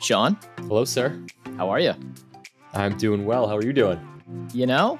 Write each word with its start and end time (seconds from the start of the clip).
Shawn, 0.00 0.38
Hello, 0.58 0.84
sir. 0.84 1.20
how 1.56 1.68
are 1.68 1.80
you? 1.80 1.94
I'm 2.72 2.96
doing 2.96 3.26
well. 3.26 3.48
How 3.48 3.56
are 3.56 3.64
you 3.64 3.72
doing? 3.72 4.00
You 4.54 4.66
know, 4.66 4.98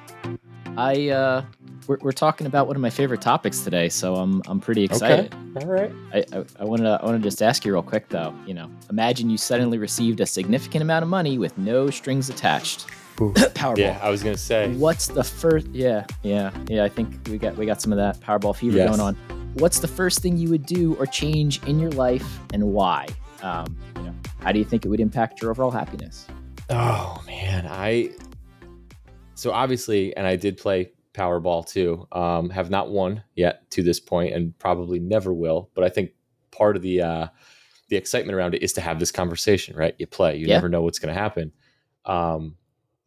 I 0.76 1.08
uh, 1.08 1.44
we're, 1.86 1.98
we're 2.02 2.12
talking 2.12 2.46
about 2.46 2.66
one 2.66 2.76
of 2.76 2.82
my 2.82 2.90
favorite 2.90 3.20
topics 3.20 3.60
today, 3.60 3.88
so 3.88 4.14
I'm 4.16 4.42
I'm 4.46 4.60
pretty 4.60 4.84
excited. 4.84 5.32
Okay. 5.34 5.66
All 5.66 5.72
right. 5.72 5.92
I, 6.12 6.18
I, 6.38 6.44
I 6.60 6.64
want 6.64 6.82
to 6.82 6.98
I 7.00 7.04
wanted 7.04 7.18
to 7.22 7.24
just 7.28 7.42
ask 7.42 7.64
you 7.64 7.72
real 7.72 7.82
quick 7.82 8.08
though. 8.08 8.34
You 8.46 8.54
know, 8.54 8.70
imagine 8.90 9.30
you 9.30 9.36
suddenly 9.38 9.78
received 9.78 10.20
a 10.20 10.26
significant 10.26 10.82
amount 10.82 11.02
of 11.04 11.08
money 11.08 11.38
with 11.38 11.56
no 11.58 11.90
strings 11.90 12.28
attached. 12.28 12.86
Powerball. 13.16 13.78
Yeah, 13.78 13.98
I 14.02 14.10
was 14.10 14.22
gonna 14.22 14.36
say. 14.36 14.72
What's 14.74 15.06
the 15.08 15.22
first? 15.24 15.68
Yeah, 15.68 16.06
yeah, 16.22 16.50
yeah. 16.68 16.84
I 16.84 16.88
think 16.88 17.14
we 17.28 17.38
got 17.38 17.56
we 17.56 17.66
got 17.66 17.80
some 17.80 17.92
of 17.92 17.98
that 17.98 18.18
Powerball 18.20 18.54
fever 18.56 18.78
Yes. 18.78 18.88
going 18.88 19.00
on. 19.00 19.14
What's 19.54 19.78
the 19.80 19.88
first 19.88 20.20
thing 20.20 20.36
you 20.36 20.48
would 20.50 20.66
do 20.66 20.94
or 20.96 21.06
change 21.06 21.62
in 21.64 21.78
your 21.78 21.90
life, 21.92 22.38
and 22.52 22.64
why? 22.72 23.06
Um, 23.42 23.76
how 24.42 24.52
do 24.52 24.58
you 24.58 24.64
think 24.64 24.84
it 24.84 24.88
would 24.88 25.00
impact 25.00 25.40
your 25.42 25.50
overall 25.50 25.70
happiness? 25.70 26.26
Oh 26.68 27.22
man, 27.26 27.66
I. 27.68 28.10
So 29.34 29.52
obviously, 29.52 30.14
and 30.16 30.26
I 30.26 30.36
did 30.36 30.56
play 30.58 30.92
Powerball 31.14 31.66
too. 31.66 32.06
Um, 32.12 32.50
have 32.50 32.70
not 32.70 32.90
won 32.90 33.22
yet 33.34 33.68
to 33.72 33.82
this 33.82 33.98
point, 34.00 34.34
and 34.34 34.56
probably 34.58 34.98
never 34.98 35.32
will. 35.32 35.70
But 35.74 35.84
I 35.84 35.88
think 35.88 36.10
part 36.50 36.76
of 36.76 36.82
the 36.82 37.02
uh, 37.02 37.26
the 37.88 37.96
excitement 37.96 38.36
around 38.36 38.54
it 38.54 38.62
is 38.62 38.72
to 38.74 38.80
have 38.80 39.00
this 39.00 39.10
conversation, 39.10 39.76
right? 39.76 39.94
You 39.98 40.06
play, 40.06 40.36
you 40.36 40.46
Yeah. 40.46 40.54
never 40.54 40.68
know 40.68 40.82
what's 40.82 40.98
going 40.98 41.12
to 41.14 41.20
happen. 41.20 41.52
Um, 42.04 42.56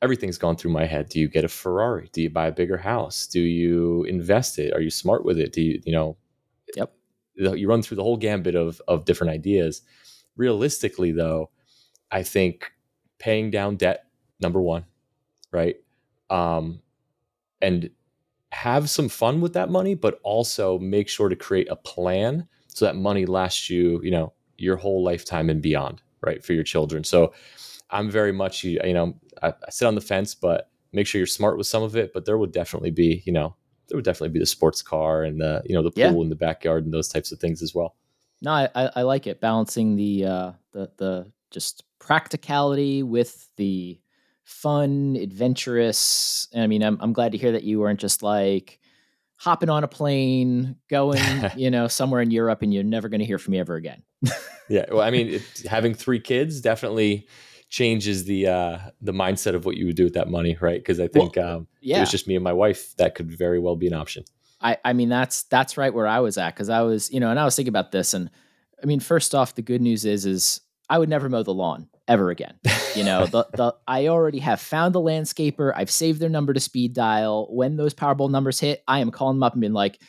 everything's 0.02 0.38
gone 0.38 0.58
through 0.58 0.72
my 0.72 0.86
head. 0.86 1.08
Do 1.08 1.20
you 1.20 1.30
get 1.30 1.46
a 1.46 1.48
Ferrari? 1.48 2.10
Do 2.12 2.22
you 2.22 2.30
buy 2.30 2.48
a 2.48 2.52
bigger 2.52 2.78
house? 2.78 3.26
Do 3.26 3.40
you 3.40 4.04
invest 4.04 4.60
it? 4.60 4.74
Are 4.74 4.82
you 4.82 4.90
smart 4.90 5.24
with 5.24 5.40
it? 5.40 5.54
Do 5.54 5.62
you, 5.62 5.82
you 5.86 5.94
know? 5.94 6.18
Yep. 6.76 6.94
You 7.36 7.70
run 7.70 7.82
through 7.82 7.96
the 7.98 8.04
whole 8.04 8.18
gambit 8.18 8.56
of 8.56 8.82
of 8.88 9.06
different 9.06 9.32
ideas. 9.32 9.82
Realistically, 10.36 11.12
though, 11.12 11.50
I 12.12 12.24
think 12.24 12.72
paying 13.20 13.52
down 13.52 13.76
debt 13.76 14.06
number 14.40 14.62
one, 14.62 14.86
right? 15.52 15.76
Um, 16.30 16.82
and 17.62 17.90
have 18.52 18.90
some 18.90 19.10
fun 19.10 19.42
with 19.42 19.54
that 19.54 19.70
money, 19.70 19.96
but 19.96 20.20
also 20.24 20.78
make 20.80 21.10
sure 21.10 21.30
to 21.30 21.36
create 21.36 21.68
a 21.70 21.76
plan 21.76 22.48
so 22.68 22.86
that 22.86 22.96
money 22.96 23.26
lasts 23.26 23.70
you, 23.70 24.00
you 24.04 24.12
know, 24.12 24.34
your 24.58 24.76
whole 24.76 25.04
lifetime 25.04 25.50
and 25.50 25.62
beyond, 25.62 26.02
right? 26.22 26.44
For 26.44 26.54
your 26.54 26.64
children. 26.64 27.04
So 27.04 27.34
I'm 27.90 28.10
very 28.10 28.32
much, 28.32 28.64
you 28.64 28.80
know, 28.94 29.16
I, 29.42 29.50
I 29.50 29.70
sit 29.70 29.88
on 29.88 29.96
the 29.96 30.02
fence, 30.02 30.36
but 30.36 30.70
make 30.92 31.08
sure 31.08 31.20
you're 31.20 31.26
smart 31.28 31.58
with 31.58 31.68
some 31.68 31.84
of 31.84 31.96
it. 31.96 32.12
But 32.14 32.26
there 32.26 32.38
would 32.38 32.52
definitely 32.52 32.92
be, 32.92 33.24
you 33.26 33.34
know, 33.34 33.56
there 33.88 33.98
would 33.98 34.06
definitely 34.06 34.30
be 34.30 34.40
the 34.40 34.46
sports 34.46 34.82
car 34.82 35.24
and 35.24 35.40
the, 35.42 35.62
you 35.66 35.76
know, 35.76 35.84
the 35.84 35.92
pool 35.92 36.02
Yeah. 36.02 36.22
in 36.24 36.30
the 36.30 36.36
backyard 36.36 36.86
and 36.86 36.94
those 36.94 37.08
types 37.08 37.32
of 37.32 37.40
things 37.40 37.62
as 37.62 37.74
well. 37.76 37.96
No, 38.44 38.52
I, 38.52 38.70
I, 38.76 38.90
I 38.98 39.02
like 39.04 39.26
it 39.26 39.40
balancing 39.42 39.96
the 39.96 40.26
uh, 40.26 40.52
the 40.74 40.92
the 40.98 41.32
just 41.52 41.84
practicality 42.00 43.02
with 43.04 43.48
the 43.56 44.00
fun, 44.44 45.18
adventurous. 45.20 46.48
And 46.54 46.64
I 46.64 46.68
mean, 46.68 46.84
I'm 46.84 46.98
I'm 47.02 47.14
glad 47.14 47.32
to 47.32 47.38
hear 47.38 47.54
that 47.54 47.64
you 47.64 47.80
weren't 47.80 48.00
just 48.00 48.22
like 48.22 48.80
hopping 49.38 49.70
on 49.70 49.84
a 49.84 49.88
plane, 49.88 50.76
going, 50.90 51.50
you 51.56 51.72
know, 51.72 51.88
somewhere 51.88 52.22
in 52.22 52.32
Europe, 52.32 52.62
and 52.62 52.74
you're 52.74 52.84
never 52.84 53.10
going 53.10 53.20
to 53.20 53.26
hear 53.26 53.38
from 53.40 53.54
me 53.54 53.60
ever 53.60 53.76
again. 53.76 54.04
Yeah. 54.70 54.86
Well, 54.92 55.02
I 55.02 55.12
mean, 55.12 55.28
it, 55.30 55.62
having 55.70 55.94
three 55.94 56.20
kids 56.20 56.62
definitely 56.62 57.28
changes 57.70 58.26
the 58.26 58.46
uh 58.48 58.78
the 59.02 59.12
mindset 59.12 59.56
of 59.56 59.66
what 59.66 59.76
you 59.76 59.88
would 59.88 59.96
do 59.96 60.04
with 60.04 60.14
that 60.14 60.30
money, 60.30 60.56
right? 60.62 60.80
Because 60.80 61.00
I 61.00 61.08
think 61.08 61.38
um 61.38 61.68
if 61.92 61.98
it 61.98 62.00
Yeah, 62.00 62.02
was 62.02 62.12
just 62.12 62.28
me 62.28 62.36
and 62.36 62.44
my 62.44 62.54
wife, 62.54 62.96
that 62.98 63.16
could 63.16 63.32
very 63.32 63.60
well 63.60 63.76
be 63.76 63.88
an 63.88 63.94
option. 63.94 64.24
I 64.64 64.78
I 64.84 64.94
mean 64.94 65.10
that's 65.10 65.44
that's 65.44 65.78
right 65.78 65.94
where 65.94 66.08
I 66.08 66.20
was 66.22 66.38
at 66.38 66.56
because 66.56 66.70
I 66.70 66.82
was 66.82 67.12
you 67.12 67.20
know, 67.20 67.30
and 67.30 67.40
I 67.40 67.46
was 67.46 67.56
thinking 67.56 67.70
about 67.70 67.92
this, 67.92 68.14
and 68.14 68.30
I 68.82 68.86
mean, 68.86 69.00
first 69.00 69.36
off, 69.36 69.56
the 69.56 69.62
good 69.62 69.82
news 69.82 70.06
is 70.06 70.26
is 70.26 70.62
I 70.90 71.00
would 71.00 71.10
never 71.10 71.30
mow 71.30 71.44
the 71.44 71.54
lawn 71.54 71.90
ever 72.08 72.30
again. 72.30 72.60
You 72.96 73.04
know, 73.04 73.26
the 73.28 73.46
the 73.54 73.76
I 73.88 74.08
already 74.08 74.40
have 74.40 74.62
found 74.62 74.94
the 74.94 75.02
landscaper. 75.02 75.74
I've 75.76 75.92
saved 75.92 76.20
their 76.20 76.30
number 76.30 76.54
to 76.54 76.60
speed 76.60 76.94
dial. 76.94 77.48
When 77.50 77.78
those 77.78 77.94
Powerball 77.94 78.30
numbers 78.30 78.60
hit, 78.60 78.84
I 78.88 79.00
am 79.00 79.12
calling 79.12 79.38
them 79.38 79.44
up 79.44 79.54
and 79.54 79.62
being 79.62 79.74
like, 79.74 80.02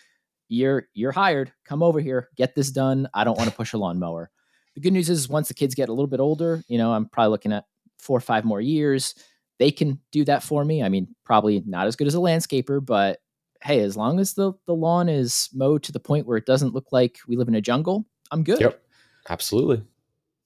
"You're 0.49 0.89
you're 0.95 1.13
hired. 1.13 1.53
Come 1.65 1.83
over 1.83 2.01
here. 2.01 2.29
Get 2.37 2.55
this 2.55 2.71
done. 2.71 3.09
I 3.15 3.25
don't 3.25 3.39
want 3.39 3.51
to 3.51 3.57
push 3.57 3.73
a 3.73 3.79
lawnmower." 3.79 4.31
The 4.75 4.81
good 4.81 4.93
news 4.93 5.09
is 5.09 5.29
once 5.29 5.49
the 5.49 5.55
kids 5.55 5.75
get 5.77 5.89
a 5.89 5.93
little 5.93 6.09
bit 6.09 6.19
older, 6.19 6.63
you 6.67 6.79
know, 6.79 6.93
I'm 6.93 7.07
probably 7.07 7.31
looking 7.31 7.53
at 7.53 7.65
four 8.01 8.19
or 8.19 8.21
five 8.21 8.45
more 8.45 8.61
years. 8.61 9.15
They 9.61 9.71
can 9.71 10.01
do 10.11 10.25
that 10.25 10.43
for 10.43 10.65
me. 10.65 10.83
I 10.83 10.89
mean, 10.89 11.15
probably 11.25 11.63
not 11.65 11.87
as 11.87 11.95
good 11.95 12.09
as 12.09 12.17
a 12.17 12.19
landscaper, 12.19 12.85
but 12.85 13.21
hey, 13.65 13.81
as 13.81 13.97
long 13.97 14.21
as 14.21 14.35
the 14.35 14.53
the 14.67 14.75
lawn 14.75 15.09
is 15.09 15.49
mowed 15.53 15.83
to 15.85 15.93
the 15.93 16.01
point 16.01 16.27
where 16.27 16.37
it 16.37 16.47
doesn't 16.47 16.75
look 16.75 16.87
like 16.93 17.19
we 17.27 17.37
live 17.37 17.49
in 17.49 17.55
a 17.55 17.61
jungle, 17.61 18.07
I'm 18.31 18.45
good 18.45 18.61
Yep. 18.61 18.81
Absolutely. 19.29 19.83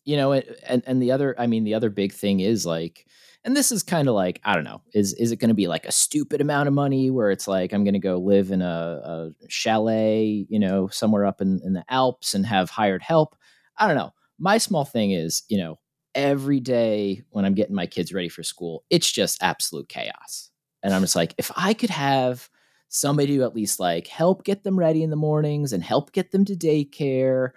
you 0.05 0.17
know 0.17 0.33
and 0.33 0.45
and, 0.65 0.83
and 0.87 1.03
the 1.03 1.11
other 1.13 1.35
i 1.39 1.47
mean 1.47 1.65
the 1.65 1.75
other 1.75 1.91
big 1.91 2.13
thing 2.13 2.41
is 2.41 2.65
like 2.65 3.07
and 3.45 3.57
this 3.57 3.73
is 3.73 3.83
kind 3.83 4.09
of 4.09 4.15
like 4.15 4.41
i 4.45 4.55
don't 4.55 4.65
know 4.65 4.81
is 4.95 5.15
is 5.15 5.33
it 5.33 5.41
going 5.41 5.49
to 5.49 5.55
be 5.55 5.67
like 5.67 5.85
a 5.85 5.93
stupid 5.93 6.41
amount 6.41 6.69
of 6.69 6.75
money 6.75 7.11
where 7.11 7.31
it's 7.31 7.49
like 7.49 7.73
i'm 7.73 7.83
going 7.85 7.95
to 7.95 7.99
go 7.99 8.19
live 8.19 8.51
in 8.53 8.63
a, 8.63 9.01
a 9.05 9.31
chalet 9.49 10.47
you 10.49 10.59
know 10.59 10.87
somewhere 10.89 11.27
up 11.27 11.41
in, 11.41 11.61
in 11.65 11.73
the 11.73 11.85
alps 11.89 12.35
and 12.35 12.47
have 12.47 12.71
hired 12.71 13.03
help 13.03 13.35
i 13.79 13.87
don't 13.87 13.97
know 13.97 14.13
my 14.39 14.59
small 14.59 14.85
thing 14.85 15.11
is 15.11 15.43
you 15.49 15.59
know 15.59 15.77
every 16.15 16.61
day 16.61 17.23
when 17.31 17.45
i'm 17.45 17.55
getting 17.55 17.75
my 17.75 17.87
kids 17.87 18.13
ready 18.13 18.29
for 18.29 18.43
school 18.45 18.85
it's 18.91 19.11
just 19.11 19.43
absolute 19.43 19.89
chaos 19.89 20.51
and 20.83 20.95
i'm 20.95 21.03
just 21.03 21.17
like 21.17 21.35
if 21.37 21.51
i 21.57 21.75
could 21.75 21.91
have 21.91 22.49
somebody 22.89 23.37
to 23.37 23.43
at 23.45 23.55
least 23.55 23.79
like 23.81 24.07
help 24.07 24.45
get 24.45 24.65
them 24.65 24.79
ready 24.79 25.03
in 25.03 25.11
the 25.11 25.17
mornings 25.17 25.73
and 25.73 25.83
help 25.83 26.13
get 26.13 26.31
them 26.31 26.45
to 26.47 26.55
daycare 26.55 27.51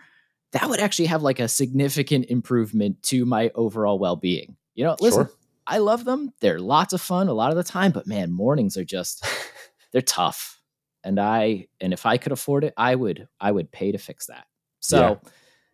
that 0.52 0.69
would 0.69 0.80
actually 0.81 1.06
have 1.06 1.22
like 1.24 1.40
a 1.40 1.47
significant 1.47 2.25
improvement 2.25 3.02
to 3.03 3.25
my 3.25 3.50
overall 3.56 3.97
well-being. 3.97 4.58
You 4.75 4.84
know, 4.84 4.97
listen, 5.00 5.28
Sure. 5.28 5.34
I 5.66 5.78
love 5.78 6.03
them. 6.03 6.34
They're 6.42 6.59
lots 6.59 6.92
of 6.94 7.00
fun 7.02 7.30
a 7.30 7.34
lot 7.34 7.52
of 7.52 7.58
the 7.58 7.64
time, 7.64 7.92
but 7.92 8.08
man, 8.08 8.31
mornings 8.31 8.75
are 8.78 8.84
just 8.84 9.25
they're 9.94 10.02
tough. 10.02 10.59
And 11.03 11.19
I 11.19 11.68
and 11.80 11.94
if 11.94 12.06
I 12.06 12.18
could 12.18 12.31
afford 12.31 12.63
it, 12.63 12.74
I 12.78 12.94
would 12.96 13.28
I 13.40 13.52
would 13.52 13.72
pay 13.72 13.92
to 13.92 13.98
fix 13.98 14.28
that. 14.28 14.46
So 14.80 14.98
Yeah, 14.98 15.31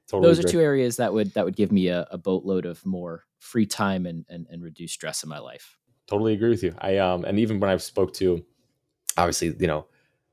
Totally 0.07 0.29
those 0.29 0.39
agree. 0.39 0.49
are 0.49 0.51
two 0.51 0.61
areas 0.61 0.97
that 0.97 1.13
would 1.13 1.33
that 1.33 1.45
would 1.45 1.55
give 1.55 1.71
me 1.71 1.87
a, 1.87 2.07
a 2.11 2.17
boatload 2.17 2.65
of 2.65 2.85
more 2.85 3.23
free 3.39 3.65
time 3.65 4.05
and, 4.05 4.25
and 4.29 4.45
and 4.49 4.63
reduce 4.63 4.91
stress 4.91 5.23
in 5.23 5.29
my 5.29 5.39
life. 5.39 5.77
totally 6.07 6.33
agree 6.33 6.49
with 6.49 6.63
you. 6.63 6.75
I 6.79 6.97
um 6.97 7.25
and 7.25 7.39
even 7.39 7.59
when 7.59 7.69
I 7.69 7.77
spoke 7.77 8.13
to 8.15 8.45
obviously, 9.17 9.55
you 9.59 9.67
know, 9.67 9.85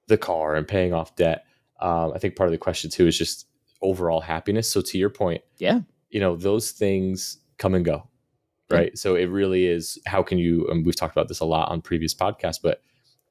the 0.09 0.19
car 0.19 0.55
and 0.55 0.67
paying 0.69 0.93
off 0.93 1.17
debt, 1.17 1.45
um, 1.81 2.13
I 2.15 2.19
think 2.19 2.37
part 2.37 2.49
of 2.49 2.53
the 2.53 2.59
question 2.59 2.91
too 2.91 3.07
is 3.07 3.17
just 3.19 3.47
overall 3.83 4.21
happiness. 4.21 4.71
So 4.71 4.81
to 4.83 4.99
your 4.99 5.11
point, 5.11 5.43
Yeah. 5.59 5.81
you 6.11 6.21
know, 6.21 6.37
those 6.37 6.71
things 6.71 7.39
come 7.59 7.75
and 7.75 7.85
go. 7.85 8.09
Yeah. 8.71 8.77
Right. 8.79 8.99
So 8.99 9.15
it 9.15 9.27
really 9.27 9.67
is 9.67 9.99
how 10.07 10.23
can 10.23 10.39
you 10.39 10.67
and 10.69 10.85
we've 10.87 10.97
talked 10.97 11.15
about 11.15 11.29
this 11.29 11.41
a 11.41 11.45
lot 11.45 11.71
on 11.71 11.81
previous 11.83 12.15
podcasts, 12.15 12.61
but 12.63 12.83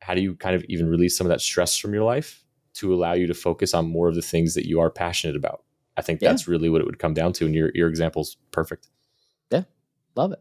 how 0.01 0.13
do 0.13 0.21
you 0.21 0.35
kind 0.35 0.55
of 0.55 0.63
even 0.65 0.87
release 0.89 1.17
some 1.17 1.25
of 1.25 1.29
that 1.29 1.41
stress 1.41 1.77
from 1.77 1.93
your 1.93 2.03
life 2.03 2.43
to 2.75 2.93
allow 2.93 3.13
you 3.13 3.25
to 3.27 3.33
focus 3.33 3.73
on 3.73 3.87
more 3.87 4.09
of 4.09 4.15
the 4.15 4.21
things 4.21 4.53
that 4.55 4.67
you 4.67 4.79
are 4.79 4.89
passionate 4.89 5.35
about? 5.35 5.63
I 5.97 6.01
think 6.01 6.21
Yeah. 6.21 6.29
that's 6.29 6.47
really 6.47 6.69
what 6.69 6.81
it 6.81 6.85
would 6.85 6.99
come 6.99 7.13
down 7.13 7.33
to. 7.33 7.45
And 7.45 7.55
your 7.55 7.71
your 7.73 7.87
example's 7.89 8.37
perfect. 8.51 8.89
Yeah, 9.51 9.63
love 10.15 10.31
it. 10.31 10.39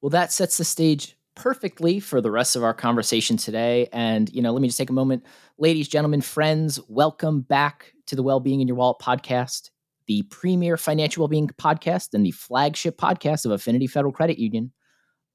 Well, 0.00 0.10
that 0.10 0.32
sets 0.32 0.56
the 0.58 0.64
stage 0.64 1.16
perfectly 1.40 2.00
for 2.00 2.20
the 2.20 2.30
rest 2.30 2.54
of 2.54 2.62
our 2.62 2.74
conversation 2.74 3.38
today. 3.38 3.88
And, 3.94 4.28
you 4.30 4.42
know, 4.42 4.52
let 4.52 4.60
me 4.60 4.68
just 4.68 4.76
take 4.76 4.90
a 4.90 4.92
moment. 4.92 5.24
Ladies, 5.56 5.88
gentlemen, 5.88 6.20
friends, 6.20 6.78
welcome 6.86 7.40
back 7.40 7.94
to 8.08 8.14
the 8.14 8.22
Wellbeing 8.22 8.60
in 8.60 8.68
Your 8.68 8.76
Wallet 8.76 8.98
podcast, 8.98 9.70
the 10.06 10.22
premier 10.24 10.76
financial 10.76 11.22
well-being 11.22 11.48
podcast 11.48 12.12
and 12.12 12.26
the 12.26 12.30
flagship 12.32 12.98
podcast 12.98 13.46
of 13.46 13.52
Affinity 13.52 13.86
Federal 13.86 14.12
Credit 14.12 14.38
Union. 14.38 14.70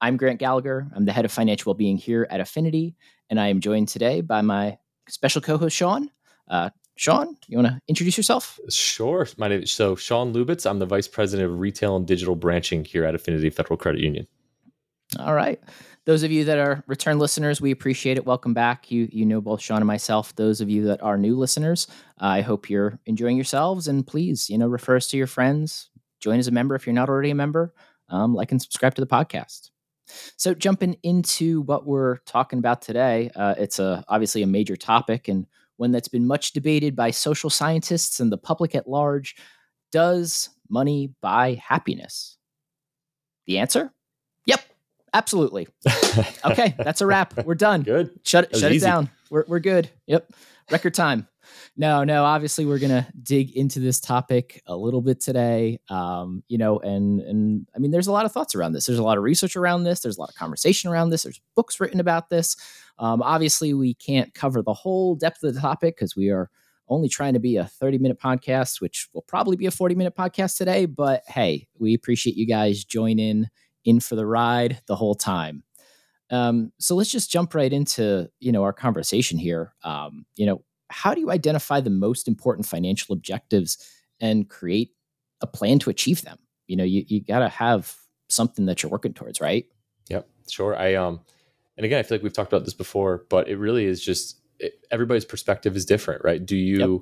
I'm 0.00 0.16
Grant 0.16 0.38
Gallagher. 0.38 0.86
I'm 0.94 1.06
the 1.06 1.12
head 1.12 1.24
of 1.24 1.32
financial 1.32 1.70
well-being 1.70 1.96
here 1.96 2.28
at 2.30 2.38
Affinity, 2.38 2.94
and 3.28 3.40
I 3.40 3.48
am 3.48 3.58
joined 3.58 3.88
today 3.88 4.20
by 4.20 4.42
my 4.42 4.78
special 5.08 5.40
co-host 5.40 5.74
Shawn. 5.74 6.08
Uh, 6.48 6.70
Shawn, 6.94 7.36
you 7.48 7.58
want 7.58 7.66
to 7.66 7.80
introduce 7.88 8.16
yourself? 8.16 8.60
Sure. 8.68 9.26
My 9.38 9.48
name 9.48 9.62
is 9.62 9.72
so 9.72 9.96
Shawn 9.96 10.32
Lubitz. 10.32 10.70
I'm 10.70 10.78
the 10.78 10.86
vice 10.86 11.08
president 11.08 11.50
of 11.50 11.58
retail 11.58 11.96
and 11.96 12.06
digital 12.06 12.36
branching 12.36 12.84
here 12.84 13.04
at 13.04 13.16
Affinity 13.16 13.50
Federal 13.50 13.76
Credit 13.76 14.00
Union. 14.00 14.28
All 15.18 15.34
right. 15.34 15.60
Those 16.06 16.22
of 16.22 16.30
you 16.30 16.44
that 16.44 16.58
are 16.58 16.84
return 16.86 17.18
listeners, 17.18 17.60
we 17.60 17.72
appreciate 17.72 18.16
it. 18.16 18.24
Welcome 18.24 18.54
back. 18.54 18.92
You 18.92 19.08
you 19.10 19.26
know 19.26 19.40
both 19.40 19.60
Shawn 19.60 19.78
and 19.78 19.86
myself. 19.86 20.34
Those 20.36 20.60
of 20.60 20.70
you 20.70 20.84
that 20.86 21.02
are 21.02 21.18
new 21.18 21.36
listeners, 21.36 21.88
I 22.18 22.42
hope 22.42 22.70
you're 22.70 23.00
enjoying 23.06 23.36
yourselves. 23.36 23.88
And 23.88 24.06
please, 24.06 24.48
you 24.48 24.56
know, 24.56 24.68
refer 24.68 24.96
us 24.96 25.08
to 25.08 25.16
your 25.16 25.26
friends. 25.26 25.90
Join 26.20 26.38
as 26.38 26.46
a 26.46 26.52
member 26.52 26.76
if 26.76 26.86
you're 26.86 26.94
not 26.94 27.08
already 27.08 27.30
a 27.30 27.34
member. 27.34 27.74
Um, 28.08 28.34
like 28.34 28.52
and 28.52 28.62
subscribe 28.62 28.94
to 28.94 29.00
the 29.00 29.06
podcast. 29.06 29.70
So 30.36 30.54
jumping 30.54 30.96
into 31.02 31.62
what 31.62 31.86
we're 31.86 32.18
talking 32.18 32.60
about 32.60 32.82
today, 32.82 33.32
uh, 33.34 33.56
it's 33.58 33.80
a 33.80 34.04
obviously 34.08 34.44
a 34.44 34.46
major 34.46 34.76
topic 34.76 35.26
and 35.26 35.44
one 35.76 35.90
that's 35.90 36.06
been 36.06 36.26
much 36.26 36.52
debated 36.52 36.94
by 36.94 37.10
social 37.10 37.50
scientists 37.50 38.20
and 38.20 38.30
the 38.30 38.38
public 38.38 38.76
at 38.76 38.88
large. 38.88 39.34
Does 39.90 40.50
money 40.68 41.12
buy 41.20 41.60
happiness? 41.60 42.38
The 43.46 43.58
answer? 43.58 43.92
Absolutely. 45.16 45.66
Okay, 46.44 46.74
that's 46.78 47.00
a 47.00 47.06
wrap. 47.06 47.44
We're 47.44 47.54
done. 47.54 47.82
Good. 47.82 48.20
Shut 48.22 48.56
shut 48.56 48.72
it 48.72 48.80
down. 48.80 49.10
we're 49.28 49.44
we're 49.48 49.58
good. 49.58 49.90
Yep, 50.06 50.32
record 50.70 50.94
time. 50.94 51.28
No, 51.76 52.04
no. 52.04 52.24
Obviously, 52.24 52.64
we're 52.64 52.78
gonna 52.78 53.06
dig 53.22 53.54
into 53.54 53.80
this 53.80 54.00
topic 54.00 54.62
a 54.66 54.74
little 54.74 55.02
bit 55.02 55.20
today. 55.20 55.80
Um, 55.90 56.42
you 56.48 56.56
know, 56.56 56.78
and 56.78 57.20
and 57.20 57.66
I 57.74 57.80
mean, 57.80 57.90
there's 57.90 58.06
a 58.06 58.12
lot 58.12 58.24
of 58.24 58.32
thoughts 58.32 58.54
around 58.54 58.72
this. 58.72 58.86
There's 58.86 58.98
a 59.00 59.02
lot 59.02 59.18
of 59.18 59.24
research 59.24 59.56
around 59.56 59.84
this. 59.84 60.00
There's 60.00 60.16
a 60.16 60.20
lot 60.20 60.30
of 60.30 60.36
conversation 60.36 60.90
around 60.90 61.10
this. 61.10 61.24
There's 61.24 61.40
books 61.54 61.80
written 61.80 62.00
about 62.00 62.30
this. 62.30 62.56
Um, 62.98 63.20
obviously, 63.20 63.74
we 63.74 63.94
can't 63.94 64.32
cover 64.32 64.62
the 64.62 64.72
whole 64.72 65.16
depth 65.16 65.42
of 65.42 65.54
the 65.54 65.60
topic 65.60 65.96
because 65.96 66.16
we 66.16 66.30
are 66.30 66.48
only 66.88 67.08
trying 67.08 67.34
to 67.34 67.40
be 67.40 67.56
a 67.56 67.64
30 67.64 67.98
minute 67.98 68.20
podcast, 68.20 68.80
which 68.80 69.08
will 69.12 69.22
probably 69.22 69.56
be 69.56 69.66
a 69.66 69.70
40 69.70 69.96
minute 69.96 70.14
podcast 70.14 70.56
today. 70.56 70.86
But 70.86 71.24
hey, 71.26 71.66
we 71.78 71.94
appreciate 71.94 72.36
you 72.36 72.46
guys 72.46 72.84
joining 72.84 73.18
in 73.18 73.48
for 74.00 74.16
the 74.16 74.26
ride 74.26 74.80
the 74.86 74.96
whole 74.96 75.14
time. 75.14 75.62
Um, 76.30 76.72
so 76.78 76.94
let's 76.94 77.10
just 77.10 77.30
jump 77.30 77.54
right 77.54 77.72
into 77.72 78.28
you 78.40 78.52
know 78.52 78.64
our 78.64 78.72
conversation 78.72 79.38
here. 79.38 79.72
Um, 79.84 80.26
you 80.36 80.46
know, 80.46 80.64
how 80.90 81.14
do 81.14 81.20
you 81.20 81.30
identify 81.30 81.80
the 81.80 81.90
most 81.90 82.28
important 82.28 82.66
financial 82.66 83.12
objectives 83.12 83.78
and 84.20 84.48
create 84.48 84.90
a 85.40 85.46
plan 85.46 85.78
to 85.80 85.90
achieve 85.90 86.22
them? 86.22 86.38
You 86.66 86.76
know, 86.76 86.84
you 86.84 87.04
you 87.06 87.22
got 87.22 87.40
to 87.40 87.48
have 87.48 87.94
something 88.28 88.66
that 88.66 88.82
you're 88.82 88.90
working 88.90 89.14
towards, 89.14 89.40
right? 89.40 89.66
Yep, 90.08 90.28
sure. 90.50 90.76
I 90.76 90.94
um, 90.94 91.20
and 91.76 91.84
again, 91.84 91.98
I 91.98 92.02
feel 92.02 92.18
like 92.18 92.22
we've 92.22 92.32
talked 92.32 92.52
about 92.52 92.64
this 92.64 92.74
before, 92.74 93.24
but 93.28 93.48
it 93.48 93.56
really 93.56 93.84
is 93.84 94.04
just 94.04 94.40
it, 94.58 94.84
everybody's 94.90 95.24
perspective 95.24 95.76
is 95.76 95.84
different, 95.84 96.24
right? 96.24 96.44
Do 96.44 96.56
you 96.56 96.78
yep. 96.78 97.00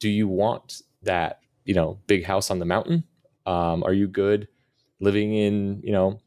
do 0.00 0.08
you 0.08 0.28
want 0.28 0.80
that 1.02 1.40
you 1.64 1.74
know 1.74 1.98
big 2.06 2.24
house 2.24 2.50
on 2.50 2.58
the 2.58 2.64
mountain? 2.64 3.04
Um, 3.44 3.84
are 3.84 3.92
you 3.92 4.08
good 4.08 4.48
living 5.00 5.34
in 5.34 5.80
you 5.82 5.92
know 5.92 6.20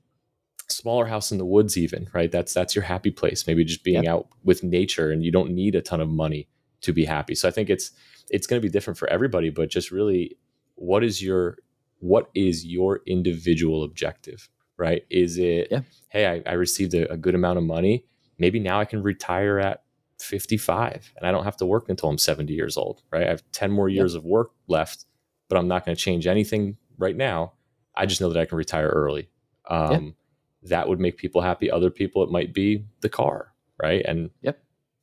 smaller 0.68 1.06
house 1.06 1.32
in 1.32 1.38
the 1.38 1.46
woods 1.46 1.78
even 1.78 2.08
right 2.14 2.32
that's 2.32 2.54
that's 2.54 2.76
your 2.76 2.84
happy 2.84 3.10
place 3.10 3.48
maybe 3.48 3.64
just 3.64 3.84
being 3.84 4.04
yep. 4.04 4.14
out 4.14 4.28
with 4.44 4.64
nature 4.64 5.12
and 5.12 5.24
you 5.24 5.32
don't 5.32 5.52
need 5.52 5.76
a 5.76 5.82
ton 5.82 6.00
of 6.00 6.08
money 6.08 6.48
to 6.82 6.94
be 6.94 7.06
happy 7.06 7.34
so 7.34 7.48
i 7.48 7.52
think 7.52 7.70
it's 7.70 7.92
it's 8.30 8.46
going 8.46 8.62
to 8.62 8.66
be 8.66 8.72
different 8.72 8.98
for 8.98 9.10
everybody 9.10 9.50
but 9.50 9.70
just 9.70 9.92
really 9.92 10.38
what 10.76 11.04
is 11.04 11.22
your 11.22 11.58
what 12.00 12.30
is 12.36 12.66
your 12.66 13.02
individual 13.08 13.84
objective 13.84 14.48
right 14.78 15.04
is 15.10 15.38
it 15.38 15.68
yeah. 15.72 15.82
hey 16.10 16.28
I, 16.28 16.52
I 16.52 16.54
received 16.54 16.94
a, 16.94 17.12
a 17.12 17.18
good 17.18 17.36
amount 17.36 17.58
of 17.58 17.64
money 17.64 18.06
maybe 18.38 18.60
now 18.60 18.80
i 18.80 18.86
can 18.86 19.02
retire 19.02 19.58
at 19.60 19.84
55 20.20 21.14
and 21.18 21.26
i 21.26 21.32
don't 21.32 21.46
have 21.46 21.58
to 21.58 21.66
work 21.66 21.90
until 21.90 22.10
i'm 22.10 22.18
70 22.20 22.54
years 22.54 22.78
old 22.78 23.02
right 23.12 23.24
i 23.24 23.30
have 23.30 23.44
10 23.54 23.72
more 23.72 23.90
years 23.90 24.14
yep. 24.14 24.20
of 24.20 24.26
work 24.26 24.52
left 24.68 25.06
but 25.48 25.58
i'm 25.58 25.68
not 25.68 25.84
going 25.84 25.96
to 25.96 26.02
change 26.02 26.28
anything 26.28 26.78
right 27.00 27.18
now 27.18 27.54
i 28.00 28.06
just 28.06 28.22
know 28.22 28.30
that 28.30 28.40
i 28.40 28.46
can 28.46 28.58
retire 28.58 28.88
early 28.88 29.30
um, 29.70 30.16
that 30.64 30.88
would 30.88 31.00
make 31.00 31.18
people 31.18 31.42
happy. 31.42 31.72
Other 31.72 31.90
people, 31.90 32.24
it 32.24 32.32
might 32.32 32.54
be 32.54 32.86
the 33.02 33.10
car, 33.10 33.54
right? 33.82 34.04
And 34.06 34.30
yep, 34.42 34.62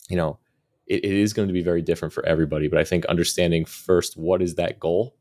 you 0.09 0.17
know, 0.17 0.39
it, 0.87 1.05
it 1.05 1.13
is 1.13 1.33
going 1.33 1.49
to 1.49 1.55
be 1.55 1.63
very 1.63 1.83
different 1.83 2.13
for 2.13 2.25
everybody. 2.27 2.69
But 2.69 2.79
I 2.79 2.85
think 2.85 3.05
understanding 3.07 3.65
first 3.65 4.17
what 4.17 4.43
is 4.43 4.57
that 4.57 4.79
goal, 4.79 5.17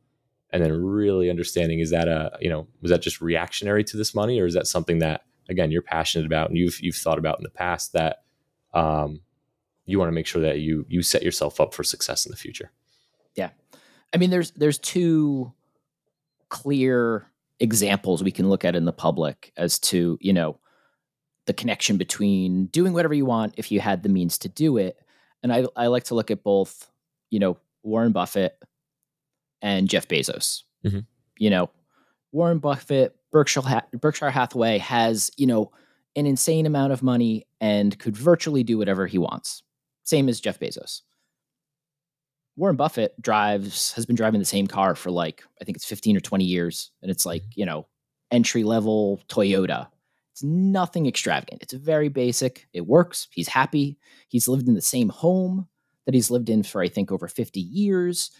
and 0.51 0.63
then 0.63 0.83
really 0.83 1.29
understanding 1.29 1.79
is 1.79 1.91
that 1.91 2.07
a 2.07 2.37
you 2.41 2.49
know 2.49 2.67
was 2.81 2.91
that 2.91 3.01
just 3.01 3.21
reactionary 3.21 3.83
to 3.85 3.97
this 3.97 4.13
money, 4.13 4.39
or 4.39 4.45
is 4.45 4.53
that 4.55 4.67
something 4.67 4.99
that 4.99 5.21
again 5.49 5.71
you're 5.71 5.81
passionate 5.81 6.25
about 6.25 6.49
and 6.49 6.57
you've 6.57 6.79
you've 6.81 6.95
thought 6.95 7.19
about 7.19 7.39
in 7.39 7.43
the 7.43 7.49
past 7.49 7.93
that 7.93 8.23
um, 8.73 9.21
you 9.85 9.99
want 9.99 10.09
to 10.09 10.15
make 10.15 10.27
sure 10.27 10.41
that 10.41 10.59
you 10.59 10.85
you 10.89 11.01
set 11.01 11.23
yourself 11.23 11.61
up 11.61 11.73
for 11.73 11.83
success 11.83 12.25
in 12.25 12.31
the 12.31 12.37
future. 12.37 12.71
Yeah, 13.35 13.51
I 14.13 14.17
mean, 14.17 14.31
there's 14.31 14.51
there's 14.51 14.79
two 14.79 15.53
clear 16.49 17.27
examples 17.59 18.23
we 18.23 18.31
can 18.31 18.49
look 18.49 18.65
at 18.65 18.75
in 18.75 18.85
the 18.85 18.93
public 18.93 19.51
as 19.57 19.79
to, 19.79 20.17
you 20.21 20.33
know, 20.33 20.59
the 21.45 21.53
connection 21.53 21.97
between 21.97 22.65
doing 22.67 22.93
whatever 22.93 23.13
you 23.13 23.25
want 23.25 23.53
if 23.57 23.71
you 23.71 23.79
had 23.79 24.03
the 24.03 24.09
means 24.09 24.37
to 24.39 24.49
do 24.49 24.77
it. 24.77 24.97
And 25.43 25.53
I, 25.53 25.65
I 25.75 25.87
like 25.87 26.05
to 26.05 26.15
look 26.15 26.31
at 26.31 26.43
both, 26.43 26.89
you 27.29 27.39
know, 27.39 27.57
Warren 27.83 28.11
Buffett 28.11 28.57
and 29.61 29.87
Jeff 29.87 30.07
Bezos. 30.07 30.63
Mm-hmm. 30.83 30.99
You 31.37 31.49
know, 31.49 31.69
Warren 32.31 32.59
Buffett, 32.59 33.15
Berkshire, 33.31 33.61
Berkshire 33.93 34.31
Hathaway 34.31 34.77
has, 34.79 35.31
you 35.37 35.45
know, 35.45 35.71
an 36.15 36.25
insane 36.25 36.65
amount 36.65 36.93
of 36.93 37.03
money 37.03 37.45
and 37.59 37.97
could 37.99 38.15
virtually 38.15 38.63
do 38.63 38.77
whatever 38.77 39.05
he 39.05 39.17
wants. 39.17 39.63
Same 40.03 40.29
as 40.29 40.39
Jeff 40.39 40.59
Bezos. 40.59 41.01
Warren 42.57 42.75
Buffett 42.75 43.19
drives 43.21 43.91
has 43.93 44.05
been 44.05 44.15
driving 44.15 44.39
the 44.39 44.45
same 44.45 44.67
car 44.67 44.95
for 44.95 45.11
like 45.11 45.43
I 45.61 45.65
think 45.65 45.75
it's 45.75 45.85
15 45.85 46.17
or 46.17 46.21
20 46.21 46.45
years 46.45 46.91
and 47.01 47.11
it's 47.11 47.25
like, 47.25 47.41
mm-hmm. 47.41 47.59
you 47.59 47.65
know, 47.65 47.87
entry 48.31 48.63
level 48.63 49.21
Toyota. 49.27 49.87
It's 50.31 50.43
nothing 50.43 51.05
extravagant. 51.05 51.63
It's 51.63 51.73
very 51.73 52.09
basic. 52.09 52.67
It 52.73 52.85
works. 52.85 53.27
He's 53.31 53.47
happy. 53.47 53.97
He's 54.27 54.47
lived 54.47 54.67
in 54.67 54.73
the 54.73 54.81
same 54.81 55.09
home 55.09 55.67
that 56.05 56.13
he's 56.13 56.29
lived 56.29 56.49
in 56.49 56.63
for 56.63 56.81
I 56.81 56.89
think 56.89 57.11
over 57.11 57.27
50 57.27 57.59
years. 57.59 58.31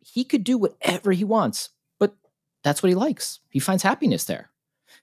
He 0.00 0.24
could 0.24 0.44
do 0.44 0.56
whatever 0.56 1.12
he 1.12 1.24
wants, 1.24 1.70
but 1.98 2.14
that's 2.62 2.82
what 2.82 2.88
he 2.88 2.94
likes. 2.94 3.40
He 3.50 3.58
finds 3.58 3.82
happiness 3.82 4.24
there. 4.24 4.50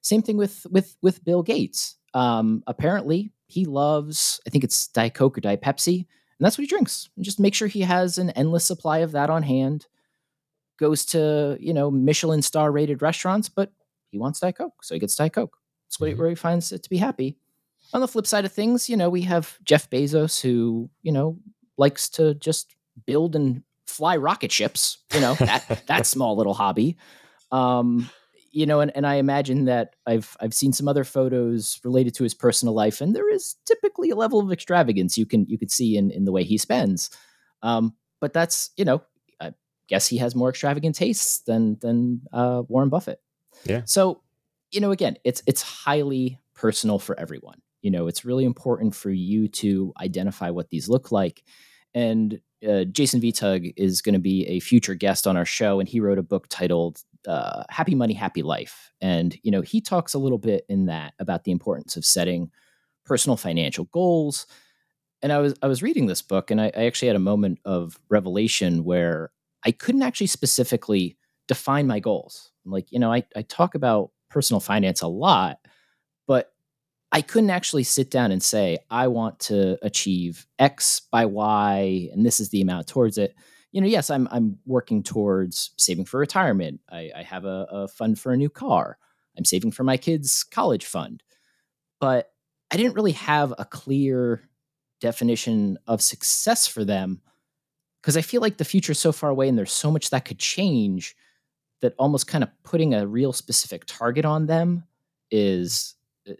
Same 0.01 0.21
thing 0.21 0.37
with 0.37 0.65
with 0.69 0.95
with 1.01 1.23
Bill 1.23 1.43
Gates. 1.43 1.97
Um, 2.13 2.63
apparently, 2.67 3.31
he 3.47 3.65
loves 3.65 4.39
I 4.47 4.49
think 4.49 4.63
it's 4.63 4.87
Diet 4.87 5.13
Coke 5.13 5.37
or 5.37 5.41
Diet 5.41 5.61
Pepsi 5.61 6.07
and 6.43 6.45
that's 6.45 6.57
what 6.57 6.63
he 6.63 6.67
drinks. 6.67 7.07
And 7.15 7.23
just 7.23 7.39
make 7.39 7.55
sure 7.55 7.69
he 7.69 7.83
has 7.83 8.17
an 8.17 8.29
endless 8.31 8.65
supply 8.65 8.97
of 8.97 9.13
that 9.13 9.29
on 9.29 9.43
hand. 9.43 9.87
Goes 10.77 11.05
to, 11.05 11.55
you 11.57 11.73
know, 11.73 11.89
Michelin 11.89 12.41
star 12.41 12.69
rated 12.69 13.01
restaurants, 13.01 13.47
but 13.47 13.71
he 14.11 14.17
wants 14.17 14.41
Diet 14.41 14.57
Coke. 14.57 14.83
So 14.83 14.93
he 14.93 14.99
gets 14.99 15.15
Diet 15.15 15.31
Coke. 15.31 15.57
That's 15.87 15.99
mm-hmm. 15.99 16.19
where 16.19 16.27
he 16.27 16.35
finds 16.35 16.73
it 16.73 16.83
to 16.83 16.89
be 16.89 16.97
happy. 16.97 17.37
On 17.93 18.01
the 18.01 18.09
flip 18.09 18.27
side 18.27 18.43
of 18.43 18.51
things, 18.51 18.89
you 18.89 18.97
know, 18.97 19.09
we 19.09 19.21
have 19.21 19.57
Jeff 19.63 19.89
Bezos 19.89 20.41
who, 20.41 20.89
you 21.01 21.13
know, 21.13 21.39
likes 21.77 22.09
to 22.09 22.33
just 22.33 22.75
build 23.05 23.37
and 23.37 23.63
fly 23.87 24.17
rocket 24.17 24.51
ships, 24.51 24.97
you 25.13 25.21
know, 25.21 25.35
that 25.35 25.83
that 25.87 26.05
small 26.05 26.35
little 26.35 26.55
hobby. 26.55 26.97
Um, 27.53 28.09
you 28.53 28.67
know, 28.67 28.81
and, 28.81 28.95
and 28.95 29.05
I 29.07 29.15
imagine 29.15 29.65
that 29.65 29.95
I've 30.05 30.37
I've 30.39 30.53
seen 30.53 30.71
some 30.73 30.87
other 30.87 31.03
photos 31.03 31.79
related 31.83 32.13
to 32.15 32.23
his 32.23 32.35
personal 32.35 32.75
life, 32.75 33.01
and 33.01 33.15
there 33.15 33.29
is 33.29 33.55
typically 33.65 34.11
a 34.11 34.15
level 34.15 34.39
of 34.39 34.51
extravagance 34.51 35.17
you 35.17 35.25
can 35.25 35.45
you 35.47 35.57
can 35.57 35.69
see 35.69 35.97
in 35.97 36.11
in 36.11 36.25
the 36.25 36.31
way 36.31 36.43
he 36.43 36.57
spends. 36.59 37.09
Um, 37.63 37.95
but 38.21 38.31
that's 38.31 38.69
you 38.77 38.85
know, 38.85 39.01
I 39.41 39.53
guess 39.87 40.07
he 40.07 40.17
has 40.17 40.35
more 40.35 40.49
extravagant 40.49 40.95
tastes 40.95 41.39
than 41.39 41.77
than 41.81 42.21
uh, 42.31 42.61
Warren 42.67 42.89
Buffett. 42.89 43.19
Yeah. 43.65 43.81
So, 43.85 44.21
you 44.71 44.79
know, 44.79 44.91
again, 44.91 45.17
it's 45.23 45.41
it's 45.47 45.63
highly 45.63 46.39
personal 46.53 46.99
for 46.99 47.19
everyone. 47.19 47.59
You 47.81 47.89
know, 47.89 48.07
it's 48.07 48.23
really 48.23 48.45
important 48.45 48.93
for 48.93 49.09
you 49.09 49.47
to 49.47 49.93
identify 49.99 50.51
what 50.51 50.69
these 50.69 50.87
look 50.87 51.11
like. 51.11 51.43
And 51.95 52.39
uh, 52.67 52.85
Jason 52.85 53.19
Vitug 53.19 53.73
is 53.75 54.01
going 54.01 54.13
to 54.13 54.19
be 54.19 54.45
a 54.47 54.59
future 54.59 54.95
guest 54.95 55.25
on 55.25 55.37
our 55.37 55.45
show, 55.45 55.79
and 55.79 55.89
he 55.89 55.99
wrote 55.99 56.19
a 56.19 56.23
book 56.23 56.47
titled 56.49 57.01
uh, 57.27 57.63
"Happy 57.69 57.95
Money, 57.95 58.13
Happy 58.13 58.41
Life," 58.41 58.91
and 59.01 59.37
you 59.43 59.51
know 59.51 59.61
he 59.61 59.81
talks 59.81 60.13
a 60.13 60.19
little 60.19 60.37
bit 60.37 60.65
in 60.69 60.85
that 60.87 61.13
about 61.19 61.43
the 61.43 61.51
importance 61.51 61.95
of 61.95 62.05
setting 62.05 62.51
personal 63.05 63.37
financial 63.37 63.85
goals. 63.85 64.45
And 65.21 65.31
I 65.31 65.39
was 65.39 65.55
I 65.61 65.67
was 65.67 65.81
reading 65.81 66.07
this 66.07 66.21
book, 66.21 66.51
and 66.51 66.59
I, 66.59 66.71
I 66.75 66.85
actually 66.85 67.07
had 67.07 67.15
a 67.17 67.19
moment 67.19 67.59
of 67.65 67.97
revelation 68.09 68.83
where 68.83 69.31
I 69.65 69.71
couldn't 69.71 70.03
actually 70.03 70.27
specifically 70.27 71.17
define 71.47 71.87
my 71.87 71.99
goals. 71.99 72.51
I'm 72.65 72.71
like, 72.71 72.91
you 72.91 72.99
know, 72.99 73.11
I, 73.11 73.23
I 73.35 73.41
talk 73.43 73.75
about 73.75 74.11
personal 74.29 74.59
finance 74.59 75.01
a 75.01 75.07
lot, 75.07 75.59
but 76.27 76.53
I 77.11 77.21
couldn't 77.21 77.51
actually 77.51 77.83
sit 77.83 78.09
down 78.09 78.31
and 78.31 78.41
say, 78.41 78.79
I 78.89 79.07
want 79.07 79.39
to 79.41 79.77
achieve 79.85 80.47
X 80.57 81.01
by 81.11 81.25
Y, 81.25 82.09
and 82.11 82.25
this 82.25 82.39
is 82.39 82.49
the 82.49 82.61
amount 82.61 82.87
towards 82.87 83.17
it. 83.17 83.35
You 83.73 83.81
know, 83.81 83.87
yes, 83.87 84.09
I'm 84.09 84.29
I'm 84.31 84.59
working 84.65 85.03
towards 85.03 85.71
saving 85.75 86.05
for 86.05 86.19
retirement. 86.19 86.79
I, 86.89 87.11
I 87.15 87.23
have 87.23 87.43
a, 87.43 87.67
a 87.69 87.87
fund 87.89 88.17
for 88.17 88.31
a 88.31 88.37
new 88.37 88.49
car. 88.49 88.97
I'm 89.37 89.43
saving 89.45 89.71
for 89.71 89.83
my 89.83 89.97
kids' 89.97 90.43
college 90.43 90.85
fund. 90.85 91.23
But 91.99 92.31
I 92.71 92.77
didn't 92.77 92.95
really 92.95 93.11
have 93.13 93.53
a 93.57 93.65
clear 93.65 94.41
definition 95.01 95.77
of 95.85 96.01
success 96.01 96.65
for 96.65 96.85
them 96.85 97.21
because 98.01 98.15
I 98.15 98.21
feel 98.21 98.41
like 98.41 98.57
the 98.57 98.65
future 98.65 98.93
is 98.93 98.99
so 98.99 99.11
far 99.11 99.29
away 99.29 99.49
and 99.49 99.57
there's 99.57 99.71
so 99.71 99.91
much 99.91 100.09
that 100.11 100.25
could 100.25 100.39
change 100.39 101.15
that 101.81 101.93
almost 101.99 102.27
kind 102.27 102.43
of 102.43 102.49
putting 102.63 102.93
a 102.93 103.05
real 103.05 103.33
specific 103.33 103.83
target 103.85 104.23
on 104.23 104.45
them 104.45 104.85
is 105.29 105.95
uh, 106.29 106.33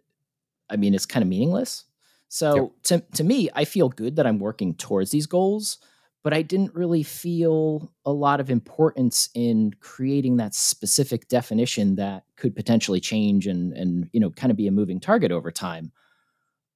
I 0.70 0.78
mean, 0.78 0.94
it's 0.94 1.06
kind 1.06 1.22
of 1.22 1.30
meaningless. 1.30 1.86
So 2.30 2.56
yep. 2.56 2.72
to, 2.84 3.18
to 3.18 3.24
me, 3.24 3.50
I 3.54 3.66
feel 3.66 3.90
good 3.90 4.16
that 4.16 4.25
I'm 4.25 4.40
working 4.40 4.74
towards 4.74 5.12
these 5.12 5.28
goals, 5.28 5.78
but 6.24 6.34
I 6.34 6.42
didn't 6.42 6.74
really 6.74 7.03
feel 7.03 7.92
a 8.06 8.12
lot 8.12 8.39
of 8.39 8.50
importance 8.50 9.30
in 9.36 9.74
creating 9.82 10.38
that 10.38 10.56
specific 10.56 11.27
definition 11.27 11.96
that 11.96 12.24
could 12.38 12.56
potentially 12.56 13.01
change 13.01 13.46
and 13.46 13.74
and 13.74 14.10
you 14.13 14.20
know 14.20 14.30
kind 14.30 14.50
of 14.50 14.58
be 14.58 14.68
a 14.68 14.72
moving 14.72 15.00
target 15.00 15.32
over 15.32 15.51
time. 15.51 15.92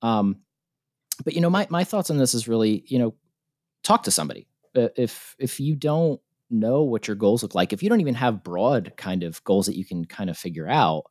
Um, 0.01 0.41
but 1.23 1.33
you 1.33 1.41
know, 1.41 1.49
my 1.49 1.65
my 1.69 1.83
thoughts 1.83 2.09
on 2.09 2.17
this 2.17 2.33
is 2.33 2.47
really 2.47 2.83
you 2.87 2.99
know 2.99 3.15
talk 3.83 4.03
to 4.03 4.11
somebody. 4.11 4.47
Uh, 4.75 4.89
if 4.97 5.35
if 5.39 5.59
you 5.59 5.75
don't 5.75 6.19
know 6.49 6.83
what 6.83 7.07
your 7.07 7.15
goals 7.15 7.41
look 7.41 7.55
like, 7.55 7.71
if 7.71 7.81
you 7.81 7.89
don't 7.89 8.01
even 8.01 8.15
have 8.15 8.43
broad 8.43 8.93
kind 8.97 9.23
of 9.23 9.43
goals 9.45 9.65
that 9.65 9.77
you 9.77 9.85
can 9.85 10.05
kind 10.05 10.29
of 10.29 10.37
figure 10.37 10.67
out, 10.67 11.03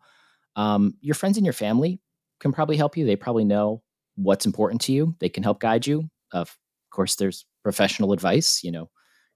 um, 0.56 0.94
your 1.00 1.14
friends 1.14 1.36
and 1.38 1.46
your 1.46 1.52
family 1.52 2.00
can 2.40 2.52
probably 2.52 2.76
help 2.76 2.96
you. 2.96 3.06
They 3.06 3.16
probably 3.16 3.44
know 3.44 3.82
what's 4.16 4.46
important 4.46 4.82
to 4.82 4.92
you. 4.92 5.14
They 5.20 5.28
can 5.28 5.42
help 5.42 5.60
guide 5.60 5.86
you. 5.86 6.10
of 6.32 6.56
course, 6.90 7.16
there's 7.16 7.44
professional 7.66 8.12
advice. 8.12 8.62
You 8.62 8.70
know, 8.70 8.90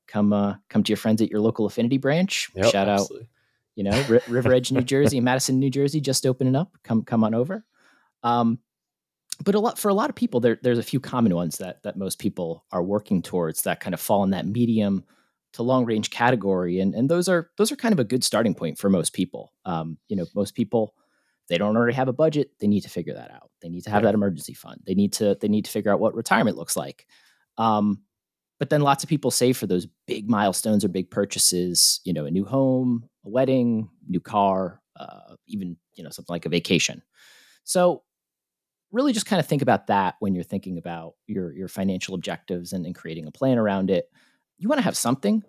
come 0.07 0.33
uh, 0.33 0.55
come 0.69 0.85
to 0.85 0.91
your 0.91 0.97
friends 0.97 1.21
at 1.21 1.31
your 1.31 1.41
local 1.41 1.67
affinity 1.67 1.99
branch. 1.99 2.49
Yep, 2.55 2.67
Shout 2.67 2.89
absolutely. 2.89 3.25
out, 3.25 3.29
you 3.75 3.85
know, 3.85 4.05
R- 4.09 4.23
River 4.33 4.53
Edge, 4.53 4.71
New 4.71 4.83
Jersey, 4.83 5.19
Madison, 5.19 5.59
New 5.59 5.69
Jersey, 5.69 6.01
just 6.01 6.25
opening 6.25 6.55
up. 6.55 6.71
Come 6.85 7.03
come 7.03 7.25
on 7.25 7.35
over. 7.35 7.65
Um, 8.23 8.61
but 9.43 9.57
a 9.57 9.59
lot 9.59 9.81
for 9.81 9.89
a 9.89 9.95
lot 9.95 10.11
of 10.11 10.15
people, 10.15 10.39
there, 10.39 10.61
there's 10.63 10.79
a 10.79 10.83
few 10.85 11.01
common 11.01 11.35
ones 11.35 11.59
that 11.59 11.83
that 11.83 11.97
most 11.97 12.21
people 12.21 12.65
are 12.71 12.85
working 12.85 13.21
towards 13.21 13.63
that 13.63 13.81
kind 13.81 13.95
of 13.95 14.01
fall 14.01 14.23
in 14.23 14.31
that 14.31 14.47
medium 14.47 15.05
to 15.55 15.65
long 15.65 15.85
range 15.85 16.11
category, 16.11 16.79
and 16.79 16.95
and 16.95 17.11
those 17.11 17.29
are 17.29 17.51
those 17.59 17.73
are 17.73 17.77
kind 17.77 17.93
of 17.93 17.99
a 17.99 18.05
good 18.05 18.23
starting 18.23 18.55
point 18.55 18.79
for 18.79 18.89
most 18.89 19.13
people. 19.13 19.53
Um, 19.65 19.99
you 20.09 20.15
know, 20.15 20.27
most 20.37 20.55
people 20.55 20.95
they 21.49 21.59
don't 21.59 21.77
already 21.77 21.97
have 21.97 22.07
a 22.07 22.13
budget, 22.13 22.53
they 22.61 22.69
need 22.69 22.83
to 22.83 22.89
figure 22.89 23.15
that 23.15 23.33
out. 23.33 23.51
They 23.61 23.69
need 23.69 23.83
to 23.83 23.91
have 23.91 24.05
that 24.05 24.15
emergency 24.15 24.55
fund. 24.55 24.81
They 24.87 24.95
need 24.95 25.13
to 25.15 25.37
they 25.41 25.49
need 25.49 25.65
to 25.65 25.71
figure 25.73 25.93
out 25.93 25.99
what 25.99 26.15
retirement 26.15 26.57
looks 26.57 26.77
like. 26.77 27.09
Um, 27.59 28.03
but 28.61 28.69
then 28.69 28.83
lots 28.83 29.03
of 29.03 29.09
people 29.09 29.33
save 29.33 29.57
for 29.57 29.67
those 29.67 29.89
big 30.07 30.29
milestones 30.29 30.85
or 30.85 30.89
big 30.89 31.11
purchases. 31.11 32.01
You 32.05 32.13
know, 32.13 32.27
a 32.27 32.31
new 32.31 32.45
home, 32.45 33.09
a 33.25 33.29
wedding, 33.29 33.89
new 34.07 34.21
car, 34.21 34.81
uh, 34.95 35.35
even 35.49 35.77
you 35.95 36.05
know 36.05 36.11
something 36.11 36.33
like 36.33 36.47
a 36.47 36.51
vacation. 36.51 37.03
So 37.65 38.05
really 38.93 39.13
just 39.13 39.27
kind 39.27 39.41
of 39.41 39.47
think 39.47 39.63
about 39.63 39.87
that 39.87 40.17
when 40.21 40.35
you're 40.35 40.45
thinking 40.45 40.79
about 40.79 41.15
your 41.27 41.53
your 41.53 41.69
financial 41.69 42.15
objectives 42.15 42.73
and, 42.73 42.87
and 42.87 42.95
creating 42.95 43.27
a 43.27 43.33
plan 43.33 43.59
around 43.59 43.91
it. 43.91 44.09
You 44.59 44.69
want 44.69 44.79
to 44.79 44.85
have 44.85 44.97
something, 44.97 45.43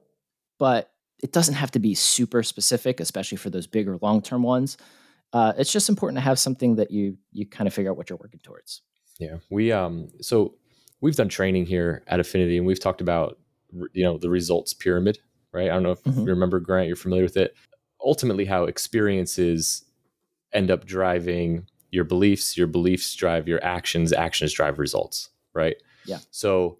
but 0.57 0.89
it 1.21 1.33
doesn't 1.33 1.55
have 1.55 1.71
to 1.71 1.79
be 1.79 1.93
super 1.93 2.43
specific, 2.43 3.01
especially 3.01 3.37
for 3.37 3.49
those 3.49 3.67
bigger 3.67 3.99
long 4.01 4.21
term 4.21 4.41
ones. 4.41 4.77
Uh, 5.33 5.53
it's 5.57 5.71
just 5.71 5.89
important 5.89 6.17
to 6.17 6.21
have 6.21 6.39
something 6.39 6.75
that 6.75 6.91
you 6.91 7.17
you 7.33 7.45
kind 7.45 7.67
of 7.67 7.73
figure 7.73 7.91
out 7.91 7.97
what 7.97 8.09
you're 8.09 8.19
working 8.21 8.39
towards. 8.41 8.81
Yeah, 9.19 9.37
we 9.49 9.73
um 9.73 10.07
so 10.21 10.55
we've 11.01 11.15
done 11.15 11.29
training 11.29 11.65
here 11.65 12.03
at 12.07 12.19
Affinity, 12.19 12.57
and 12.57 12.65
we've 12.65 12.79
talked 12.79 13.01
about 13.01 13.37
you 13.93 14.03
know 14.03 14.17
the 14.17 14.29
results 14.29 14.73
pyramid, 14.73 15.19
right? 15.53 15.69
I 15.69 15.73
don't 15.73 15.83
know 15.83 15.91
if 15.91 16.03
Mhm. 16.03 16.19
you 16.25 16.25
remember 16.31 16.59
Grant, 16.59 16.87
you're 16.87 16.95
familiar 16.95 17.23
with 17.23 17.37
it. 17.37 17.55
Ultimately, 18.03 18.45
how 18.45 18.65
experiences 18.65 19.83
end 20.53 20.69
up 20.71 20.85
driving 20.85 21.67
your 21.91 22.03
beliefs, 22.03 22.57
your 22.57 22.67
beliefs 22.67 23.13
drive 23.15 23.47
your 23.47 23.63
actions, 23.63 24.11
actions 24.13 24.53
drive 24.53 24.79
results, 24.79 25.29
right? 25.53 25.75
Yeah. 26.05 26.19
So 26.31 26.77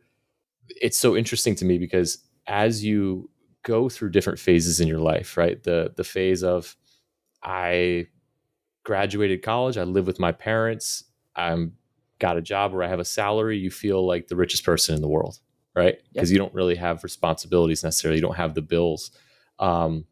it's 0.67 0.97
so 0.97 1.15
interesting 1.17 1.55
to 1.55 1.65
me 1.65 1.77
because 1.77 2.17
as 2.47 2.83
you 2.83 3.29
go 3.63 3.89
through 3.89 4.09
different 4.09 4.39
phases 4.39 4.79
in 4.79 4.87
your 4.87 4.99
life, 4.99 5.37
right? 5.37 5.61
The 5.63 5.93
the 5.95 6.03
phase 6.03 6.43
of 6.43 6.75
I 7.43 8.07
graduated 8.83 9.41
college, 9.43 9.77
I 9.77 9.83
live 9.83 10.07
with 10.07 10.19
my 10.19 10.31
parents, 10.31 11.03
I'm 11.35 11.77
got 12.21 12.37
a 12.37 12.41
job 12.41 12.71
where 12.71 12.83
I 12.83 12.87
have 12.87 12.99
a 12.99 13.05
salary, 13.05 13.57
you 13.57 13.71
feel 13.71 14.05
like 14.05 14.27
the 14.27 14.35
richest 14.35 14.63
person 14.63 14.95
in 14.95 15.01
the 15.01 15.07
world, 15.09 15.39
right? 15.75 15.97
Because 16.13 16.31
you 16.31 16.37
don't 16.37 16.53
really 16.53 16.75
have 16.75 17.03
responsibilities 17.03 17.83
necessarily, 17.83 18.17
you 18.17 18.21
don't 18.21 18.37
have 18.37 18.53
the 18.53 18.61
bills. 18.61 19.11
Um, 19.59 20.05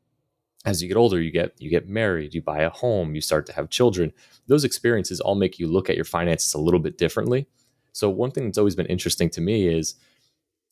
as 0.65 0.81
you 0.81 0.87
get 0.89 0.97
older, 0.97 1.21
you 1.21 1.31
get 1.31 1.53
you 1.59 1.69
get 1.69 1.87
married, 1.87 2.33
you 2.33 2.41
buy 2.41 2.63
a 2.63 2.69
home, 2.69 3.15
you 3.15 3.21
start 3.21 3.45
to 3.45 3.53
have 3.53 3.69
children. 3.69 4.11
Those 4.47 4.65
experiences 4.65 5.21
all 5.21 5.35
make 5.35 5.59
you 5.59 5.67
look 5.67 5.89
at 5.89 5.95
your 5.95 6.03
finances 6.03 6.53
a 6.53 6.59
little 6.59 6.81
bit 6.81 6.97
differently. 6.97 7.47
So 7.93 8.09
one 8.09 8.31
thing 8.31 8.45
that's 8.45 8.57
always 8.57 8.75
been 8.75 8.87
interesting 8.87 9.29
to 9.31 9.41
me 9.41 9.67
is 9.67 9.95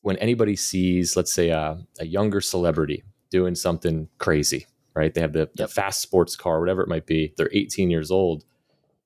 when 0.01 0.17
anybody 0.17 0.55
sees, 0.55 1.15
let's 1.15 1.31
say, 1.31 1.49
a, 1.49 1.77
a 1.99 2.05
younger 2.05 2.41
celebrity 2.41 3.03
doing 3.29 3.55
something 3.55 4.09
crazy, 4.17 4.65
right? 4.95 5.13
They 5.13 5.21
have 5.21 5.33
the, 5.33 5.49
the 5.55 5.63
Yep. 5.63 5.69
fast 5.69 6.01
sports 6.01 6.35
car, 6.35 6.59
whatever 6.59 6.81
it 6.81 6.89
might 6.89 7.05
be. 7.05 7.33
They're 7.37 7.49
18 7.53 7.89
years 7.89 8.11
old. 8.11 8.43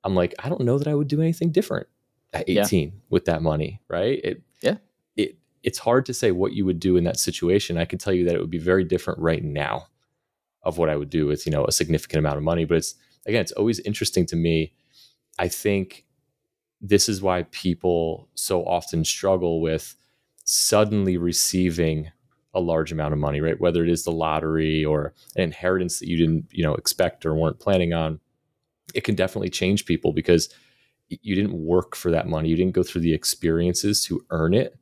I'm 0.03 0.15
like, 0.15 0.33
I 0.39 0.49
don't 0.49 0.61
know 0.61 0.77
that 0.77 0.87
I 0.87 0.95
would 0.95 1.07
do 1.07 1.21
anything 1.21 1.51
different 1.51 1.87
at 2.33 2.47
Yeah. 2.47 2.63
18 2.63 3.01
with 3.09 3.25
that 3.25 3.41
money, 3.41 3.81
right? 3.87 4.19
It, 4.23 4.41
Yeah. 4.61 4.77
It 5.15 5.37
it's 5.63 5.77
hard 5.79 6.05
to 6.07 6.13
say 6.13 6.31
what 6.31 6.53
you 6.53 6.65
would 6.65 6.79
do 6.79 6.97
in 6.97 7.03
that 7.03 7.19
situation. 7.19 7.77
I 7.77 7.85
can 7.85 7.99
tell 7.99 8.13
you 8.13 8.25
that 8.25 8.35
it 8.35 8.39
would 8.41 8.49
be 8.49 8.57
very 8.57 8.83
different 8.83 9.19
right 9.19 9.43
now 9.43 9.87
of 10.63 10.77
what 10.77 10.89
I 10.89 10.95
would 10.95 11.09
do 11.09 11.27
with, 11.27 11.45
you 11.45 11.51
know, 11.51 11.65
a 11.65 11.71
significant 11.71 12.19
amount 12.19 12.37
of 12.37 12.43
money. 12.43 12.65
But 12.65 12.77
it's 12.77 12.95
again, 13.25 13.41
it's 13.41 13.51
always 13.51 13.79
interesting 13.79 14.25
to 14.27 14.35
me. 14.35 14.73
I 15.39 15.47
think 15.47 16.05
this 16.81 17.07
is 17.07 17.21
why 17.21 17.43
people 17.51 18.27
so 18.35 18.65
often 18.65 19.05
struggle 19.05 19.61
with 19.61 19.95
suddenly 20.43 21.17
receiving 21.17 22.11
a 22.53 22.59
large 22.59 22.91
amount 22.91 23.13
of 23.13 23.19
money, 23.19 23.39
right? 23.39 23.59
Whether 23.61 23.83
it 23.83 23.89
is 23.89 24.03
the 24.03 24.11
lottery 24.11 24.83
or 24.83 25.13
an 25.35 25.43
inheritance 25.43 25.99
that 25.99 26.07
you 26.09 26.17
didn't, 26.17 26.47
you 26.51 26.63
know, 26.63 26.73
expect 26.75 27.25
or 27.25 27.33
weren't 27.35 27.59
planning 27.59 27.93
on, 27.93 28.19
it 28.93 29.03
can 29.03 29.15
definitely 29.15 29.49
change 29.49 29.85
people 29.85 30.11
because 30.11 30.49
you 31.21 31.35
didn't 31.35 31.53
work 31.53 31.95
for 31.95 32.11
that 32.11 32.27
money. 32.27 32.49
You 32.49 32.55
didn't 32.55 32.73
go 32.73 32.83
through 32.83 33.01
the 33.01 33.13
experiences 33.13 34.03
to 34.05 34.23
earn 34.29 34.53
it. 34.53 34.75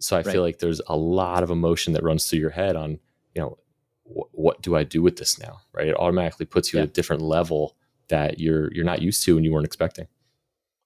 So 0.00 0.16
I 0.16 0.20
Right. 0.20 0.32
feel 0.32 0.42
like 0.42 0.58
there's 0.58 0.80
a 0.88 0.96
lot 0.96 1.42
of 1.42 1.50
emotion 1.50 1.92
that 1.94 2.02
runs 2.02 2.28
through 2.28 2.40
your 2.40 2.50
head 2.50 2.76
on, 2.76 2.98
you 3.34 3.40
know, 3.42 3.58
wh- 4.04 4.32
what 4.34 4.60
do 4.62 4.76
I 4.76 4.84
do 4.84 5.02
with 5.02 5.16
this 5.16 5.38
now? 5.38 5.60
Right? 5.72 5.88
It 5.88 5.96
automatically 5.96 6.46
puts 6.46 6.72
you 6.72 6.78
Yeah. 6.78 6.84
at 6.84 6.90
a 6.90 6.92
different 6.92 7.22
level 7.22 7.76
that 8.08 8.38
you're 8.38 8.72
you're 8.74 8.84
not 8.84 9.02
used 9.02 9.22
to 9.24 9.36
and 9.36 9.44
you 9.44 9.52
weren't 9.52 9.66
expecting. 9.66 10.06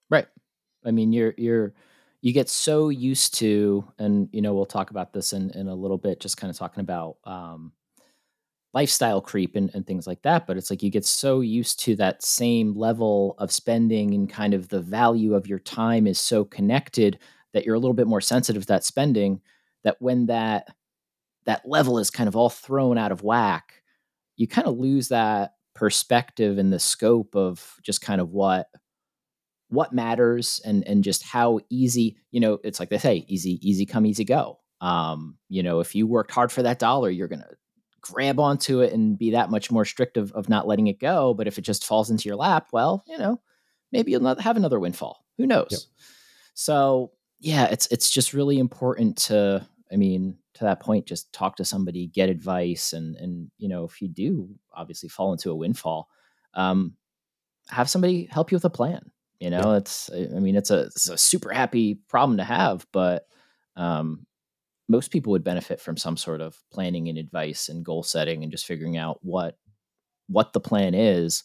Right. 0.09 0.27
I 0.85 0.91
mean, 0.91 1.13
you're 1.13 1.35
you're 1.37 1.75
you 2.23 2.33
get 2.33 2.49
so 2.51 2.89
used 2.91 3.35
to, 3.39 3.85
and 3.99 4.29
you 4.33 4.43
know, 4.43 4.55
we'll 4.55 4.67
talk 4.67 4.91
about 4.91 5.13
this 5.13 5.33
in 5.33 5.51
in 5.51 5.69
a 5.69 5.75
little 5.75 5.99
bit, 5.99 6.21
just 6.21 6.37
kind 6.37 6.51
of 6.51 6.57
talking 6.57 6.81
about 6.83 7.17
um, 7.25 7.73
lifestyle 8.73 9.21
creep 9.21 9.57
and, 9.57 9.71
and 9.75 9.87
things 9.87 10.07
like 10.07 10.23
that. 10.23 10.47
But 10.47 10.57
it's 10.57 10.71
like 10.71 10.83
you 10.83 10.91
get 10.91 11.05
so 11.05 11.41
used 11.41 11.81
to 11.81 11.97
that 11.97 12.23
same 12.23 12.75
level 12.75 13.35
of 13.39 13.53
spending, 13.53 14.15
and 14.15 14.29
kind 14.29 14.55
of 14.55 14.69
the 14.69 14.81
value 14.81 15.35
of 15.35 15.47
your 15.47 15.59
time 15.59 16.07
is 16.07 16.19
so 16.19 16.45
connected 16.45 17.19
that 17.53 17.65
you're 17.65 17.75
a 17.75 17.81
little 17.81 17.95
bit 17.95 18.07
more 18.07 18.21
sensitive 18.21 18.63
to 18.63 18.69
that 18.69 18.85
spending. 18.85 19.41
That 19.85 19.97
when 20.01 20.27
that 20.27 20.69
that 21.47 21.69
level 21.69 21.99
is 21.99 22.11
kind 22.11 22.29
of 22.29 22.37
all 22.37 22.51
thrown 22.51 22.99
out 22.99 23.13
of 23.13 23.23
whack, 23.23 23.83
you 24.37 24.47
kind 24.47 24.67
of 24.69 24.79
lose 24.79 25.09
that 25.09 25.55
perspective 25.75 26.59
and 26.59 26.73
the 26.73 26.79
scope 26.79 27.35
of 27.35 27.77
just 27.83 28.01
kind 28.03 28.21
of 28.21 28.31
what 28.31 28.69
what 29.69 29.93
matters 29.93 30.61
and 30.65 30.87
and 30.87 31.05
just 31.05 31.23
how 31.23 31.61
easy 31.71 32.17
you 32.33 32.41
know 32.41 32.59
it's 32.65 32.81
like 32.81 32.91
they 32.91 32.99
say 32.99 33.25
easy 33.29 33.59
easy 33.67 33.87
come 33.87 34.05
easy 34.05 34.25
go 34.25 34.59
um 34.81 35.37
you 35.49 35.63
know 35.63 35.81
if 35.81 35.95
you 35.95 36.07
worked 36.07 36.33
hard 36.33 36.51
for 36.51 36.63
that 36.63 36.79
dollar 36.79 37.09
you're 37.09 37.29
gonna 37.29 37.47
grab 38.01 38.41
onto 38.41 38.81
it 38.81 38.93
and 38.93 39.19
be 39.19 39.31
that 39.31 39.51
much 39.51 39.71
more 39.71 39.85
strict 39.85 40.17
of, 40.17 40.33
of 40.33 40.49
not 40.49 40.67
letting 40.67 40.87
it 40.87 40.99
go 40.99 41.35
but 41.35 41.47
if 41.47 41.59
it 41.59 41.63
just 41.63 41.85
falls 41.85 42.11
into 42.11 42.29
your 42.29 42.37
lap 42.37 42.69
well 42.73 43.05
you 43.07 43.19
know 43.19 43.41
maybe 43.93 44.13
you'll 44.13 44.21
not 44.21 44.41
have 44.41 44.57
another 44.57 44.81
windfall. 44.81 45.25
Who 45.37 45.47
knows? 45.47 45.69
Yep. 45.71 45.81
so 46.55 47.13
yeah 47.41 47.65
it's 47.67 47.87
it's 47.87 48.11
just 48.11 48.35
really 48.35 48.59
important 48.59 49.17
to 49.17 49.67
i 49.91 49.97
mean 49.97 50.37
to 50.53 50.65
that 50.65 50.81
point 50.81 51.07
just 51.07 51.33
talk 51.33 51.57
to 51.57 51.65
somebody 51.65 52.09
get 52.09 52.29
advice 52.29 52.93
and 52.93 53.17
and 53.17 53.51
you 53.57 53.69
know 53.69 53.85
if 53.85 54.03
you 54.03 54.09
do 54.09 54.49
obviously 54.73 55.09
fall 55.09 55.33
into 55.33 55.51
a 55.51 55.57
windfall 55.57 56.09
um 56.55 56.95
have 57.69 57.89
somebody 57.89 58.29
help 58.31 58.51
you 58.51 58.57
with 58.57 58.65
a 58.65 58.71
plan 58.71 59.11
you 59.39 59.49
know? 59.49 59.73
It's 59.73 60.11
i 60.11 60.29
I 60.37 60.41
mean 60.41 60.55
it's 60.55 60.71
a, 60.71 60.81
it's 60.81 61.09
a 61.09 61.17
super 61.17 61.51
happy 61.51 61.95
problem 62.09 62.37
to 62.37 62.45
have 62.45 62.87
but 62.93 63.27
um 63.77 64.27
most 64.91 65.11
people 65.13 65.31
would 65.31 65.45
benefit 65.45 65.81
from 65.81 65.97
some 65.97 66.17
sort 66.17 66.41
of 66.41 66.59
planning 66.73 67.09
and 67.09 67.17
advice 67.17 67.69
and 67.69 67.85
goal 67.85 68.03
setting 68.03 68.43
and 68.43 68.51
just 68.51 68.67
figuring 68.67 68.97
out 68.97 69.21
what 69.23 69.57
what 70.29 70.53
the 70.53 70.61
plan 70.61 70.95
is 70.95 71.45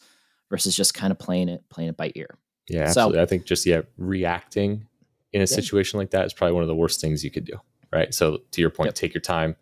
versus 0.49 0.75
just 0.75 0.93
kind 0.95 1.11
of 1.11 1.19
playing 1.19 1.47
it 1.49 1.63
playing 1.69 1.89
it 1.89 1.97
by 1.97 2.11
ear 2.15 2.37
Yeah, 2.67 2.85
So- 2.91 3.01
absolutely. 3.01 3.21
I 3.21 3.25
think 3.27 3.45
just 3.45 3.65
yeah, 3.65 3.81
reacting 3.97 4.87
in 5.33 5.41
a 5.41 5.47
situation 5.47 5.99
like 5.99 6.09
that 6.11 6.25
is 6.25 6.33
probably 6.33 6.53
one 6.53 6.63
of 6.63 6.67
the 6.69 6.75
worst 6.75 7.01
things 7.01 7.23
you 7.23 7.29
could 7.31 7.45
do. 7.45 7.59
Right. 7.93 8.13
So 8.13 8.41
to 8.51 8.61
your 8.61 8.69
point, 8.71 8.87
Yep. 8.87 8.95
take 8.95 9.13
your 9.13 9.21
time. 9.21 9.55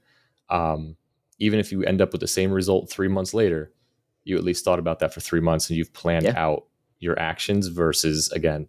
Um, 0.50 0.96
even 1.40 1.60
if 1.60 1.72
you 1.72 1.84
end 1.84 2.00
up 2.02 2.12
with 2.12 2.22
the 2.22 2.28
same 2.28 2.52
result 2.52 2.90
three 2.90 3.08
months 3.08 3.34
later, 3.34 3.74
you 4.24 4.38
at 4.38 4.44
least 4.44 4.64
thought 4.64 4.80
about 4.80 5.00
that 5.00 5.14
for 5.14 5.20
three 5.20 5.42
months 5.42 5.70
and 5.70 5.78
you've 5.78 5.92
planned 5.94 6.26
Yeah. 6.26 6.34
out 6.38 6.68
your 7.00 7.18
actions 7.20 7.68
versus 7.68 8.32
again, 8.32 8.68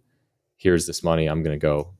here's 0.57 0.85
this 0.87 1.03
money, 1.03 1.27
I'm 1.27 1.41
gonna 1.43 1.57
go, 1.57 1.93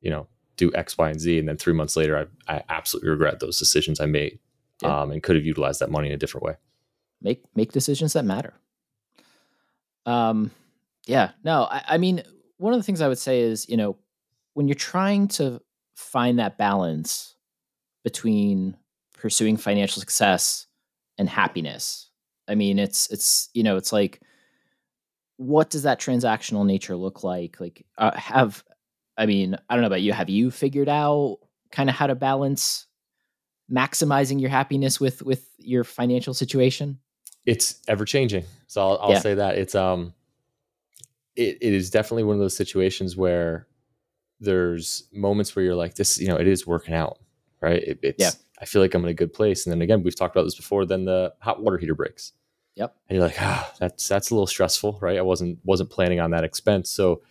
you 0.00 0.10
know, 0.10 0.28
do 0.58 0.70
X, 0.74 0.98
Y, 0.98 1.08
and 1.08 1.20
Z. 1.20 1.38
And 1.38 1.48
then 1.48 1.56
three 1.56 1.72
months 1.72 1.96
later, 1.96 2.28
I, 2.46 2.56
I 2.56 2.62
absolutely 2.68 3.08
regret 3.08 3.40
those 3.40 3.58
decisions 3.58 4.00
I 4.00 4.06
made. 4.06 4.38
Yeah. 4.82 5.00
Um, 5.00 5.10
and 5.10 5.22
could 5.22 5.34
have 5.36 5.46
utilized 5.46 5.80
that 5.80 5.90
money 5.90 6.08
in 6.08 6.14
a 6.14 6.18
different 6.18 6.44
way. 6.44 6.54
make 7.20 7.42
make 7.54 7.72
decisions 7.72 8.12
that 8.12 8.24
matter 8.24 8.54
um 10.06 10.50
yeah 11.06 11.30
no 11.44 11.66
I, 11.70 11.82
I 11.88 11.98
mean 11.98 12.22
one 12.56 12.72
of 12.72 12.78
the 12.78 12.82
things 12.82 13.00
i 13.00 13.08
would 13.08 13.18
say 13.18 13.40
is 13.40 13.68
you 13.68 13.76
know 13.76 13.96
when 14.54 14.68
you're 14.68 14.74
trying 14.74 15.28
to 15.28 15.60
find 15.96 16.38
that 16.38 16.58
balance 16.58 17.34
between 18.04 18.76
pursuing 19.16 19.56
financial 19.56 20.00
success 20.00 20.66
and 21.18 21.28
happiness 21.28 22.10
i 22.48 22.54
mean 22.54 22.78
it's 22.78 23.08
it's 23.10 23.50
you 23.52 23.62
know 23.62 23.76
it's 23.76 23.92
like 23.92 24.22
what 25.36 25.70
does 25.70 25.82
that 25.82 26.00
transactional 26.00 26.64
nature 26.64 26.96
look 26.96 27.22
like 27.22 27.60
like 27.60 27.84
uh, 27.98 28.16
have 28.16 28.64
i 29.18 29.26
mean 29.26 29.54
i 29.68 29.74
don't 29.74 29.82
know 29.82 29.86
about 29.88 30.00
you 30.00 30.12
have 30.14 30.30
you 30.30 30.50
figured 30.50 30.88
out 30.88 31.38
kind 31.70 31.90
of 31.90 31.94
how 31.96 32.06
to 32.06 32.14
balance 32.14 32.86
maximizing 33.70 34.40
your 34.40 34.48
happiness 34.50 34.98
with 34.98 35.20
with 35.22 35.50
your 35.58 35.84
financial 35.84 36.32
situation 36.32 36.98
it's 37.46 37.80
ever 37.88 38.04
changing. 38.04 38.44
So 38.66 38.82
I'll, 38.82 38.98
I'll 39.00 39.10
Yeah. 39.12 39.20
say 39.20 39.34
that 39.34 39.56
it's 39.56 39.74
um, 39.74 40.12
it, 41.34 41.56
it 41.62 41.72
is 41.72 41.88
definitely 41.88 42.24
one 42.24 42.34
of 42.34 42.40
those 42.40 42.54
situations 42.56 43.16
where 43.16 43.66
there's 44.40 45.04
moments 45.12 45.56
where 45.56 45.64
you're 45.64 45.74
like, 45.74 45.94
this, 45.94 46.18
you 46.20 46.28
know, 46.28 46.36
it 46.36 46.46
is 46.46 46.66
working 46.66 46.92
out, 46.92 47.18
right? 47.62 47.82
It, 47.82 47.98
it's, 48.02 48.20
Yeah. 48.22 48.30
I 48.60 48.66
feel 48.66 48.82
like 48.82 48.92
I'm 48.92 49.02
in 49.04 49.08
a 49.08 49.14
good 49.14 49.32
place. 49.32 49.64
And 49.64 49.72
then 49.72 49.80
again, 49.80 50.02
we've 50.02 50.14
talked 50.16 50.34
about 50.36 50.44
this 50.44 50.56
before. 50.56 50.84
Then 50.84 51.04
the 51.06 51.32
hot 51.40 51.62
water 51.62 51.78
heater 51.78 51.94
breaks, 51.94 52.32
Yep. 52.74 52.94
and 53.08 53.16
you're 53.16 53.26
like, 53.26 53.40
ah, 53.40 53.72
that's 53.78 54.06
that's 54.08 54.30
a 54.30 54.34
little 54.34 54.46
stressful, 54.46 54.98
right? 55.00 55.16
I 55.16 55.22
wasn't 55.22 55.58
wasn't 55.64 55.88
planning 55.90 56.20
on 56.20 56.32
that 56.32 56.44
expense, 56.44 56.90
so 56.90 57.22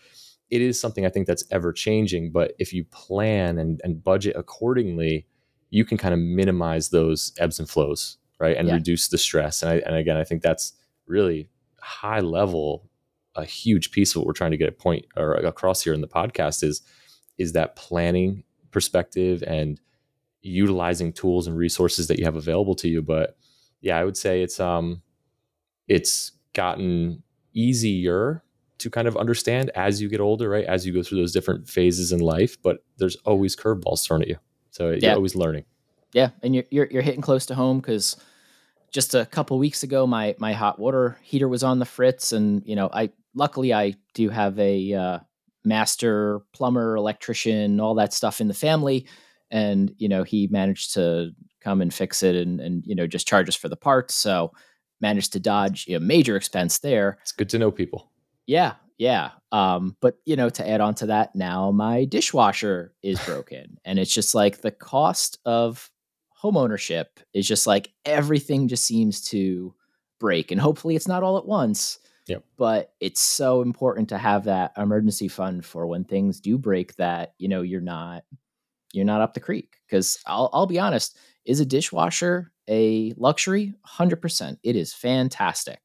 it 0.50 0.62
is 0.62 0.80
something 0.80 1.06
I 1.06 1.10
think 1.10 1.28
that's 1.28 1.44
ever 1.52 1.74
changing. 1.74 2.32
But 2.32 2.54
if 2.60 2.74
you 2.74 2.84
plan 2.86 3.58
and 3.60 3.82
and 3.84 4.04
budget 4.04 4.36
accordingly, 4.36 5.28
you 5.70 5.84
can 5.86 5.98
kind 5.98 6.14
of 6.14 6.20
minimize 6.20 6.90
those 6.90 7.34
ebbs 7.40 7.60
and 7.60 7.70
flows, 7.70 8.18
right, 8.40 8.56
and 8.58 8.68
Yeah. 8.68 8.76
reduce 8.76 9.10
the 9.10 9.18
stress. 9.18 9.62
And 9.62 9.72
I, 9.72 9.76
and 9.86 9.96
again, 9.96 10.18
I 10.18 10.24
think 10.24 10.42
that's 10.42 10.74
really 11.06 11.50
high 11.82 12.20
level, 12.22 12.90
a 13.36 13.46
huge 13.46 13.92
piece 13.92 14.12
of 14.16 14.20
what 14.22 14.28
we're 14.28 14.34
trying 14.34 14.52
to 14.52 14.58
get 14.58 14.70
a 14.70 14.72
point 14.74 15.06
or 15.16 15.34
across 15.36 15.82
here 15.84 15.94
in 15.94 16.02
the 16.02 16.08
podcast 16.08 16.64
is 16.64 16.82
is 17.38 17.52
that 17.54 17.76
planning 17.76 18.44
perspective 18.72 19.44
and 19.46 19.80
utilizing 20.42 21.12
tools 21.14 21.46
and 21.48 21.58
resources 21.58 22.08
that 22.08 22.18
you 22.20 22.26
have 22.26 22.36
available 22.36 22.74
to 22.76 22.88
you. 22.88 23.02
But 23.02 23.38
yeah, 23.82 23.98
I 23.98 24.06
would 24.06 24.18
say 24.18 24.42
it's 24.42 24.60
um 24.60 25.02
it's 25.88 26.32
gotten 26.54 27.24
easier 27.54 28.44
to 28.80 28.90
kind 28.90 29.08
of 29.08 29.18
understand 29.18 29.72
as 29.76 30.02
you 30.02 30.10
get 30.10 30.20
older, 30.20 30.50
right? 30.50 30.66
As 30.66 30.86
you 30.86 30.94
go 30.94 31.04
through 31.04 31.20
those 31.20 31.32
different 31.32 31.68
phases 31.68 32.12
in 32.12 32.20
life, 32.20 32.62
but 32.62 32.84
there's 32.98 33.16
always 33.26 33.56
curveballs 33.56 34.06
thrown 34.06 34.22
at 34.22 34.28
you. 34.28 34.38
So 34.72 34.92
Yeah. 34.92 34.98
you're 35.02 35.16
always 35.16 35.36
learning. 35.36 35.66
Yeah, 36.14 36.30
and 36.42 36.56
you're 36.56 36.64
you're, 36.72 36.88
you're 36.90 37.02
hitting 37.02 37.22
close 37.22 37.46
to 37.48 37.56
home 37.56 37.80
because 37.80 38.16
just 38.92 39.14
a 39.14 39.26
couple 39.26 39.60
weeks 39.60 39.84
ago, 39.84 40.08
my 40.08 40.36
my 40.40 40.54
hot 40.54 40.80
water 40.80 41.18
heater 41.22 41.48
was 41.48 41.64
on 41.64 41.80
the 41.80 41.86
fritz, 41.86 42.32
and 42.32 42.64
you 42.66 42.76
know, 42.76 42.90
I 42.94 43.12
luckily 43.36 43.74
I 43.74 43.96
do 44.14 44.30
have 44.30 44.58
a 44.58 44.94
uh, 44.94 45.20
master 45.66 46.42
plumber, 46.54 46.96
electrician, 46.96 47.80
all 47.80 47.96
that 47.96 48.14
stuff 48.14 48.40
in 48.40 48.48
the 48.48 48.54
family, 48.54 49.06
and 49.52 49.94
you 49.98 50.08
know, 50.08 50.24
he 50.24 50.48
managed 50.48 50.94
to 50.94 51.32
come 51.62 51.82
and 51.82 51.94
fix 51.94 52.24
it, 52.24 52.36
and 52.36 52.62
and 52.62 52.86
you 52.86 52.96
know, 52.96 53.06
just 53.06 53.28
charge 53.28 53.50
us 53.50 53.56
for 53.56 53.68
the 53.70 53.76
parts. 53.76 54.16
So 54.16 54.54
managed 55.02 55.34
to 55.34 55.40
dodge 55.40 55.88
a 55.90 56.00
major 56.00 56.36
expense 56.38 56.80
there. 56.80 57.18
It's 57.22 57.32
good 57.34 57.50
to 57.50 57.60
know 57.60 57.70
people. 57.70 58.10
Yeah, 58.48 58.76
yeah. 58.98 59.32
Um, 59.52 59.96
but 60.02 60.18
you 60.26 60.36
know, 60.36 60.50
to 60.50 60.68
add 60.68 60.82
on 60.82 60.96
to 60.96 61.08
that, 61.08 61.36
now 61.36 61.72
my 61.72 62.06
dishwasher 62.06 62.94
is 63.04 63.20
broken, 63.26 63.78
and 63.86 64.00
it's 64.00 64.14
just 64.14 64.34
like 64.36 64.62
the 64.62 64.72
cost 64.72 65.40
of 65.46 65.90
home 66.30 66.58
ownership 66.58 67.20
is 67.34 67.48
just 67.48 67.68
like 67.68 67.92
everything 68.06 68.68
just 68.68 68.86
seems 68.86 69.22
to 69.30 69.74
break, 70.20 70.52
and 70.52 70.60
hopefully 70.62 70.96
it's 70.96 71.08
not 71.08 71.24
all 71.24 71.38
at 71.38 71.46
once. 71.46 72.00
Yep. 72.28 72.44
But 72.58 72.94
it's 73.00 73.22
so 73.22 73.62
important 73.62 74.10
to 74.10 74.18
have 74.18 74.46
that 74.46 74.74
emergency 74.78 75.30
fund 75.30 75.64
for 75.66 75.88
when 75.88 76.04
things 76.04 76.42
do 76.42 76.58
break 76.58 76.96
that 76.98 77.34
you 77.38 77.48
know 77.48 77.62
you're 77.62 77.82
not 77.82 78.24
you're 78.94 79.06
not 79.06 79.22
up 79.22 79.34
the 79.34 79.40
creek. 79.42 79.78
Because 79.88 80.20
I'll 80.28 80.50
I'll 80.54 80.68
be 80.68 80.80
honest, 80.80 81.18
is 81.46 81.60
a 81.62 81.66
dishwasher 81.66 82.52
a 82.70 83.14
luxury? 83.18 83.74
Hundred 83.84 84.22
percent, 84.22 84.60
it 84.64 84.76
is 84.76 84.94
fantastic. 84.94 85.80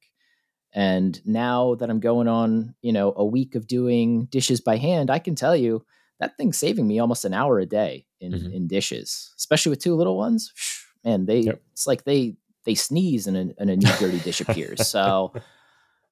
And 0.73 1.21
now 1.27 1.75
that 1.77 1.91
I'm 1.91 2.01
going 2.01 2.29
on, 2.29 2.75
you 2.81 2.93
know, 2.93 3.13
a 3.17 3.25
week 3.25 3.55
of 3.55 3.67
doing 3.67 4.25
dishes 4.27 4.61
by 4.61 4.77
hand, 4.79 5.11
I 5.11 5.19
can 5.19 5.35
tell 5.35 5.55
you 5.55 5.85
that 6.19 6.37
thing's 6.37 6.57
saving 6.59 6.87
me 6.87 6.99
almost 6.99 7.25
an 7.25 7.35
hour 7.35 7.59
a 7.59 7.67
day 7.67 8.07
in, 8.21 8.33
Mhm. 8.33 8.53
in 8.55 8.67
dishes, 8.69 9.33
especially 9.37 9.71
with 9.71 9.81
two 9.81 9.95
little 9.95 10.17
ones. 10.17 10.53
Man, 11.05 11.27
they 11.27 11.41
Yep. 11.41 11.63
it's 11.73 11.87
like 11.87 12.05
they 12.05 12.37
they 12.65 12.75
sneeze 12.77 13.27
and 13.27 13.37
a, 13.37 13.55
and 13.61 13.71
a 13.71 13.77
new 13.77 13.89
dirty 13.99 14.21
dish 14.21 14.41
appears. 14.41 14.81
So, 14.87 15.33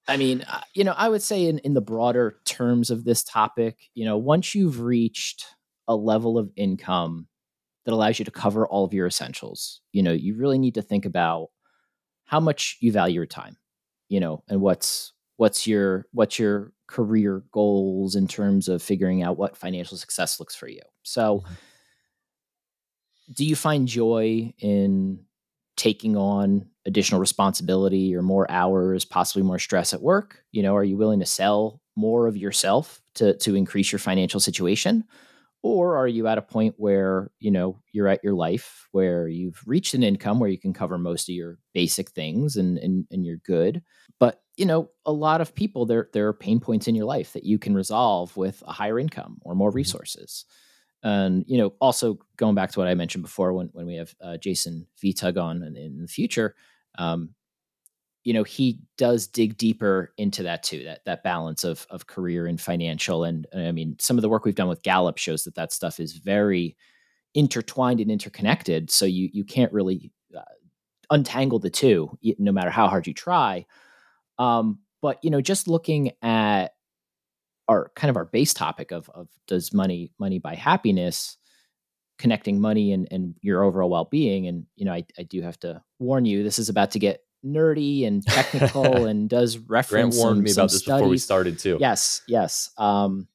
I 0.08 0.16
mean, 0.16 0.42
uh, 0.42 0.62
you 0.74 0.82
know, 0.82 0.94
I 0.96 1.08
would 1.08 1.22
say 1.22 1.46
in 1.46 1.58
in 1.60 1.74
the 1.74 1.80
broader 1.80 2.38
terms 2.44 2.90
of 2.90 3.04
this 3.04 3.22
topic, 3.22 3.78
you 3.94 4.04
know, 4.04 4.18
once 4.18 4.54
you've 4.54 4.80
reached 4.80 5.46
a 5.86 5.94
level 5.94 6.36
of 6.38 6.50
income 6.56 7.28
that 7.84 7.94
allows 7.94 8.18
you 8.18 8.24
to 8.24 8.30
cover 8.30 8.66
all 8.66 8.84
of 8.84 8.92
your 8.92 9.06
essentials, 9.06 9.80
you 9.92 10.02
know, 10.02 10.12
you 10.12 10.34
really 10.34 10.58
need 10.58 10.74
to 10.74 10.82
think 10.82 11.06
about 11.06 11.48
how 12.24 12.40
much 12.40 12.76
you 12.80 12.90
value 12.92 13.14
your 13.14 13.26
time 13.26 13.56
you 14.10 14.20
know 14.20 14.44
and 14.50 14.60
what's 14.60 15.14
what's 15.38 15.66
your 15.66 16.06
what's 16.12 16.38
your 16.38 16.72
career 16.88 17.44
goals 17.52 18.16
in 18.16 18.28
terms 18.28 18.68
of 18.68 18.82
figuring 18.82 19.22
out 19.22 19.38
what 19.38 19.56
financial 19.56 19.96
success 19.98 20.40
looks 20.40 20.56
for 20.56 20.68
you? 20.68 20.82
So 21.04 21.44
Mhm. 21.46 21.58
do 23.32 23.44
you 23.44 23.56
find 23.56 23.86
joy 23.86 24.52
in 24.58 25.24
taking 25.76 26.16
on 26.16 26.68
additional 26.86 27.20
responsibility 27.20 28.14
or 28.14 28.22
more 28.22 28.50
hours 28.50 29.04
possibly 29.04 29.42
more 29.42 29.58
stress 29.58 29.94
at 29.94 30.02
work? 30.02 30.44
You 30.52 30.62
know 30.62 30.74
are 30.76 30.84
you 30.84 30.96
willing 30.96 31.20
to 31.20 31.26
sell 31.26 31.80
more 31.96 32.26
of 32.26 32.36
yourself 32.36 33.02
to 33.14 33.36
to 33.38 33.54
increase 33.54 33.92
your 33.92 33.98
financial 33.98 34.40
situation 34.40 35.04
or 35.62 35.96
are 35.96 36.08
you 36.08 36.26
at 36.26 36.38
a 36.38 36.42
point 36.42 36.74
where 36.78 37.30
you 37.38 37.50
know 37.50 37.78
you're 37.92 38.08
at 38.08 38.24
your 38.24 38.34
life 38.34 38.88
where 38.92 39.28
you've 39.28 39.62
reached 39.66 39.94
an 39.94 40.02
income 40.02 40.40
where 40.40 40.48
you 40.50 40.58
can 40.58 40.72
cover 40.72 40.98
most 40.98 41.28
of 41.28 41.34
your 41.34 41.58
basic 41.74 42.10
things 42.10 42.56
and 42.56 42.78
and, 42.78 43.06
and 43.10 43.24
you're 43.24 43.38
good? 43.38 43.82
But 44.18 44.40
you 44.56 44.66
know 44.66 44.90
a 45.06 45.12
lot 45.12 45.40
of 45.40 45.54
people 45.54 45.86
there 45.86 46.08
there 46.12 46.28
are 46.28 46.32
pain 46.32 46.60
points 46.60 46.88
in 46.88 46.94
your 46.94 47.06
life 47.06 47.32
that 47.32 47.44
you 47.44 47.58
can 47.58 47.74
resolve 47.74 48.36
with 48.36 48.62
a 48.66 48.72
higher 48.72 48.98
income 48.98 49.38
or 49.42 49.54
more 49.54 49.70
resources. 49.70 50.44
And 51.02 51.44
you 51.46 51.58
know 51.58 51.72
also 51.80 52.18
going 52.36 52.54
back 52.54 52.72
to 52.72 52.78
what 52.78 52.88
i 52.88 52.94
mentioned 52.94 53.24
before 53.24 53.54
when, 53.54 53.70
when 53.72 53.86
we 53.86 53.94
have 53.94 54.14
uh, 54.20 54.36
jason 54.36 54.86
vitug 55.02 55.42
on 55.42 55.62
in, 55.62 55.74
in 55.74 56.02
the 56.02 56.08
future 56.08 56.54
um, 56.98 57.30
you 58.24 58.32
know 58.34 58.44
he 58.44 58.78
does 58.98 59.26
dig 59.26 59.56
deeper 59.56 60.12
into 60.18 60.42
that 60.42 60.62
too 60.62 60.84
that 60.84 61.04
that 61.06 61.22
balance 61.22 61.64
of 61.64 61.86
of 61.90 62.06
career 62.06 62.46
and 62.46 62.60
financial 62.60 63.24
and, 63.24 63.46
i 63.54 63.72
mean 63.72 63.96
some 63.98 64.18
of 64.18 64.22
the 64.22 64.28
work 64.28 64.44
we've 64.44 64.54
done 64.54 64.68
with 64.68 64.82
gallup 64.82 65.18
shows 65.18 65.44
that 65.44 65.54
that 65.54 65.72
stuff 65.72 65.98
is 65.98 66.12
very 66.12 66.76
intertwined 67.34 68.00
and 68.00 68.10
interconnected 68.10 68.90
so 68.90 69.04
you 69.04 69.28
you 69.32 69.44
can't 69.44 69.72
really 69.72 70.12
uh, 70.36 70.42
untangle 71.10 71.58
the 71.58 71.70
two 71.70 72.10
no 72.38 72.52
matter 72.52 72.70
how 72.70 72.88
hard 72.88 73.06
you 73.06 73.14
try. 73.14 73.66
Um 74.38 74.80
but 75.02 75.22
you 75.22 75.30
know 75.30 75.40
just 75.40 75.68
looking 75.68 76.12
at 76.22 76.74
our 77.68 77.92
kind 77.94 78.10
of 78.10 78.16
our 78.16 78.24
base 78.24 78.52
topic 78.52 78.90
of 78.90 79.08
of 79.10 79.28
does 79.46 79.72
money 79.72 80.12
money 80.18 80.38
buy 80.38 80.54
happiness 80.54 81.36
connecting 82.18 82.60
money 82.60 82.92
and, 82.92 83.08
and 83.10 83.34
your 83.40 83.62
overall 83.62 83.88
well-being 83.88 84.46
and 84.46 84.66
you 84.76 84.84
know 84.84 84.92
I, 84.92 85.04
I 85.18 85.22
do 85.22 85.40
have 85.42 85.58
to 85.60 85.82
warn 85.98 86.24
you 86.24 86.42
this 86.42 86.58
is 86.58 86.68
about 86.68 86.90
to 86.92 86.98
get 86.98 87.20
nerdy 87.44 88.06
and 88.06 88.26
technical 88.26 89.06
and 89.06 89.28
does 89.28 89.58
reference. 89.58 90.16
Grant 90.16 90.22
warned 90.22 90.36
some, 90.36 90.44
me 90.44 90.50
some 90.50 90.62
about 90.62 90.70
this 90.72 90.82
before 90.82 91.08
we 91.08 91.18
started 91.18 91.58
too. 91.58 91.78
yes 91.80 92.22
yes 92.26 92.70
um 92.78 93.26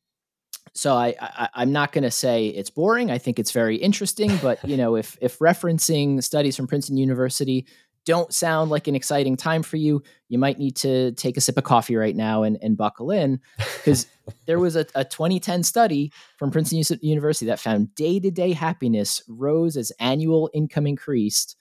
so 0.73 0.93
I, 0.93 1.15
I 1.19 1.49
i'm 1.55 1.71
not 1.71 1.91
going 1.91 2.03
to 2.03 2.11
say 2.11 2.47
it's 2.47 2.69
boring 2.69 3.09
i 3.09 3.17
think 3.17 3.39
it's 3.39 3.51
very 3.51 3.77
interesting 3.77 4.35
but 4.41 4.63
you 4.67 4.77
know 4.77 4.95
if 4.95 5.17
if 5.21 5.39
referencing 5.39 6.23
studies 6.23 6.55
from 6.55 6.67
princeton 6.67 6.97
university 6.97 7.65
don't 8.05 8.31
sound 8.33 8.69
like 8.69 8.87
an 8.87 8.95
exciting 8.95 9.35
time 9.35 9.63
for 9.63 9.77
you 9.77 10.03
you 10.29 10.37
might 10.37 10.59
need 10.59 10.75
to 10.75 11.11
take 11.13 11.37
a 11.37 11.41
sip 11.41 11.57
of 11.57 11.63
coffee 11.63 11.95
right 11.95 12.15
now 12.15 12.43
and, 12.43 12.57
and 12.61 12.77
buckle 12.77 13.11
in 13.11 13.39
because 13.77 14.07
there 14.45 14.59
was 14.59 14.75
a, 14.75 14.85
a 14.95 15.03
2010 15.03 15.63
study 15.63 16.11
from 16.37 16.51
Princeton 16.51 16.77
Uni- 16.77 17.07
University 17.07 17.45
that 17.47 17.59
found 17.59 17.93
day 17.95 18.19
to 18.19 18.31
day 18.31 18.53
happiness 18.53 19.21
rose 19.27 19.77
as 19.77 19.91
annual 19.99 20.49
income 20.53 20.87
increased 20.87 21.55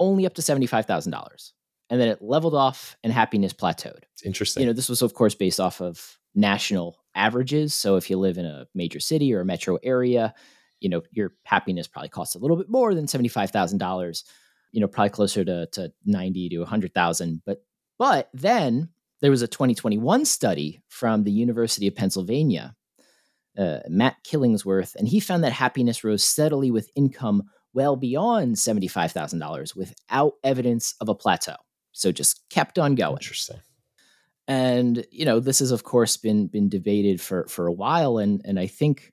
only 0.00 0.26
up 0.26 0.34
to 0.34 0.42
$75,000. 0.42 1.52
And 1.90 2.00
then 2.00 2.08
it 2.08 2.20
leveled 2.20 2.54
off 2.54 2.96
and 3.02 3.12
happiness 3.12 3.52
plateaued. 3.52 4.02
It's 4.12 4.22
interesting. 4.22 4.62
You 4.62 4.66
know, 4.66 4.72
this 4.72 4.88
was, 4.88 5.02
of 5.02 5.14
course, 5.14 5.34
based 5.34 5.58
off 5.58 5.80
of 5.80 6.18
national 6.34 6.98
averages. 7.14 7.74
So 7.74 7.96
if 7.96 8.10
you 8.10 8.18
live 8.18 8.38
in 8.38 8.44
a 8.44 8.66
major 8.74 9.00
city 9.00 9.34
or 9.34 9.40
a 9.40 9.44
metro 9.44 9.78
area, 9.82 10.34
you 10.80 10.88
know, 10.88 11.02
your 11.10 11.32
happiness 11.44 11.88
probably 11.88 12.10
costs 12.10 12.34
a 12.34 12.38
little 12.38 12.56
bit 12.56 12.68
more 12.68 12.94
than 12.94 13.06
$75,000, 13.06 14.24
you 14.72 14.80
know, 14.80 14.86
probably 14.86 15.10
closer 15.10 15.44
to, 15.44 15.66
to 15.72 15.92
90 16.04 16.50
to 16.50 16.58
100,000. 16.58 17.42
But, 17.44 17.64
but 17.98 18.28
then 18.32 18.90
there 19.20 19.30
was 19.30 19.42
a 19.42 19.48
2021 19.48 20.24
study 20.24 20.80
from 20.88 21.24
the 21.24 21.32
University 21.32 21.88
of 21.88 21.96
Pennsylvania, 21.96 22.76
uh, 23.56 23.78
Matt 23.88 24.16
Killingsworth, 24.24 24.94
and 24.94 25.08
he 25.08 25.20
found 25.20 25.42
that 25.42 25.52
happiness 25.52 26.04
rose 26.04 26.22
steadily 26.22 26.70
with 26.70 26.90
income 26.94 27.44
well 27.74 27.96
beyond 27.96 28.56
$75,000 28.56 29.76
without 29.76 30.34
evidence 30.44 30.94
of 31.00 31.08
a 31.08 31.14
plateau. 31.14 31.56
So 31.92 32.12
just 32.12 32.48
kept 32.50 32.78
on 32.78 32.94
going. 32.94 33.16
Interesting. 33.16 33.60
And 34.46 35.04
you 35.10 35.24
know, 35.24 35.40
this 35.40 35.58
has 35.58 35.70
of 35.72 35.84
course 35.84 36.16
been 36.16 36.46
been 36.46 36.68
debated 36.68 37.20
for 37.20 37.46
for 37.48 37.66
a 37.66 37.72
while 37.72 38.18
and 38.18 38.40
and 38.44 38.58
I 38.58 38.66
think 38.66 39.12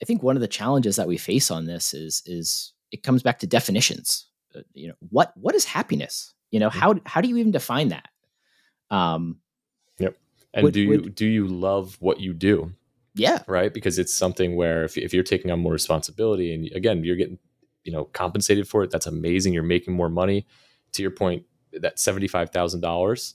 I 0.00 0.04
think 0.04 0.22
one 0.22 0.36
of 0.36 0.40
the 0.40 0.48
challenges 0.48 0.96
that 0.96 1.08
we 1.08 1.18
face 1.18 1.50
on 1.50 1.66
this 1.66 1.92
is 1.94 2.22
is 2.26 2.72
it 2.92 3.02
comes 3.02 3.22
back 3.22 3.40
to 3.40 3.46
definitions. 3.46 4.26
Uh, 4.54 4.60
you 4.74 4.88
know, 4.88 4.94
what 5.10 5.32
what 5.36 5.54
is 5.54 5.64
happiness? 5.64 6.32
You 6.50 6.60
know, 6.60 6.70
how 6.70 6.94
how 7.06 7.20
do 7.20 7.28
you 7.28 7.36
even 7.38 7.50
define 7.52 7.88
that? 7.88 8.08
Um 8.90 9.38
yep. 9.98 10.16
And 10.54 10.64
Would- 10.64 10.74
do 10.74 10.80
you 10.80 10.88
would- 10.90 11.14
do 11.14 11.26
you 11.26 11.46
love 11.48 11.96
what 12.00 12.20
you 12.20 12.32
do? 12.34 12.72
yeah, 13.14 13.42
right? 13.48 13.74
Because 13.74 13.98
it's 13.98 14.14
something 14.14 14.54
where 14.54 14.84
if, 14.84 14.96
if 14.96 15.12
you're 15.12 15.24
taking 15.24 15.50
on 15.50 15.58
more 15.58 15.72
responsibility 15.72 16.54
and 16.54 16.70
again, 16.72 17.02
you're 17.02 17.16
getting, 17.16 17.38
you 17.82 17.90
know, 17.90 18.04
compensated 18.04 18.68
for 18.68 18.84
it, 18.84 18.90
that's 18.92 19.06
amazing. 19.08 19.52
You're 19.52 19.64
making 19.64 19.92
more 19.94 20.08
money. 20.08 20.46
To 20.92 21.02
your 21.02 21.10
point, 21.10 21.42
that 21.72 21.96
$75,000, 21.96 23.34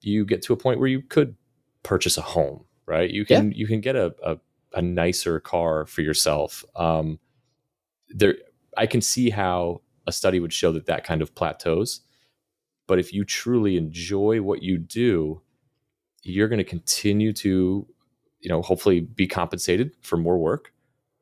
you 0.00 0.24
get 0.24 0.42
to 0.42 0.52
a 0.52 0.56
point 0.56 0.78
where 0.78 0.88
you 0.88 1.02
could 1.02 1.36
purchase 1.82 2.18
a 2.18 2.22
home, 2.22 2.64
right? 2.86 3.10
You 3.10 3.24
can, 3.24 3.52
you 3.52 3.66
can 3.66 3.80
get 3.80 3.96
a, 3.96 4.14
a 4.22 4.38
a 4.76 4.82
nicer 4.82 5.40
car 5.40 5.86
for 5.86 6.02
yourself. 6.02 6.64
Um, 6.76 7.18
there, 8.10 8.36
I 8.76 8.86
can 8.86 9.00
see 9.00 9.30
how 9.30 9.80
a 10.06 10.12
study 10.12 10.38
would 10.38 10.52
show 10.52 10.70
that 10.72 10.86
that 10.86 11.02
kind 11.02 11.22
of 11.22 11.34
plateaus. 11.34 12.00
But 12.86 13.00
if 13.00 13.12
you 13.12 13.24
truly 13.24 13.76
enjoy 13.76 14.42
what 14.42 14.62
you 14.62 14.78
do, 14.78 15.40
you're 16.22 16.48
going 16.48 16.58
to 16.58 16.64
continue 16.64 17.32
to, 17.32 17.86
you 18.40 18.48
know, 18.48 18.62
hopefully 18.62 19.00
be 19.00 19.26
compensated 19.26 19.92
for 20.02 20.16
more 20.16 20.38
work. 20.38 20.72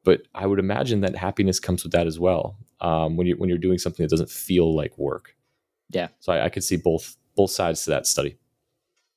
But 0.02 0.22
I 0.34 0.46
would 0.46 0.58
imagine 0.58 1.00
that 1.00 1.16
happiness 1.16 1.58
comes 1.58 1.82
with 1.82 1.92
that 1.92 2.06
as 2.06 2.18
well. 2.18 2.58
Um, 2.80 3.16
when 3.16 3.26
you 3.26 3.36
when 3.36 3.48
you're 3.48 3.56
doing 3.56 3.78
something 3.78 4.04
that 4.04 4.10
doesn't 4.10 4.30
feel 4.30 4.74
like 4.74 4.98
work. 4.98 5.33
Yeah. 5.94 6.08
So 6.20 6.32
I, 6.32 6.46
I 6.46 6.48
could 6.48 6.64
see 6.64 6.76
both 6.76 7.16
both 7.36 7.50
sides 7.50 7.84
to 7.84 7.90
that 7.90 8.06
study. 8.06 8.36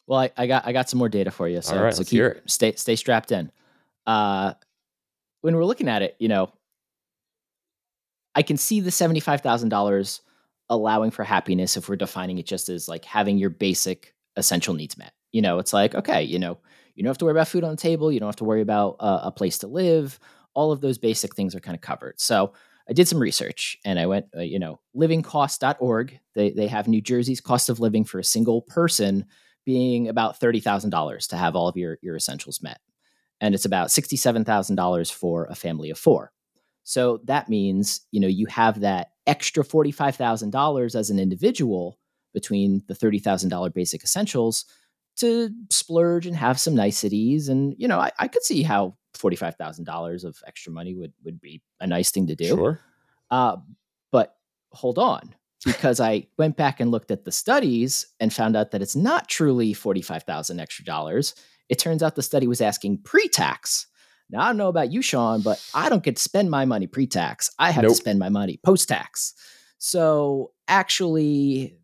Well, 0.06 0.20
I, 0.20 0.32
I 0.38 0.48
got 0.48 0.66
I 0.66 0.72
got 0.72 0.90
some 0.90 1.00
more 1.00 1.10
data 1.10 1.32
for 1.32 1.48
you. 1.48 1.62
So, 1.62 1.76
All 1.76 1.84
right, 1.84 1.94
so 1.94 2.00
let's 2.00 2.10
keep, 2.10 2.18
hear 2.18 2.28
it. 2.28 2.44
stay 2.50 2.74
stay 2.74 2.96
strapped 2.96 3.32
in. 3.32 3.52
Uh, 4.06 4.54
when 5.42 5.56
we're 5.56 5.66
looking 5.66 5.90
at 5.90 6.02
it, 6.02 6.16
you 6.20 6.30
know, 6.30 6.52
I 8.34 8.42
can 8.42 8.58
see 8.58 8.80
the 8.80 8.92
seventy 8.92 9.20
five 9.20 9.42
thousand 9.42 9.70
dollars 9.70 10.22
allowing 10.70 11.12
for 11.12 11.24
happiness 11.24 11.78
if 11.78 11.88
we're 11.90 11.96
defining 11.96 12.38
it 12.38 12.46
just 12.46 12.70
as 12.70 12.88
like 12.88 13.06
having 13.06 13.38
your 13.38 13.50
basic 13.50 14.13
essential 14.36 14.74
needs 14.74 14.98
met. 14.98 15.13
You 15.32 15.42
know, 15.42 15.60
it's 15.60 15.74
like 15.74 15.94
okay, 15.96 16.24
you 16.24 16.40
know, 16.40 16.58
you 16.96 17.04
don't 17.04 17.10
have 17.10 17.18
to 17.18 17.26
worry 17.26 17.34
about 17.34 17.50
food 17.50 17.63
on 17.63 17.72
the 17.72 17.78
table, 17.78 18.12
you 18.12 18.20
don't 18.20 18.30
have 18.30 18.38
to 18.38 18.46
worry 18.46 18.62
about 18.62 18.96
uh, 19.00 19.22
a 19.24 19.32
place 19.32 19.58
to 19.60 19.68
live. 19.68 20.20
All 20.54 20.72
of 20.72 20.82
those 20.82 20.98
basic 20.98 21.36
things 21.36 21.54
are 21.54 21.60
kind 21.60 21.76
of 21.76 21.82
covered. 21.82 22.20
So 22.20 22.54
I 22.89 22.93
did 22.93 23.08
some 23.08 23.19
research 23.19 23.78
and 23.84 24.00
I 24.00 24.06
went, 24.06 24.28
uh, 24.36 24.41
you 24.41 24.60
know, 24.60 24.80
livingcost.org. 24.95 26.19
They 26.36 26.52
they 26.52 26.67
have 26.67 26.88
New 26.88 27.02
Jersey's 27.02 27.41
cost 27.41 27.69
of 27.69 27.80
living 27.80 28.06
for 28.06 28.19
a 28.19 28.23
single 28.23 28.62
person 28.62 29.26
being 29.67 30.08
about 30.08 30.39
$30,000 30.39 31.28
to 31.28 31.36
have 31.36 31.54
all 31.54 31.67
of 31.67 31.76
your, 31.76 31.97
your 32.02 32.15
essentials 32.15 32.63
met. 32.63 32.80
And 33.41 33.54
it's 33.54 33.65
about 33.65 33.89
$67,000 33.89 35.12
for 35.12 35.45
a 35.45 35.56
family 35.56 35.89
of 35.89 36.00
four. 36.00 36.32
So 36.86 37.19
that 37.26 37.50
means, 37.50 38.00
you 38.12 38.21
know, 38.21 38.30
you 38.30 38.45
have 38.45 38.80
that 38.80 39.10
extra 39.28 39.65
$45,000 39.65 40.95
as 40.95 41.10
an 41.10 41.19
individual 41.19 42.00
between 42.34 42.82
the 42.88 42.93
$30,000 42.93 43.73
basic 43.73 44.06
essentials 44.06 44.63
to 45.17 45.50
splurge 45.69 46.26
and 46.26 46.36
have 46.38 46.62
some 46.62 46.73
niceties. 46.73 47.50
And, 47.50 47.76
you 47.78 47.89
know, 47.89 48.00
I, 48.00 48.12
I 48.19 48.30
could 48.30 48.43
see 48.43 48.63
how 48.63 48.95
$45,000 49.18 50.24
of 50.24 50.38
extra 50.48 50.72
money 50.72 50.94
would, 50.94 51.14
would 51.24 51.40
be 51.42 51.62
a 51.80 51.88
nice 51.88 52.12
thing 52.12 52.28
to 52.28 52.36
do. 52.36 52.48
Sure. 52.48 52.80
Uh, 53.30 53.58
but 54.12 54.36
hold 54.72 54.98
on, 55.00 55.36
because 55.66 56.00
I 56.00 56.28
went 56.38 56.56
back 56.58 56.80
and 56.80 56.92
looked 56.92 57.12
at 57.12 57.26
the 57.26 57.32
studies 57.32 58.06
and 58.20 58.34
found 58.34 58.56
out 58.56 58.72
that 58.72 58.82
it's 58.82 58.96
not 58.96 59.28
truly 59.28 59.74
45,000 59.74 60.60
extra 60.60 60.86
dollars. 60.86 61.36
It 61.70 61.80
turns 61.80 62.02
out 62.02 62.16
the 62.16 62.24
study 62.24 62.48
was 62.48 62.62
asking 62.62 63.00
pre-tax. 63.04 63.88
Now 64.30 64.42
I 64.42 64.48
don't 64.48 64.58
know 64.58 64.68
about 64.70 64.92
you, 64.92 65.02
Shawn, 65.02 65.42
but 65.42 65.62
I 65.74 65.90
don't 65.90 66.04
get 66.04 66.18
to 66.18 66.22
spend 66.22 66.50
my 66.50 66.66
money 66.66 66.88
pre-tax. 66.88 67.50
I 67.60 67.72
have 67.72 67.84
Nope. 67.84 67.92
to 67.92 67.96
spend 67.96 68.20
my 68.20 68.30
money 68.30 68.60
post-tax. 68.64 69.34
So 69.78 70.52
actually, 70.68 71.78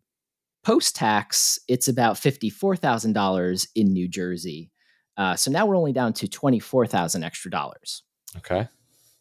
post-tax, 0.62 1.58
it's 1.68 1.88
about 1.88 2.18
fifty-four 2.18 2.76
thousand 2.76 3.12
dollars 3.12 3.68
in 3.74 3.92
New 3.92 4.08
Jersey. 4.08 4.70
Uh, 5.16 5.36
so 5.36 5.50
now 5.50 5.66
we're 5.66 5.76
only 5.76 5.92
down 5.92 6.12
to 6.12 6.28
twenty-four 6.28 6.86
thousand 6.86 7.24
extra 7.24 7.50
dollars. 7.50 8.02
Okay. 8.38 8.68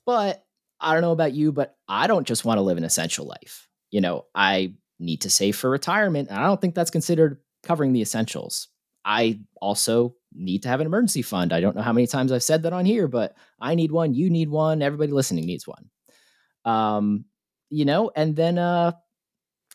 But 0.06 0.44
I 0.80 0.94
don't 0.94 1.02
know 1.02 1.12
about 1.12 1.34
you, 1.34 1.52
but 1.52 1.76
I 1.88 2.08
don't 2.08 2.28
just 2.28 2.44
want 2.44 2.58
to 2.58 2.62
live 2.64 2.78
an 2.78 2.84
essential 2.84 3.26
life. 3.26 3.70
You 3.92 4.02
know, 4.02 4.26
I 4.34 4.74
need 5.00 5.22
to 5.22 5.30
save 5.30 5.56
for 5.56 5.70
retirement. 5.70 6.30
And 6.30 6.38
I 6.40 6.44
don't 6.44 6.60
think 6.60 6.76
that's 6.76 6.92
considered 6.92 7.40
covering 7.64 7.94
the 7.94 8.02
essentials. 8.02 8.70
I 9.06 9.42
also 9.62 10.16
need 10.34 10.64
to 10.64 10.70
have 10.70 10.80
an 10.80 10.88
emergency 10.88 11.22
fund. 11.22 11.54
I 11.54 11.62
don't 11.62 11.76
know 11.76 11.82
how 11.82 11.94
many 11.94 12.08
times 12.08 12.32
I've 12.32 12.44
said 12.44 12.64
that 12.64 12.74
on 12.74 12.86
here, 12.86 13.08
but 13.08 13.36
I 13.60 13.76
need 13.76 13.92
one. 13.92 14.14
You 14.14 14.30
need 14.30 14.50
one. 14.50 14.82
Everybody 14.82 15.12
listening 15.12 15.46
needs 15.46 15.68
one. 15.68 15.90
Um, 16.66 17.26
you 17.70 17.86
know, 17.86 18.12
and 18.16 18.36
then 18.36 18.58
uh, 18.58 18.94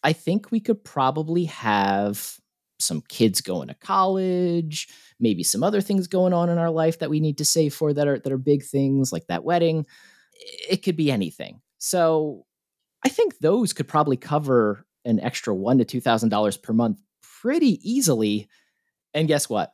I 0.02 0.12
think 0.12 0.50
we 0.50 0.60
could 0.60 0.82
probably 0.82 1.44
have 1.46 2.38
some 2.78 3.02
kids 3.08 3.40
going 3.40 3.68
to 3.68 3.74
college, 3.74 4.88
maybe 5.18 5.42
some 5.42 5.62
other 5.62 5.80
things 5.80 6.06
going 6.06 6.32
on 6.32 6.48
in 6.48 6.58
our 6.58 6.70
life 6.70 7.00
that 7.00 7.10
we 7.10 7.20
need 7.20 7.38
to 7.38 7.44
save 7.44 7.74
for 7.74 7.92
that 7.92 8.06
are 8.06 8.18
that 8.18 8.32
are 8.32 8.38
big 8.38 8.62
things 8.64 9.12
like 9.12 9.26
that 9.26 9.44
wedding. 9.44 9.86
It 10.68 10.82
could 10.82 10.96
be 10.96 11.10
anything. 11.10 11.60
So 11.78 12.44
I 13.04 13.08
think 13.08 13.38
those 13.38 13.72
could 13.72 13.88
probably 13.88 14.16
cover 14.16 14.84
an 15.04 15.20
extra 15.20 15.54
one 15.54 15.78
to 15.78 15.84
two 15.84 16.00
thousand 16.00 16.28
dollars 16.28 16.56
per 16.56 16.72
month 16.72 17.00
pretty 17.40 17.78
easily. 17.88 18.48
And 19.14 19.28
guess 19.28 19.48
what? 19.48 19.72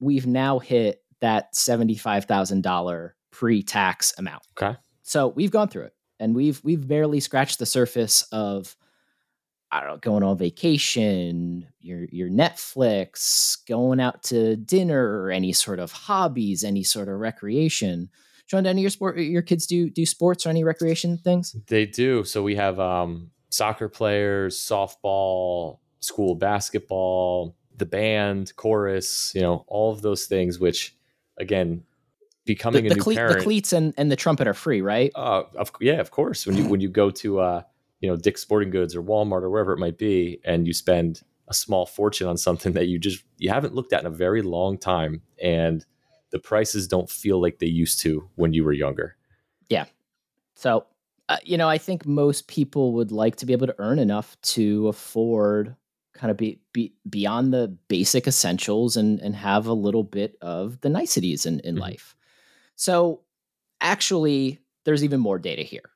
We've 0.00 0.26
now 0.26 0.58
hit 0.58 1.02
that 1.20 1.54
seventy-five 1.54 2.24
thousand 2.26 2.62
dollar 2.62 3.16
pre-tax 3.32 4.14
amount. 4.18 4.42
Okay. 4.60 4.78
So 5.02 5.28
we've 5.28 5.50
gone 5.50 5.68
through 5.68 5.84
it, 5.84 5.94
and 6.18 6.34
we've 6.34 6.60
we've 6.64 6.86
barely 6.86 7.20
scratched 7.20 7.58
the 7.58 7.66
surface 7.66 8.22
of 8.32 8.76
I 9.70 9.80
don't 9.80 9.88
know, 9.88 9.96
going 9.98 10.22
on 10.22 10.38
vacation, 10.38 11.66
your 11.80 12.04
your 12.10 12.28
Netflix, 12.28 13.58
going 13.66 14.00
out 14.00 14.22
to 14.24 14.56
dinner, 14.56 15.22
or 15.22 15.30
any 15.30 15.52
sort 15.52 15.80
of 15.80 15.92
hobbies, 15.92 16.62
any 16.64 16.82
sort 16.82 17.08
of 17.08 17.16
recreation. 17.16 18.10
Shawn, 18.46 18.62
do 18.62 18.70
any 18.70 18.80
of 18.80 18.84
your 18.84 18.90
sport 18.90 19.18
your 19.18 19.42
kids 19.42 19.66
do 19.66 19.90
do 19.90 20.06
sports 20.06 20.46
or 20.46 20.50
any 20.50 20.62
recreation 20.62 21.18
things? 21.18 21.56
They 21.66 21.84
do. 21.84 22.22
So 22.24 22.42
we 22.42 22.54
have 22.54 22.78
um, 22.78 23.30
soccer 23.50 23.88
players, 23.88 24.56
softball, 24.56 25.78
school 25.98 26.36
basketball, 26.36 27.56
the 27.76 27.86
band, 27.86 28.54
chorus, 28.56 29.32
you 29.34 29.40
know, 29.40 29.64
all 29.66 29.92
of 29.92 30.00
those 30.00 30.26
things, 30.26 30.60
which 30.60 30.94
again, 31.38 31.82
becoming 32.44 32.84
the, 32.84 32.92
a 32.92 32.94
new 32.94 33.02
cle- 33.02 33.14
the 33.14 33.40
cleats 33.42 33.72
and, 33.72 33.92
and 33.96 34.12
the 34.12 34.16
trumpet 34.16 34.46
are 34.46 34.54
free, 34.54 34.80
right? 34.80 35.10
uh, 35.16 35.42
of, 35.56 35.72
yeah, 35.80 36.00
of 36.00 36.10
course. 36.10 36.46
When 36.46 36.56
you 36.56 36.68
when 36.68 36.80
you 36.80 36.88
go 36.88 37.10
to 37.10 37.40
uh, 37.40 37.62
you 38.00 38.08
know 38.08 38.16
Dick's 38.16 38.42
Sporting 38.42 38.70
Goods 38.70 38.94
or 38.94 39.02
Walmart 39.02 39.42
or 39.42 39.50
wherever 39.50 39.72
it 39.72 39.78
might 39.78 39.98
be, 39.98 40.40
and 40.44 40.66
you 40.66 40.72
spend 40.72 41.22
a 41.48 41.54
small 41.54 41.86
fortune 41.86 42.26
on 42.28 42.36
something 42.36 42.72
that 42.72 42.88
you 42.88 42.98
just 42.98 43.22
you 43.38 43.50
haven't 43.50 43.74
looked 43.74 43.92
at 43.92 44.00
in 44.00 44.06
a 44.06 44.10
very 44.10 44.42
long 44.42 44.78
time, 44.78 45.22
and 45.42 45.84
the 46.30 46.38
prices 46.38 46.88
don't 46.88 47.08
feel 47.08 47.40
like 47.40 47.58
they 47.58 47.66
used 47.66 48.00
to 48.00 48.28
when 48.34 48.52
you 48.52 48.64
were 48.64 48.72
younger. 48.72 49.16
Yeah. 49.68 49.84
So, 50.56 50.86
uh, 51.28 51.38
you 51.44 51.56
know, 51.56 51.68
I 51.68 51.78
think 51.78 52.06
most 52.06 52.48
people 52.48 52.92
would 52.94 53.12
like 53.12 53.36
to 53.36 53.46
be 53.46 53.52
able 53.52 53.66
to 53.68 53.74
earn 53.78 53.98
enough 53.98 54.36
to 54.42 54.88
afford 54.88 55.76
kind 56.14 56.30
of 56.30 56.36
be, 56.36 56.58
be 56.72 56.94
beyond 57.10 57.52
the 57.52 57.68
basic 57.88 58.26
essentials 58.26 58.96
and 58.96 59.20
and 59.20 59.36
have 59.36 59.66
a 59.66 59.72
little 59.74 60.02
bit 60.04 60.36
of 60.40 60.80
the 60.80 60.88
niceties 60.88 61.44
in, 61.46 61.60
in 61.60 61.76
Mhm. 61.76 61.80
life. 61.80 62.16
So, 62.74 63.22
actually, 63.80 64.60
there's 64.84 65.04
even 65.04 65.20
more 65.20 65.38
data 65.38 65.62
here. 65.62 65.90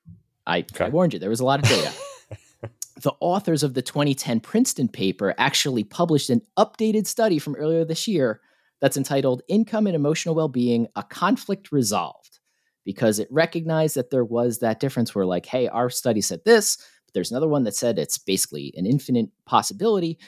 I, 0.46 0.64
I 0.78 0.88
warned 0.88 1.12
you, 1.12 1.18
there 1.18 1.30
was 1.30 1.40
a 1.40 1.44
lot 1.44 1.60
of 1.60 1.68
data. 1.68 1.92
the 3.02 3.12
authors 3.20 3.62
of 3.62 3.74
the 3.74 3.82
2010 3.82 4.40
Princeton 4.40 4.88
paper 4.88 5.34
actually 5.38 5.84
published 5.84 6.30
an 6.30 6.42
updated 6.58 7.06
study 7.06 7.38
from 7.38 7.54
earlier 7.56 7.84
this 7.84 8.06
year 8.06 8.40
that's 8.80 8.96
entitled 8.96 9.42
Income 9.48 9.86
and 9.86 9.96
Emotional 9.96 10.34
Wellbeing 10.34 10.86
A 10.96 11.02
Conflict 11.02 11.70
Resolved, 11.70 12.38
because 12.84 13.18
it 13.18 13.28
recognized 13.30 13.96
that 13.96 14.10
there 14.10 14.24
was 14.24 14.58
that 14.58 14.80
difference 14.80 15.14
where, 15.14 15.26
like, 15.26 15.46
hey, 15.46 15.68
our 15.68 15.90
study 15.90 16.20
said 16.20 16.40
this, 16.44 16.76
but 17.06 17.14
there's 17.14 17.30
another 17.30 17.48
one 17.48 17.64
that 17.64 17.74
said 17.74 17.98
it's 17.98 18.18
basically 18.18 18.72
an 18.76 18.86
infinite 18.86 19.28
possibility. 19.44 20.18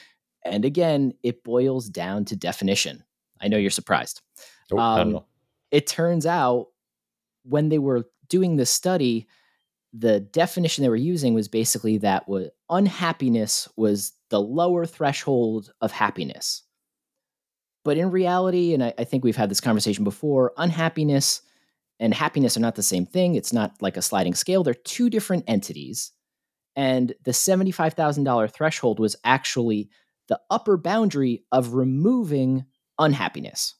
And 0.45 0.65
again, 0.65 1.13
it 1.23 1.43
boils 1.43 1.89
down 1.89 2.25
to 2.25 2.35
definition. 2.35 3.03
I 3.41 3.47
know 3.47 3.57
you're 3.57 3.71
surprised. 3.71 4.21
At 4.71 4.77
Um. 4.77 5.19
It 5.71 5.87
turns 5.87 6.27
out 6.27 6.67
when 7.43 7.69
they 7.69 7.79
were 7.79 8.07
doing 8.29 8.57
this 8.57 8.69
study, 8.69 9.27
the 9.93 10.19
definition 10.19 10.81
they 10.81 10.89
were 10.89 10.95
using 10.95 11.33
was 11.33 11.47
basically 11.47 11.97
that 11.99 12.25
unhappiness 12.69 13.69
was 13.77 14.13
the 14.29 14.41
lower 14.41 14.85
threshold 14.85 15.71
of 15.81 15.91
happiness. 15.91 16.63
But 17.85 17.97
in 17.97 18.09
reality, 18.09 18.73
and 18.73 18.83
I, 18.83 18.93
I 18.97 19.03
think 19.03 19.23
we've 19.23 19.35
had 19.35 19.51
this 19.51 19.61
conversation 19.61 20.03
before, 20.03 20.53
unhappiness 20.57 21.41
and 21.99 22.13
happiness 22.13 22.57
are 22.57 22.61
not 22.61 22.75
the 22.75 22.83
same 22.83 23.05
thing. 23.05 23.35
It's 23.35 23.53
not 23.53 23.81
like 23.81 23.97
a 23.97 24.01
sliding 24.01 24.33
scale. 24.33 24.63
They're 24.63 24.73
two 24.73 25.09
different 25.09 25.43
entities. 25.47 26.11
And 26.75 27.13
the 27.23 27.31
$75,000 27.31 28.51
threshold 28.51 28.99
was 28.99 29.15
actually 29.23 29.89
the 30.27 30.39
upper 30.49 30.75
boundary 30.77 31.43
of 31.51 31.73
removing 31.73 32.65
unhappiness. 32.97 33.75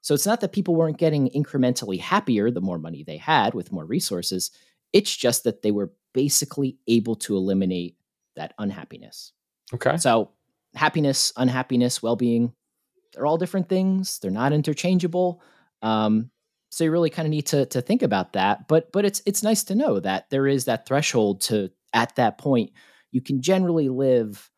So 0.00 0.14
it's 0.14 0.26
not 0.26 0.40
that 0.40 0.52
people 0.52 0.74
weren't 0.74 0.96
getting 0.96 1.28
incrementally 1.30 2.00
happier 2.00 2.50
the 2.50 2.62
more 2.62 2.78
money 2.78 3.04
they 3.04 3.18
had 3.18 3.52
with 3.52 3.72
more 3.72 3.84
resources. 3.84 4.50
It's 4.92 5.14
just 5.14 5.44
that 5.44 5.62
they 5.62 5.70
were 5.70 5.92
basically 6.12 6.78
able 6.88 7.16
to 7.16 7.36
eliminate 7.36 7.96
that 8.36 8.54
unhappiness. 8.58 9.32
Okay. 9.72 9.96
So 9.96 10.30
happiness, 10.74 11.32
unhappiness, 11.36 12.02
well-being, 12.02 12.52
they're 13.12 13.26
all 13.26 13.38
different 13.38 13.68
things. 13.68 14.18
They're 14.18 14.30
not 14.30 14.52
interchangeable. 14.52 15.42
Um, 15.82 16.30
so 16.70 16.84
you 16.84 16.90
really 16.90 17.10
kind 17.10 17.26
of 17.26 17.30
need 17.30 17.46
to 17.46 17.66
to 17.66 17.82
think 17.82 18.02
about 18.02 18.34
that. 18.34 18.68
But 18.68 18.92
but 18.92 19.04
it's 19.04 19.22
it's 19.26 19.42
nice 19.42 19.64
to 19.64 19.74
know 19.74 19.98
that 20.00 20.30
there 20.30 20.46
is 20.46 20.66
that 20.66 20.86
threshold 20.86 21.40
to 21.42 21.70
at 21.92 22.14
that 22.16 22.38
point 22.38 22.70
you 23.10 23.20
can 23.20 23.42
generally 23.42 23.88
live 23.88 24.50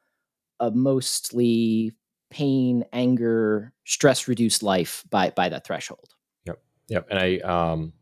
a 0.60 0.70
mostly 0.70 1.92
pain, 2.30 2.84
anger, 2.92 3.72
stress 3.84 4.28
reduced 4.28 4.62
life 4.62 5.04
by 5.10 5.30
by 5.30 5.48
that 5.48 5.66
threshold. 5.66 6.14
Yep. 6.44 6.62
Yep. 6.88 7.06
And 7.10 7.18
I 7.18 7.36
um 7.38 7.92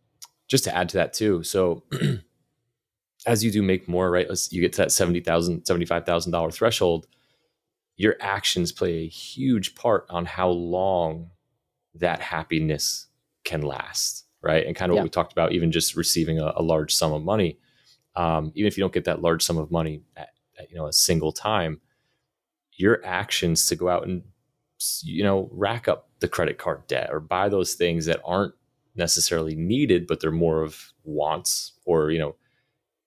just 0.51 0.65
to 0.65 0.77
add 0.77 0.89
to 0.91 0.99
that 0.99 1.15
too. 1.15 1.43
So 1.45 1.85
as 3.27 3.43
you 3.45 3.51
do 3.51 3.63
make 3.63 3.89
more, 3.89 4.11
right? 4.11 4.27
You 4.51 4.61
get 4.61 4.73
to 4.75 4.83
that 4.83 4.93
seventy 4.93 5.21
thousand, 5.21 5.65
seventy-five 5.65 6.05
thousand 6.05 6.33
dollar 6.33 6.51
threshold. 6.51 7.07
Your 7.97 8.17
actions 8.21 8.73
play 8.73 9.05
a 9.05 9.09
huge 9.09 9.75
part 9.75 10.07
on 10.11 10.25
how 10.25 10.49
long 10.49 11.31
that 11.95 12.21
happiness 12.21 13.07
can 13.45 13.61
last, 13.63 14.25
right? 14.43 14.67
And 14.67 14.75
kind 14.75 14.91
of 14.91 14.95
yeah. 14.95 15.03
what 15.03 15.05
we 15.05 15.11
talked 15.11 15.33
about, 15.33 15.53
even 15.53 15.71
just 15.71 15.97
receiving 15.97 16.39
a, 16.39 16.53
a 16.57 16.63
large 16.63 16.95
sum 16.95 17.13
of 17.13 17.23
money, 17.23 17.59
um, 18.17 18.53
even 18.55 18.67
if 18.67 18.79
you 18.79 18.83
don't 18.83 18.93
get 18.93 19.05
that 19.05 19.21
large 19.21 19.43
sum 19.43 19.59
of 19.59 19.71
money 19.71 20.03
at, 20.17 20.31
at 20.59 20.71
you 20.71 20.77
know 20.77 20.87
a 20.87 20.93
single 20.93 21.31
time, 21.31 21.81
your 22.73 23.05
actions 23.05 23.67
to 23.67 23.77
go 23.77 23.89
out 23.89 24.07
and 24.07 24.23
you 25.03 25.23
know 25.23 25.49
rack 25.53 25.87
up 25.87 26.09
the 26.21 26.29
credit 26.29 26.59
card 26.59 26.87
debt 26.87 27.11
or 27.13 27.21
buy 27.21 27.49
those 27.49 27.75
things 27.75 28.07
that 28.07 28.21
aren't 28.25 28.55
necessarily 29.01 29.57
needed, 29.57 30.07
but 30.07 30.21
they're 30.21 30.31
more 30.31 30.63
of 30.63 30.93
wants 31.05 31.73
or 31.85 32.13
you 32.13 32.19
know 32.21 32.37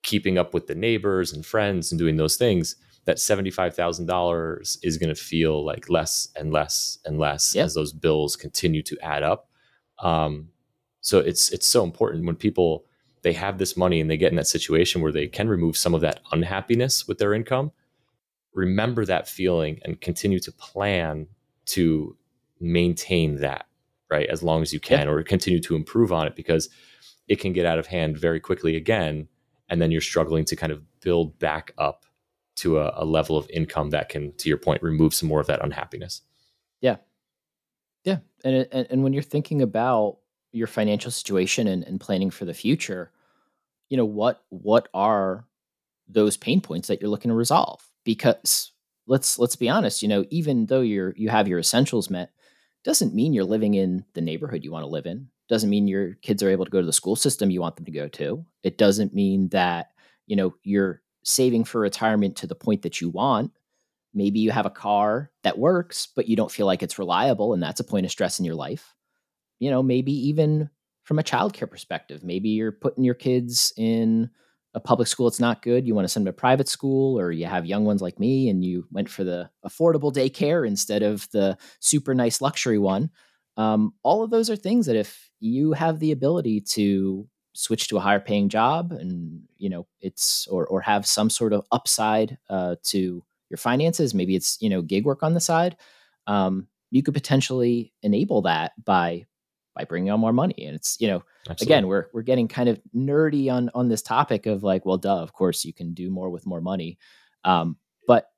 keeping 0.04 0.38
up 0.38 0.54
with 0.54 0.68
the 0.68 0.76
neighbors 0.76 1.32
and 1.32 1.46
friends 1.46 1.92
and 1.92 2.00
doing 2.00 2.18
those 2.18 2.36
things 2.36 2.76
that 3.06 3.18
$75,000 3.18 4.78
is 4.82 4.98
going 4.98 5.14
to 5.14 5.22
feel 5.22 5.66
like 5.66 5.90
less 5.90 6.30
and 6.36 6.52
less 6.52 7.00
and 7.06 7.20
less 7.20 7.56
as 7.56 7.74
those 7.74 7.92
bills 7.92 8.36
continue 8.36 8.82
to 8.84 8.98
add 9.02 9.24
up. 9.24 9.50
Um, 10.00 10.50
so 11.02 11.20
it's 11.20 11.52
it's 11.52 11.68
so 11.68 11.84
important 11.84 12.26
when 12.26 12.36
people 12.36 12.86
they 13.24 13.34
have 13.34 13.58
this 13.58 13.76
money 13.76 14.00
and 14.00 14.10
they 14.10 14.18
get 14.18 14.32
in 14.32 14.38
that 14.38 14.48
situation 14.48 15.02
where 15.02 15.12
they 15.12 15.28
can 15.28 15.50
remove 15.50 15.78
some 15.78 15.94
of 15.94 16.02
that 16.02 16.22
unhappiness 16.32 17.08
with 17.08 17.18
their 17.18 17.34
income. 17.34 17.72
Remember 18.54 19.06
that 19.06 19.28
feeling 19.28 19.80
and 19.84 20.00
continue 20.00 20.40
to 20.40 20.52
plan 20.52 21.28
to 21.66 22.18
maintain 22.60 23.38
that, 23.38 23.66
right? 24.10 24.28
As 24.30 24.44
long 24.44 24.62
as 24.62 24.74
you 24.74 24.80
can, 24.80 25.08
or 25.08 25.22
continue 25.24 25.60
to 25.62 25.76
improve 25.76 26.12
on 26.12 26.28
it 26.28 26.36
because 26.36 26.70
it 27.28 27.40
can 27.40 27.54
get 27.54 27.66
out 27.66 27.80
of 27.80 27.88
hand 27.88 28.18
very 28.18 28.40
quickly 28.40 28.76
again. 28.76 29.28
And 29.70 29.82
then 29.82 29.92
you're 29.92 30.02
struggling 30.02 30.46
to 30.46 30.56
kind 30.56 30.72
of 30.72 30.84
build 31.00 31.40
back 31.40 31.74
up 31.78 32.06
to 32.58 32.80
a, 32.80 32.94
a 32.98 33.06
level 33.06 33.38
of 33.38 33.50
income 33.50 33.90
that 33.92 34.10
can, 34.10 34.34
to 34.38 34.50
your 34.50 34.58
point, 34.58 34.84
remove 34.84 35.14
some 35.14 35.30
more 35.30 35.40
of 35.40 35.48
that 35.48 35.64
unhappiness. 35.64 36.22
Yeah. 36.82 36.98
Yeah. 38.04 38.18
And, 38.44 38.68
and, 38.72 38.88
and 38.90 39.04
when 39.04 39.14
you're 39.14 39.24
thinking 39.24 39.62
about 39.62 40.18
your 40.52 40.68
financial 40.68 41.10
situation 41.10 41.68
and, 41.68 41.84
and 41.86 42.00
planning 42.00 42.30
for 42.30 42.46
the 42.46 42.54
future, 42.54 43.12
you 43.90 43.98
know, 43.98 44.06
what, 44.06 44.44
what 44.50 44.90
are 44.94 45.48
those 46.08 46.38
pain 46.38 46.62
points 46.62 46.90
that 46.90 47.02
you're 47.02 47.10
looking 47.10 47.30
to 47.30 47.36
resolve? 47.36 47.82
Because 48.04 48.72
let's, 49.08 49.40
let's 49.40 49.56
be 49.56 49.70
honest, 49.70 50.02
you 50.02 50.10
know, 50.10 50.26
even 50.30 50.68
though 50.68 50.82
you're, 50.82 51.14
you 51.16 51.30
have 51.30 51.48
your 51.48 51.60
essentials 51.60 52.10
met, 52.10 52.32
doesn't 52.84 53.16
mean 53.16 53.34
you're 53.34 53.44
living 53.44 53.74
in 53.74 54.06
the 54.14 54.22
neighborhood 54.22 54.64
you 54.64 54.72
want 54.72 54.84
to 54.84 54.90
live 54.90 55.06
in. 55.06 55.28
Doesn't 55.50 55.70
mean 55.70 55.88
your 55.88 56.16
kids 56.16 56.42
are 56.44 56.50
able 56.50 56.66
to 56.66 56.72
go 56.72 56.80
to 56.80 56.86
the 56.86 56.94
school 56.94 57.16
system 57.16 57.50
you 57.50 57.62
want 57.62 57.76
them 57.76 57.86
to 57.86 57.92
go 57.92 58.08
to. 58.10 58.46
It 58.64 58.78
doesn't 58.78 59.14
mean 59.14 59.50
that, 59.50 59.92
you 60.26 60.36
know, 60.36 60.54
you're 60.64 61.02
saving 61.24 61.64
for 61.64 61.82
retirement 61.82 62.36
to 62.38 62.48
the 62.48 62.56
point 62.56 62.82
that 62.84 63.02
you 63.02 63.10
want. 63.10 63.52
Maybe 64.14 64.40
you 64.40 64.52
have 64.52 64.66
a 64.66 64.72
car 64.72 65.32
that 65.44 65.58
works, 65.58 66.08
but 66.16 66.28
you 66.28 66.36
don't 66.36 66.52
feel 66.52 66.66
like 66.66 66.84
it's 66.84 67.00
reliable, 67.00 67.54
and 67.54 67.64
that's 67.64 67.80
a 67.80 67.86
point 67.86 68.06
of 68.06 68.12
stress 68.12 68.40
in 68.40 68.46
your 68.46 68.56
life. 68.56 68.94
You 69.60 69.72
know, 69.72 69.82
maybe 69.82 70.12
even 70.28 70.70
from 71.04 71.20
a 71.20 71.24
childcare 71.24 71.70
perspective, 71.70 72.24
maybe 72.24 72.50
you're 72.50 72.72
putting 72.72 73.04
your 73.04 73.16
kids 73.16 73.74
in 73.76 74.30
a 74.74 74.80
public 74.80 75.08
school 75.08 75.28
it's 75.28 75.40
not 75.40 75.62
good 75.62 75.86
you 75.86 75.94
want 75.94 76.06
to 76.06 76.10
send 76.10 76.26
them 76.26 76.34
to 76.34 76.38
private 76.40 76.68
school 76.68 77.20
or 77.20 77.32
you 77.32 77.46
have 77.46 77.66
young 77.66 77.86
ones 77.86 78.02
like 78.02 78.20
me 78.20 78.50
and 78.50 78.64
you 78.64 78.86
went 78.92 79.10
for 79.10 79.24
the 79.24 79.50
affordable 79.66 80.14
daycare 80.14 80.68
instead 80.68 81.04
of 81.04 81.30
the 81.32 81.58
super 81.80 82.14
nice 82.14 82.42
luxury 82.42 82.80
one 82.80 83.10
um, 83.56 83.94
all 84.02 84.24
of 84.24 84.32
those 84.32 84.50
are 84.50 84.56
things 84.56 84.88
that 84.88 84.96
if 84.96 85.30
you 85.40 85.74
have 85.74 86.00
the 86.00 86.12
ability 86.12 86.60
to 86.60 87.28
switch 87.54 87.88
to 87.88 87.98
a 87.98 88.00
higher 88.00 88.20
paying 88.20 88.50
job 88.50 88.92
and 88.92 89.42
you 89.58 89.70
know 89.70 89.86
it's 90.02 90.48
or 90.48 90.66
or 90.68 90.82
have 90.82 91.06
some 91.06 91.30
sort 91.30 91.54
of 91.54 91.64
upside 91.72 92.38
uh, 92.50 92.76
to 92.84 93.24
your 93.50 93.58
finances 93.58 94.14
maybe 94.14 94.36
it's 94.36 94.58
you 94.60 94.70
know 94.70 94.82
gig 94.82 95.06
work 95.06 95.22
on 95.22 95.34
the 95.34 95.40
side 95.40 95.78
um, 96.26 96.68
you 96.90 97.04
could 97.04 97.14
potentially 97.14 97.94
enable 98.02 98.42
that 98.42 98.72
by 98.84 99.26
by 99.76 99.84
bringing 99.84 100.12
on 100.12 100.20
more 100.20 100.34
money 100.34 100.66
and 100.66 100.76
it's 100.76 100.98
you 101.00 101.08
know 101.08 101.24
Absolutely. 101.50 101.66
again 101.74 101.88
we're 101.88 102.08
we're 102.14 102.22
getting 102.22 102.48
kind 102.48 102.70
of 102.70 102.80
nerdy 102.96 103.52
on 103.52 103.70
on 103.74 103.88
this 103.88 104.02
topic 104.02 104.46
of 104.46 104.64
like 104.64 104.86
well 104.86 104.98
duh 104.98 105.22
of 105.22 105.34
course 105.34 105.66
you 105.66 105.74
can 105.74 105.94
do 105.94 106.10
more 106.10 106.30
with 106.30 106.46
more 106.46 106.62
money 106.62 106.98
um, 107.44 107.78
but 108.08 108.32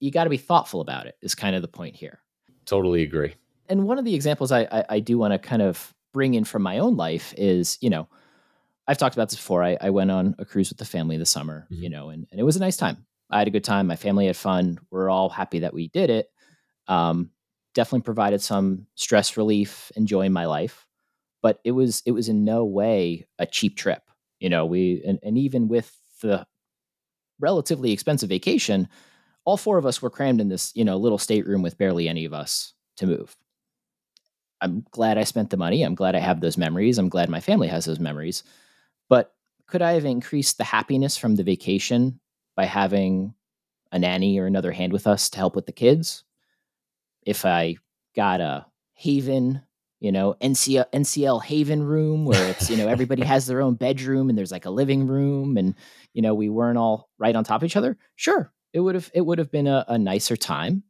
you 0.00 0.10
got 0.10 0.24
to 0.24 0.30
be 0.30 0.36
thoughtful 0.36 0.80
about 0.80 1.06
it 1.06 1.16
is 1.22 1.34
kind 1.34 1.54
of 1.54 1.62
the 1.62 1.68
point 1.68 1.94
here 1.94 2.20
totally 2.64 3.02
agree 3.02 3.34
and 3.68 3.84
one 3.84 3.98
of 3.98 4.04
the 4.04 4.14
examples 4.14 4.52
i 4.52 4.62
i, 4.62 4.84
I 4.90 5.00
do 5.00 5.18
want 5.18 5.32
to 5.32 5.38
kind 5.38 5.62
of 5.62 5.94
bring 6.12 6.34
in 6.34 6.44
from 6.44 6.62
my 6.62 6.78
own 6.78 6.96
life 6.96 7.34
is 7.36 7.78
you 7.80 7.90
know 7.90 8.08
I've 8.88 8.98
talked 8.98 9.14
about 9.14 9.28
this 9.28 9.38
before. 9.38 9.62
I, 9.62 9.78
I 9.80 9.90
went 9.90 10.10
on 10.10 10.34
a 10.38 10.44
cruise 10.44 10.68
with 10.68 10.78
the 10.78 10.84
family 10.84 11.16
this 11.16 11.30
summer, 11.30 11.68
mm-hmm. 11.70 11.82
you 11.82 11.88
know, 11.88 12.08
and, 12.08 12.26
and 12.30 12.40
it 12.40 12.42
was 12.42 12.56
a 12.56 12.60
nice 12.60 12.76
time. 12.76 13.06
I 13.30 13.38
had 13.38 13.48
a 13.48 13.52
good 13.52 13.64
time. 13.64 13.86
My 13.86 13.96
family 13.96 14.26
had 14.26 14.36
fun. 14.36 14.78
We're 14.90 15.08
all 15.08 15.28
happy 15.30 15.60
that 15.60 15.72
we 15.72 15.88
did 15.88 16.10
it. 16.10 16.30
Um, 16.88 17.30
definitely 17.74 18.02
provided 18.02 18.40
some 18.40 18.86
stress 18.94 19.36
relief, 19.36 19.90
enjoying 19.96 20.32
my 20.32 20.46
life. 20.46 20.86
But 21.42 21.60
it 21.64 21.72
was 21.72 22.02
it 22.06 22.12
was 22.12 22.28
in 22.28 22.44
no 22.44 22.64
way 22.64 23.26
a 23.38 23.46
cheap 23.46 23.76
trip. 23.76 24.02
You 24.40 24.50
know, 24.50 24.66
we 24.66 25.02
and, 25.06 25.18
and 25.22 25.38
even 25.38 25.68
with 25.68 25.94
the 26.22 26.46
relatively 27.40 27.92
expensive 27.92 28.28
vacation, 28.28 28.88
all 29.44 29.56
four 29.56 29.78
of 29.78 29.86
us 29.86 30.02
were 30.02 30.10
crammed 30.10 30.40
in 30.40 30.48
this, 30.48 30.72
you 30.74 30.84
know, 30.84 30.96
little 30.96 31.18
stateroom 31.18 31.62
with 31.62 31.78
barely 31.78 32.08
any 32.08 32.24
of 32.24 32.34
us 32.34 32.74
to 32.96 33.06
move. 33.06 33.36
I'm 34.60 34.84
glad 34.92 35.18
I 35.18 35.24
spent 35.24 35.50
the 35.50 35.56
money. 35.56 35.82
I'm 35.82 35.94
glad 35.96 36.14
I 36.14 36.20
have 36.20 36.40
those 36.40 36.56
memories. 36.56 36.98
I'm 36.98 37.08
glad 37.08 37.28
my 37.28 37.40
family 37.40 37.68
has 37.68 37.84
those 37.84 37.98
memories. 37.98 38.44
But 39.08 39.34
could 39.66 39.82
I 39.82 39.92
have 39.92 40.04
increased 40.04 40.58
the 40.58 40.64
happiness 40.64 41.16
from 41.16 41.36
the 41.36 41.44
vacation 41.44 42.20
by 42.56 42.66
having 42.66 43.34
a 43.92 43.98
nanny 43.98 44.38
or 44.38 44.46
another 44.46 44.72
hand 44.72 44.92
with 44.92 45.06
us 45.06 45.30
to 45.30 45.38
help 45.38 45.56
with 45.56 45.66
the 45.66 45.72
kids? 45.72 46.24
If 47.24 47.44
I 47.44 47.76
got 48.14 48.40
a 48.40 48.66
Haven, 48.94 49.62
you 50.00 50.12
know, 50.12 50.34
NCL, 50.40 50.86
NCL 50.92 51.42
Haven 51.44 51.82
room 51.82 52.24
where 52.24 52.50
it's, 52.50 52.68
you 52.70 52.76
know, 52.76 52.88
everybody 52.88 53.22
has 53.22 53.46
their 53.46 53.60
own 53.60 53.74
bedroom 53.74 54.28
and 54.28 54.36
there's 54.36 54.52
like 54.52 54.66
a 54.66 54.70
living 54.70 55.06
room 55.06 55.56
and, 55.56 55.74
you 56.12 56.22
know, 56.22 56.34
we 56.34 56.48
weren't 56.48 56.78
all 56.78 57.08
right 57.18 57.34
on 57.34 57.44
top 57.44 57.62
of 57.62 57.66
each 57.66 57.76
other. 57.76 57.96
Sure. 58.16 58.52
It 58.72 58.80
would 58.80 58.94
have, 58.94 59.10
it 59.14 59.20
would 59.20 59.38
have 59.38 59.50
been 59.50 59.66
a, 59.66 59.84
a 59.88 59.98
nicer 59.98 60.36
time. 60.36 60.82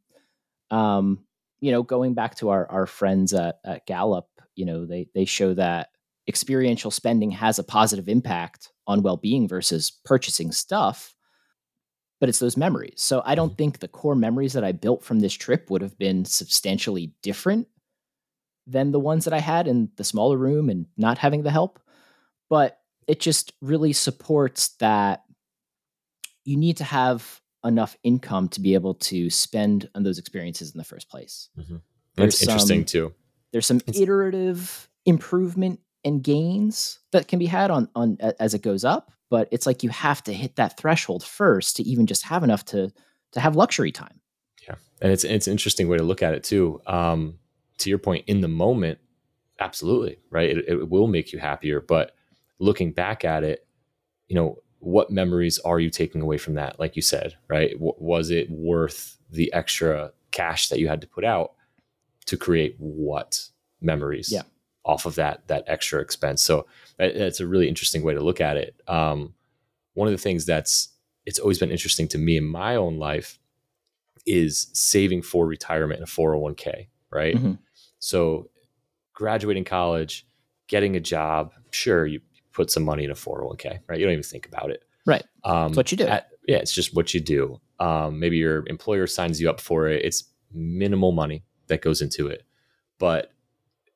Um, 0.71 1.25
you 1.59 1.71
know, 1.71 1.83
going 1.83 2.13
back 2.13 2.35
to 2.35 2.49
our, 2.49 2.69
our 2.69 2.85
friends 2.85 3.33
at, 3.33 3.59
at 3.63 3.85
Gallup, 3.85 4.27
you 4.55 4.65
know, 4.65 4.85
they, 4.85 5.07
they 5.13 5.25
show 5.25 5.53
that 5.53 5.89
experiential 6.27 6.91
spending 6.91 7.31
has 7.31 7.59
a 7.59 7.63
positive 7.63 8.07
impact 8.07 8.71
on 8.87 9.01
well-being 9.01 9.47
versus 9.47 9.91
purchasing 10.05 10.51
stuff 10.51 11.12
but 12.23 12.29
it's 12.29 12.39
those 12.39 12.55
memories 12.55 12.93
so 13.01 13.21
i 13.25 13.35
don't 13.35 13.49
mm-hmm. 13.49 13.55
think 13.57 13.79
the 13.79 13.87
core 13.89 14.15
memories 14.15 14.53
that 14.53 14.63
i 14.63 14.71
built 14.71 15.03
from 15.03 15.19
this 15.19 15.33
trip 15.33 15.69
would 15.69 15.81
have 15.81 15.97
been 15.97 16.23
substantially 16.23 17.11
different 17.21 17.67
than 18.65 18.93
the 18.93 18.99
ones 18.99 19.25
that 19.25 19.33
i 19.33 19.39
had 19.39 19.67
in 19.67 19.89
the 19.97 20.05
smaller 20.05 20.37
room 20.37 20.69
and 20.69 20.85
not 20.95 21.17
having 21.17 21.43
the 21.43 21.51
help 21.51 21.81
but 22.49 22.79
it 23.09 23.19
just 23.19 23.51
really 23.61 23.91
supports 23.91 24.69
that 24.79 25.23
you 26.45 26.55
need 26.55 26.77
to 26.77 26.85
have 26.85 27.41
enough 27.65 27.97
income 28.03 28.47
to 28.47 28.61
be 28.61 28.73
able 28.73 28.93
to 28.93 29.29
spend 29.29 29.89
on 29.93 30.03
those 30.03 30.17
experiences 30.17 30.71
in 30.71 30.77
the 30.77 30.85
first 30.85 31.09
place 31.09 31.49
mm-hmm. 31.59 31.75
that's 32.15 32.41
interesting 32.41 32.85
too 32.85 33.13
there's 33.51 33.65
some 33.65 33.81
it's- 33.85 33.99
iterative 33.99 34.87
improvement 35.05 35.77
and 36.05 36.23
gains 36.23 36.99
that 37.11 37.27
can 37.27 37.37
be 37.37 37.47
had 37.47 37.69
on 37.69 37.89
on 37.93 38.17
as 38.39 38.53
it 38.53 38.61
goes 38.61 38.85
up 38.85 39.11
but 39.33 39.47
it's 39.49 39.65
like 39.65 39.81
you 39.81 39.89
have 39.89 40.21
to 40.21 40.31
hit 40.31 40.57
that 40.57 40.77
threshold 40.77 41.23
first 41.23 41.77
to 41.77 41.81
even 41.81 42.05
just 42.05 42.23
have 42.23 42.43
enough 42.43 42.63
to 42.63 42.91
to 43.31 43.39
have 43.39 43.55
luxury 43.55 43.91
time. 43.91 44.19
Yeah 44.67 44.75
and 45.01 45.11
it's 45.11 45.23
it's 45.23 45.47
an 45.47 45.51
interesting 45.53 45.87
way 45.87 45.97
to 45.97 46.03
look 46.03 46.21
at 46.21 46.35
it 46.35 46.43
too 46.43 46.79
um 46.85 47.39
to 47.79 47.89
your 47.89 47.97
point 47.97 48.25
in 48.27 48.41
the 48.41 48.47
moment 48.47 48.99
absolutely 49.59 50.19
right? 50.29 50.51
It, 50.51 50.65
it 50.67 50.87
will 50.87 51.07
make 51.07 51.33
you 51.33 51.39
happier 51.39 51.81
but 51.81 52.11
looking 52.59 52.91
back 52.91 53.25
at 53.25 53.43
it 53.43 53.65
you 54.27 54.35
know 54.35 54.59
what 54.77 55.09
memories 55.09 55.57
are 55.57 55.79
you 55.79 55.89
taking 55.89 56.21
away 56.21 56.37
from 56.37 56.53
that 56.53 56.79
like 56.79 56.95
you 56.95 57.01
said 57.01 57.33
right? 57.47 57.71
W- 57.73 57.95
was 57.97 58.29
it 58.29 58.51
worth 58.51 59.17
the 59.31 59.51
extra 59.51 60.11
cash 60.29 60.69
that 60.69 60.77
you 60.77 60.87
had 60.87 61.01
to 61.01 61.07
put 61.07 61.25
out 61.25 61.53
to 62.27 62.37
create 62.37 62.75
what 62.77 63.49
memories? 63.81 64.31
Yeah 64.31 64.43
off 64.85 65.05
of 65.05 65.15
that 65.15 65.47
that 65.47 65.63
extra 65.67 66.01
expense. 66.01 66.41
So 66.41 66.67
that's 66.97 67.39
a 67.39 67.47
really 67.47 67.67
interesting 67.67 68.03
way 68.03 68.13
to 68.13 68.21
look 68.21 68.41
at 68.41 68.57
it. 68.57 68.75
Um, 68.87 69.33
one 69.93 70.07
of 70.07 70.11
the 70.11 70.17
things 70.17 70.45
that's 70.45 70.89
it's 71.25 71.39
always 71.39 71.59
been 71.59 71.71
interesting 71.71 72.07
to 72.09 72.17
me 72.17 72.37
in 72.37 72.45
my 72.45 72.75
own 72.75 72.97
life 72.97 73.39
is 74.25 74.67
saving 74.73 75.21
for 75.21 75.45
retirement 75.45 75.97
in 75.97 76.03
a 76.03 76.07
401k, 76.07 76.87
right? 77.11 77.35
Mm-hmm. 77.35 77.53
So 77.99 78.49
graduating 79.13 79.63
college, 79.63 80.25
getting 80.67 80.95
a 80.95 80.99
job, 80.99 81.53
sure, 81.71 82.05
you 82.05 82.21
put 82.51 82.71
some 82.71 82.83
money 82.83 83.03
in 83.03 83.11
a 83.11 83.15
401k, 83.15 83.79
right? 83.87 83.99
You 83.99 84.05
don't 84.05 84.13
even 84.13 84.23
think 84.23 84.45
about 84.45 84.69
it. 84.69 84.83
Right. 85.05 85.23
Um, 85.43 85.73
what 85.73 85.91
you 85.91 85.97
do. 85.97 86.07
At, 86.07 86.29
yeah, 86.47 86.57
it's 86.57 86.73
just 86.73 86.95
what 86.95 87.13
you 87.13 87.19
do. 87.19 87.59
Um, 87.79 88.19
maybe 88.19 88.37
your 88.37 88.65
employer 88.67 89.07
signs 89.07 89.41
you 89.41 89.49
up 89.49 89.59
for 89.59 89.87
it. 89.87 90.03
It's 90.05 90.25
minimal 90.53 91.11
money 91.11 91.43
that 91.67 91.81
goes 91.81 92.01
into 92.01 92.27
it, 92.27 92.43
but 92.99 93.31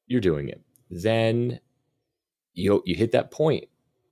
you're 0.07 0.21
doing 0.21 0.49
it 0.49 0.61
then 0.89 1.59
you 2.53 2.81
you 2.85 2.95
hit 2.95 3.11
that 3.11 3.31
point 3.31 3.65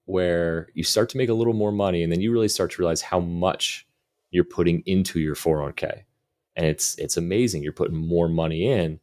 where 0.05 0.69
you 0.73 0.83
start 0.83 1.09
to 1.09 1.17
make 1.17 1.29
a 1.29 1.33
little 1.33 1.53
more 1.53 1.71
money 1.71 2.03
and 2.03 2.11
then 2.11 2.21
you 2.21 2.31
really 2.31 2.47
start 2.47 2.71
to 2.71 2.81
realize 2.81 3.01
how 3.01 3.19
much 3.19 3.87
you're 4.29 4.43
putting 4.43 4.83
into 4.85 5.19
your 5.19 5.35
401k 5.35 6.03
and 6.55 6.65
it's 6.65 6.95
it's 6.99 7.17
amazing 7.17 7.63
you're 7.63 7.73
putting 7.73 7.97
more 7.97 8.29
money 8.29 8.69
in. 8.69 8.99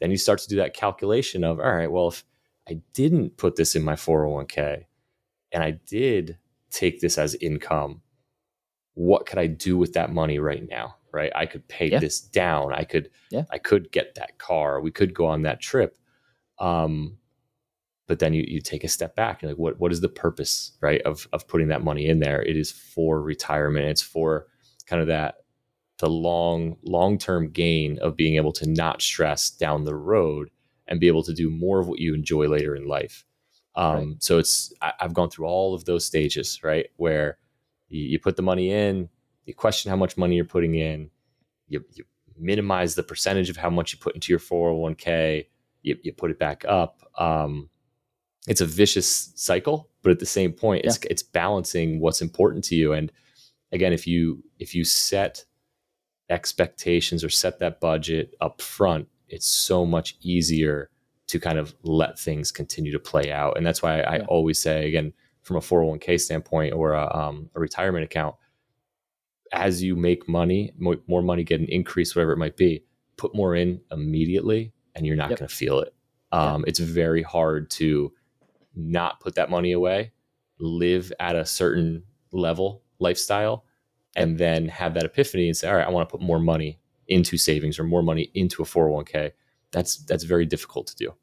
Then 0.00 0.10
you 0.10 0.16
start 0.16 0.38
to 0.40 0.48
do 0.48 0.56
that 0.56 0.72
calculation 0.72 1.44
of 1.44 1.60
all 1.60 1.72
right 1.72 1.90
well 1.92 2.08
if 2.08 2.24
i 2.68 2.80
didn't 2.94 3.36
put 3.36 3.56
this 3.56 3.76
in 3.76 3.82
my 3.82 3.94
401k 3.94 4.84
and 5.52 5.62
i 5.62 5.72
did 5.72 6.38
take 6.70 7.00
this 7.00 7.18
as 7.18 7.34
income 7.34 8.00
what 8.94 9.26
could 9.26 9.38
i 9.38 9.46
do 9.46 9.76
with 9.76 9.92
that 9.92 10.12
money 10.12 10.38
right 10.38 10.66
now 10.68 10.96
right? 11.12 11.32
I 11.34 11.46
could 11.46 11.66
pay 11.68 11.90
yeah. 11.90 11.98
this 11.98 12.20
down. 12.20 12.72
I 12.72 12.84
could 12.84 13.10
yeah. 13.30 13.44
i 13.50 13.58
could 13.58 13.90
get 13.92 14.14
that 14.14 14.38
car. 14.38 14.80
We 14.80 14.90
could 14.90 15.14
go 15.14 15.26
on 15.26 15.42
that 15.42 15.60
trip 15.60 15.96
um 16.60 17.16
but 18.06 18.18
then 18.18 18.34
you, 18.34 18.44
you 18.46 18.60
take 18.60 18.84
a 18.84 18.88
step 18.88 19.16
back 19.16 19.42
you're 19.42 19.50
like 19.50 19.58
what 19.58 19.78
what 19.80 19.92
is 19.92 20.00
the 20.00 20.08
purpose 20.08 20.72
right 20.80 21.02
of 21.02 21.26
of 21.32 21.48
putting 21.48 21.68
that 21.68 21.82
money 21.82 22.06
in 22.06 22.20
there 22.20 22.42
it 22.42 22.56
is 22.56 22.70
for 22.70 23.20
retirement 23.20 23.86
it's 23.86 24.02
for 24.02 24.46
kind 24.86 25.00
of 25.00 25.08
that 25.08 25.36
the 26.00 26.08
long 26.08 26.76
long 26.82 27.18
term 27.18 27.50
gain 27.50 27.98
of 27.98 28.16
being 28.16 28.36
able 28.36 28.52
to 28.52 28.68
not 28.68 29.00
stress 29.02 29.50
down 29.50 29.84
the 29.84 29.94
road 29.94 30.50
and 30.88 30.98
be 30.98 31.06
able 31.06 31.22
to 31.22 31.32
do 31.32 31.48
more 31.50 31.78
of 31.78 31.86
what 31.86 32.00
you 32.00 32.14
enjoy 32.14 32.48
later 32.48 32.74
in 32.74 32.86
life. 32.86 33.24
Um, 33.76 33.94
right. 33.94 34.16
So 34.18 34.38
it's 34.38 34.72
I, 34.82 34.92
have 34.98 35.14
gone 35.14 35.30
through 35.30 35.46
all 35.46 35.74
of 35.74 35.84
those 35.84 36.04
stages, 36.04 36.58
right? 36.64 36.88
Where 36.96 37.38
you, 37.88 38.02
you, 38.02 38.18
put 38.18 38.36
the 38.36 38.42
money 38.42 38.72
in, 38.72 39.08
you 39.44 39.54
question 39.54 39.90
how 39.90 39.96
much 39.96 40.16
money 40.16 40.34
you're 40.34 40.44
putting 40.44 40.74
in, 40.74 41.10
you, 41.68 41.84
you 41.92 42.04
minimize 42.36 42.96
the 42.96 43.04
percentage 43.04 43.48
of 43.48 43.56
how 43.56 43.70
much 43.70 43.92
you 43.92 43.98
put 44.00 44.14
into 44.16 44.32
your 44.32 44.40
401k, 44.40 45.46
you, 45.82 45.96
you 46.02 46.12
put 46.12 46.30
it 46.30 46.38
back 46.38 46.64
up. 46.66 47.02
Um, 47.18 47.70
it's 48.46 48.60
a 48.60 48.66
vicious 48.66 49.32
cycle, 49.36 49.88
but 50.02 50.12
at 50.12 50.18
the 50.18 50.26
same 50.26 50.52
point, 50.52 50.84
yeah. 50.84 50.90
it's 50.90 50.98
it's 51.10 51.22
balancing 51.22 52.00
what's 52.00 52.22
important 52.22 52.64
to 52.64 52.74
you. 52.74 52.92
And 52.92 53.12
again, 53.72 53.92
if 53.92 54.06
you 54.06 54.42
if 54.58 54.74
you 54.74 54.84
set 54.84 55.44
expectations 56.30 57.22
or 57.24 57.28
set 57.28 57.58
that 57.58 57.80
budget 57.80 58.34
up 58.40 58.62
front, 58.62 59.08
it's 59.28 59.46
so 59.46 59.84
much 59.84 60.16
easier 60.22 60.90
to 61.26 61.38
kind 61.38 61.58
of 61.58 61.74
let 61.82 62.18
things 62.18 62.50
continue 62.50 62.92
to 62.92 62.98
play 62.98 63.30
out. 63.30 63.56
And 63.56 63.64
that's 63.64 63.82
why 63.82 64.00
I, 64.00 64.16
yeah. 64.16 64.24
always 64.26 64.60
say, 64.60 64.88
again, 64.88 65.12
from 65.42 65.56
a 65.56 65.60
401k 65.60 66.20
standpoint 66.20 66.74
or 66.74 66.92
a, 66.92 67.16
um, 67.16 67.50
a 67.54 67.60
retirement 67.60 68.04
account, 68.04 68.34
as 69.52 69.82
you 69.82 69.94
make 69.94 70.28
money, 70.28 70.72
more, 70.76 70.96
more, 71.06 71.22
money, 71.22 71.44
get 71.44 71.60
an 71.60 71.66
increase, 71.68 72.16
whatever 72.16 72.32
it 72.32 72.38
might 72.38 72.56
be, 72.56 72.84
put 73.16 73.34
more 73.34 73.54
in 73.54 73.80
immediately 73.92 74.72
and 74.94 75.06
you're 75.06 75.16
not 75.16 75.30
yep. 75.30 75.38
going 75.38 75.48
to 75.48 75.54
feel 75.54 75.80
it. 75.80 75.94
Um, 76.32 76.64
It's 76.66 76.78
very 76.78 77.22
hard 77.22 77.70
to 77.72 78.12
not 78.74 79.20
put 79.20 79.34
that 79.34 79.50
money 79.50 79.72
away, 79.72 80.12
live 80.58 81.12
at 81.18 81.36
a 81.36 81.44
certain 81.44 82.04
level 82.32 82.82
lifestyle, 82.98 83.64
and 84.16 84.38
then 84.38 84.68
have 84.68 84.94
that 84.94 85.04
epiphany 85.04 85.46
and 85.46 85.56
say, 85.56 85.68
all 85.68 85.76
right, 85.76 85.86
I 85.86 85.90
want 85.90 86.08
to 86.08 86.12
put 86.12 86.24
more 86.24 86.38
money 86.38 86.78
into 87.08 87.36
savings 87.36 87.78
or 87.78 87.84
more 87.84 88.02
money 88.02 88.30
into 88.34 88.62
a 88.62 88.66
401k. 88.66 89.32
That's 89.72 89.96
that's 89.98 90.24
very 90.24 90.46
difficult 90.46 90.86
to 90.88 90.96
do. 90.96 91.14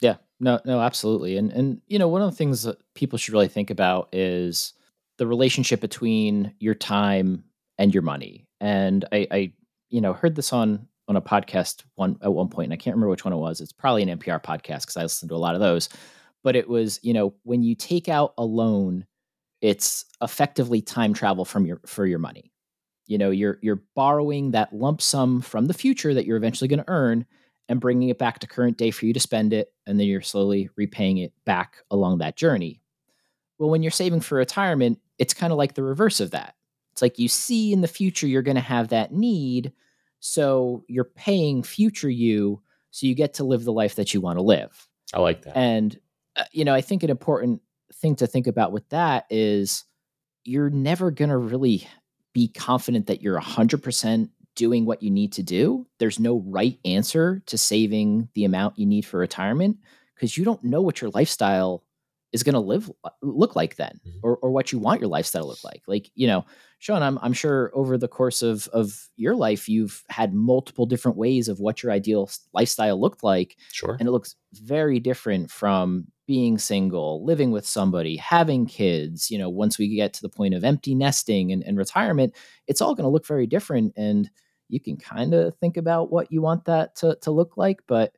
Yeah, 0.00 0.16
no, 0.40 0.60
no, 0.64 0.80
absolutely. 0.80 1.36
And 1.36 1.52
and 1.52 1.80
you 1.86 1.98
know, 1.98 2.08
one 2.08 2.22
of 2.22 2.30
the 2.30 2.36
things 2.36 2.62
that 2.62 2.78
people 2.94 3.18
should 3.18 3.34
really 3.34 3.48
think 3.48 3.70
about 3.70 4.08
is 4.12 4.74
the 5.16 5.26
relationship 5.26 5.80
between 5.80 6.54
your 6.58 6.74
time 6.74 7.44
and 7.78 7.92
your 7.92 8.02
money. 8.02 8.46
And 8.60 9.04
I, 9.12 9.26
I 9.30 9.52
you 9.88 10.00
know, 10.00 10.12
heard 10.12 10.34
this 10.34 10.52
on 10.52 10.86
on 11.08 11.16
a 11.16 11.22
podcast 11.22 11.82
one 11.94 12.16
at 12.22 12.32
one 12.32 12.48
point, 12.48 12.66
and 12.66 12.72
I 12.72 12.76
can't 12.76 12.94
remember 12.94 13.10
which 13.10 13.24
one 13.24 13.32
it 13.32 13.38
was. 13.38 13.60
It's 13.60 13.72
probably 13.72 14.02
an 14.02 14.18
NPR 14.18 14.42
podcast 14.42 14.82
because 14.82 14.96
I 14.96 15.02
listen 15.02 15.28
to 15.28 15.34
a 15.34 15.36
lot 15.36 15.54
of 15.54 15.60
those. 15.60 15.88
But 16.44 16.54
it 16.54 16.68
was, 16.68 17.00
you 17.02 17.12
know, 17.12 17.34
when 17.42 17.62
you 17.62 17.74
take 17.74 18.08
out 18.08 18.34
a 18.38 18.44
loan 18.44 19.04
it's 19.60 20.04
effectively 20.22 20.80
time 20.80 21.12
travel 21.12 21.44
from 21.44 21.66
your 21.66 21.80
for 21.86 22.06
your 22.06 22.18
money. 22.18 22.52
You 23.06 23.18
know, 23.18 23.30
you're 23.30 23.58
you're 23.62 23.82
borrowing 23.94 24.52
that 24.52 24.72
lump 24.72 25.02
sum 25.02 25.40
from 25.40 25.66
the 25.66 25.74
future 25.74 26.14
that 26.14 26.26
you're 26.26 26.36
eventually 26.36 26.68
going 26.68 26.80
to 26.80 26.88
earn 26.88 27.26
and 27.68 27.80
bringing 27.80 28.08
it 28.08 28.18
back 28.18 28.38
to 28.38 28.46
current 28.46 28.78
day 28.78 28.90
for 28.90 29.06
you 29.06 29.12
to 29.12 29.20
spend 29.20 29.52
it 29.52 29.72
and 29.86 29.98
then 29.98 30.06
you're 30.06 30.22
slowly 30.22 30.70
repaying 30.76 31.18
it 31.18 31.32
back 31.44 31.78
along 31.90 32.18
that 32.18 32.36
journey. 32.36 32.80
Well, 33.58 33.68
when 33.68 33.82
you're 33.82 33.90
saving 33.90 34.20
for 34.20 34.36
retirement, 34.36 35.00
it's 35.18 35.34
kind 35.34 35.52
of 35.52 35.58
like 35.58 35.74
the 35.74 35.82
reverse 35.82 36.20
of 36.20 36.30
that. 36.30 36.54
It's 36.92 37.02
like 37.02 37.18
you 37.18 37.28
see 37.28 37.72
in 37.72 37.80
the 37.80 37.88
future 37.88 38.26
you're 38.26 38.42
going 38.42 38.54
to 38.54 38.60
have 38.60 38.88
that 38.88 39.12
need, 39.12 39.72
so 40.20 40.84
you're 40.88 41.04
paying 41.04 41.62
future 41.62 42.10
you 42.10 42.60
so 42.90 43.06
you 43.06 43.14
get 43.14 43.34
to 43.34 43.44
live 43.44 43.64
the 43.64 43.72
life 43.72 43.96
that 43.96 44.14
you 44.14 44.20
want 44.20 44.38
to 44.38 44.42
live. 44.42 44.88
I 45.14 45.20
like 45.20 45.42
that. 45.42 45.56
And 45.56 45.98
uh, 46.36 46.44
you 46.52 46.64
know, 46.64 46.74
I 46.74 46.80
think 46.80 47.02
an 47.02 47.10
important 47.10 47.60
thing 47.94 48.16
to 48.16 48.26
think 48.26 48.46
about 48.46 48.72
with 48.72 48.88
that 48.90 49.26
is 49.30 49.84
you're 50.44 50.70
never 50.70 51.10
going 51.10 51.30
to 51.30 51.36
really 51.36 51.86
be 52.32 52.48
confident 52.48 53.06
that 53.06 53.22
you're 53.22 53.40
100% 53.40 54.30
doing 54.54 54.84
what 54.84 55.02
you 55.02 55.10
need 55.10 55.32
to 55.32 55.42
do. 55.42 55.86
There's 55.98 56.18
no 56.18 56.40
right 56.46 56.78
answer 56.84 57.42
to 57.46 57.58
saving 57.58 58.28
the 58.34 58.44
amount 58.44 58.78
you 58.78 58.86
need 58.86 59.06
for 59.06 59.18
retirement 59.18 59.78
because 60.14 60.36
you 60.36 60.44
don't 60.44 60.64
know 60.64 60.80
what 60.80 61.00
your 61.00 61.10
lifestyle 61.10 61.84
is 62.32 62.42
going 62.42 62.54
to 62.54 62.60
live 62.60 62.90
uh, 63.04 63.10
look 63.22 63.56
like 63.56 63.76
then 63.76 64.00
mm-hmm. 64.06 64.18
or, 64.22 64.36
or 64.38 64.50
what 64.50 64.72
you 64.72 64.78
want 64.78 65.00
your 65.00 65.08
lifestyle 65.08 65.42
to 65.42 65.48
look 65.48 65.64
like 65.64 65.82
like 65.86 66.10
you 66.14 66.26
know 66.26 66.44
Shawn 66.78 67.02
I'm, 67.02 67.18
I'm 67.22 67.32
sure 67.32 67.70
over 67.74 67.98
the 67.98 68.08
course 68.08 68.42
of 68.42 68.68
of 68.68 69.08
your 69.16 69.34
life 69.34 69.68
you've 69.68 70.04
had 70.10 70.34
multiple 70.34 70.86
different 70.86 71.16
ways 71.16 71.48
of 71.48 71.60
what 71.60 71.82
your 71.82 71.92
ideal 71.92 72.30
lifestyle 72.52 73.00
looked 73.00 73.24
like 73.24 73.56
sure 73.72 73.96
and 73.98 74.08
it 74.08 74.12
looks 74.12 74.36
very 74.54 75.00
different 75.00 75.50
from 75.50 76.06
being 76.28 76.58
single, 76.58 77.24
living 77.24 77.50
with 77.50 77.66
somebody, 77.66 78.14
having 78.14 78.66
kids, 78.66 79.30
you 79.30 79.38
know, 79.38 79.48
once 79.48 79.78
we 79.78 79.88
get 79.88 80.12
to 80.12 80.20
the 80.20 80.28
point 80.28 80.52
of 80.52 80.62
empty 80.62 80.94
nesting 80.94 81.50
and, 81.50 81.64
and 81.64 81.78
retirement, 81.78 82.34
it's 82.66 82.82
all 82.82 82.94
going 82.94 83.04
to 83.04 83.10
look 83.10 83.26
very 83.26 83.46
different. 83.46 83.94
And 83.96 84.30
you 84.68 84.78
can 84.78 84.98
kind 84.98 85.32
of 85.32 85.56
think 85.56 85.78
about 85.78 86.12
what 86.12 86.30
you 86.30 86.42
want 86.42 86.66
that 86.66 86.94
to, 86.96 87.16
to 87.22 87.30
look 87.30 87.56
like, 87.56 87.80
but 87.88 88.12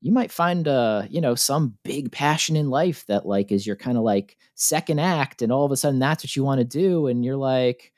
you 0.00 0.12
might 0.12 0.32
find 0.32 0.66
uh, 0.66 1.02
you 1.10 1.20
know, 1.20 1.34
some 1.34 1.76
big 1.84 2.10
passion 2.10 2.56
in 2.56 2.70
life 2.70 3.04
that 3.06 3.26
like 3.26 3.52
is 3.52 3.66
your 3.66 3.76
kind 3.76 3.98
of 3.98 4.04
like 4.04 4.36
second 4.54 4.98
act, 4.98 5.42
and 5.42 5.52
all 5.52 5.64
of 5.64 5.72
a 5.72 5.76
sudden 5.76 5.98
that's 5.98 6.24
what 6.24 6.34
you 6.36 6.44
want 6.44 6.60
to 6.60 6.64
do. 6.64 7.06
And 7.06 7.24
you're 7.24 7.36
like, 7.36 7.92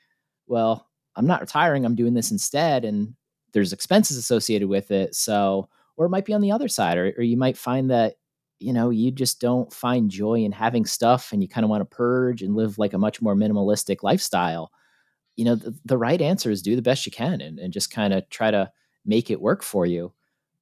well, 0.47 0.87
I'm 1.15 1.27
not 1.27 1.41
retiring, 1.41 1.85
I'm 1.85 1.95
doing 1.95 2.13
this 2.13 2.31
instead. 2.31 2.85
And 2.85 3.15
there's 3.53 3.73
expenses 3.73 4.17
associated 4.17 4.67
with 4.67 4.91
it. 4.91 5.15
So, 5.15 5.69
or 5.95 6.07
it 6.07 6.09
might 6.09 6.25
be 6.25 6.33
on 6.33 6.41
the 6.41 6.51
other 6.51 6.67
side, 6.67 6.97
or, 6.97 7.13
or 7.17 7.23
you 7.23 7.37
might 7.37 7.57
find 7.57 7.91
that 7.91 8.15
you 8.63 8.71
know, 8.71 8.89
you 8.89 9.11
just 9.11 9.41
don't 9.41 9.73
find 9.73 10.09
joy 10.09 10.35
in 10.35 10.51
having 10.53 10.85
stuff 10.85 11.33
and 11.33 11.43
you 11.43 11.49
kind 11.49 11.65
of 11.65 11.69
want 11.69 11.81
to 11.81 11.95
purge 11.95 12.41
and 12.41 12.55
live 12.55 12.77
like 12.77 12.93
a 12.93 12.97
much 12.97 13.21
more 13.21 13.35
minimalistic 13.35 14.03
lifestyle, 14.03 14.71
you 15.35 15.43
know, 15.43 15.55
the, 15.55 15.77
the 15.83 15.97
right 15.97 16.21
answer 16.21 16.49
is 16.49 16.61
do 16.61 16.75
the 16.75 16.81
best 16.81 17.05
you 17.05 17.11
can 17.11 17.41
and, 17.41 17.59
and 17.59 17.73
just 17.73 17.91
kind 17.91 18.13
of 18.13 18.27
try 18.29 18.51
to 18.51 18.71
make 19.05 19.29
it 19.29 19.41
work 19.41 19.63
for 19.63 19.85
you. 19.85 20.13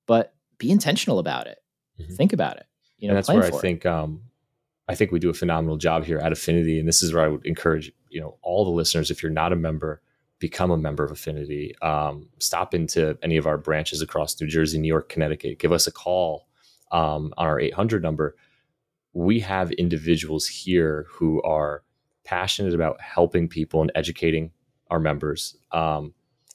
But 0.08 0.34
be 0.62 0.71
intentional 0.71 1.19
about 1.19 1.47
it. 1.47 1.60
Mm-hmm. 2.00 2.15
Think 2.15 2.34
about 2.34 2.58
it. 2.58 2.65
You 2.97 3.08
know, 3.08 3.12
and 3.12 3.17
that's 3.17 3.30
where 3.30 3.43
I 3.43 3.52
think 3.52 3.86
um, 3.86 4.21
I 4.88 4.95
think 4.95 5.12
we 5.12 5.19
do 5.19 5.30
a 5.30 5.34
phenomenal 5.34 5.78
job 5.78 6.06
here 6.06 6.19
at 6.19 6.32
Affinity. 6.32 6.80
And 6.80 6.88
this 6.88 7.02
is 7.02 7.13
where 7.13 7.26
I 7.26 7.28
would 7.28 7.45
encourage, 7.45 7.91
you 8.10 8.21
know, 8.21 8.38
all 8.41 8.63
the 8.63 8.71
listeners, 8.71 9.10
if 9.10 9.24
you're 9.24 9.32
not 9.32 9.52
a 9.52 9.56
member, 9.56 10.02
become 10.39 10.71
a 10.71 10.78
member 10.78 11.04
of 11.04 11.12
Affinity. 11.12 11.76
Um, 11.82 12.30
stop 12.39 12.74
into 12.74 13.17
any 13.24 13.38
of 13.38 13.47
our 13.47 13.58
branches 13.58 14.02
across 14.02 14.39
New 14.39 14.47
Jersey, 14.47 14.78
New 14.78 14.88
York, 14.88 15.10
Connecticut. 15.10 15.60
Give 15.60 15.71
us 15.71 15.88
a 15.88 15.91
call 15.91 16.47
um, 16.91 17.34
on 17.38 17.47
our 17.47 17.60
800 17.60 18.04
number, 18.04 18.36
we 19.13 19.39
have 19.39 19.71
individuals 19.71 20.47
here 20.47 21.06
who 21.10 21.41
are 21.43 21.84
passionate 22.24 22.74
about 22.74 23.02
helping 23.02 23.47
people 23.47 23.82
and 23.82 23.91
educating 23.95 24.52
our 24.89 25.00
members, 25.00 25.58
um, 25.71 26.13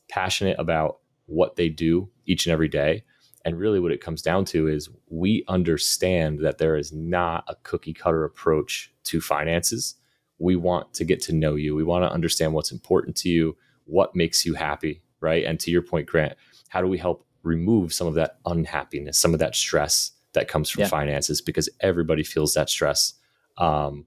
passionate 0.08 0.56
about 0.58 0.98
what 1.26 1.56
they 1.56 1.68
do 1.68 2.08
each 2.26 2.46
and 2.46 2.52
every 2.52 2.68
day. 2.68 3.02
And 3.46 3.58
really, 3.58 3.78
what 3.78 3.92
it 3.92 4.00
comes 4.00 4.22
down 4.22 4.44
to 4.46 4.66
is 4.66 4.90
we 5.08 5.44
understand 5.46 6.40
that 6.40 6.58
there 6.58 6.76
is 6.76 6.92
not 6.92 7.44
a 7.46 7.54
cookie 7.62 7.94
cutter 7.94 8.24
approach 8.24 8.92
to 9.04 9.20
finances. 9.20 9.94
We 10.38 10.56
want 10.56 10.92
to 10.94 11.04
get 11.04 11.20
to 11.22 11.32
know 11.32 11.54
you. 11.54 11.76
We 11.76 11.84
want 11.84 12.02
to 12.02 12.12
understand 12.12 12.52
what's 12.54 12.72
important 12.72 13.16
to 13.18 13.28
you, 13.28 13.56
what 13.84 14.16
makes 14.16 14.44
you 14.44 14.54
happy, 14.54 15.00
right? 15.20 15.44
And 15.44 15.60
to 15.60 15.70
your 15.70 15.82
point, 15.82 16.08
Grant, 16.08 16.34
how 16.70 16.80
do 16.80 16.88
we 16.88 16.98
help 16.98 17.24
remove 17.44 17.94
some 17.94 18.08
of 18.08 18.14
that 18.14 18.38
unhappiness, 18.46 19.16
some 19.16 19.32
of 19.32 19.38
that 19.38 19.54
stress 19.54 20.10
that 20.32 20.48
comes 20.48 20.68
from 20.68 20.82
yeah. 20.82 20.88
finances 20.88 21.40
because 21.40 21.68
everybody 21.80 22.24
feels 22.24 22.52
that 22.54 22.68
stress 22.68 23.14
um, 23.58 24.06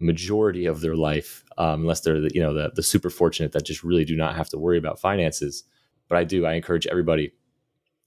majority 0.00 0.64
of 0.64 0.80
their 0.80 0.96
life 0.96 1.44
um, 1.58 1.82
unless 1.82 2.00
they're 2.00 2.20
the, 2.20 2.30
you 2.32 2.40
know 2.40 2.54
the, 2.54 2.70
the 2.74 2.82
super 2.82 3.10
fortunate 3.10 3.52
that 3.52 3.64
just 3.64 3.84
really 3.84 4.04
do 4.04 4.16
not 4.16 4.34
have 4.34 4.48
to 4.48 4.58
worry 4.58 4.78
about 4.78 5.00
finances 5.00 5.64
but 6.08 6.16
i 6.16 6.22
do 6.22 6.46
i 6.46 6.54
encourage 6.54 6.86
everybody 6.86 7.32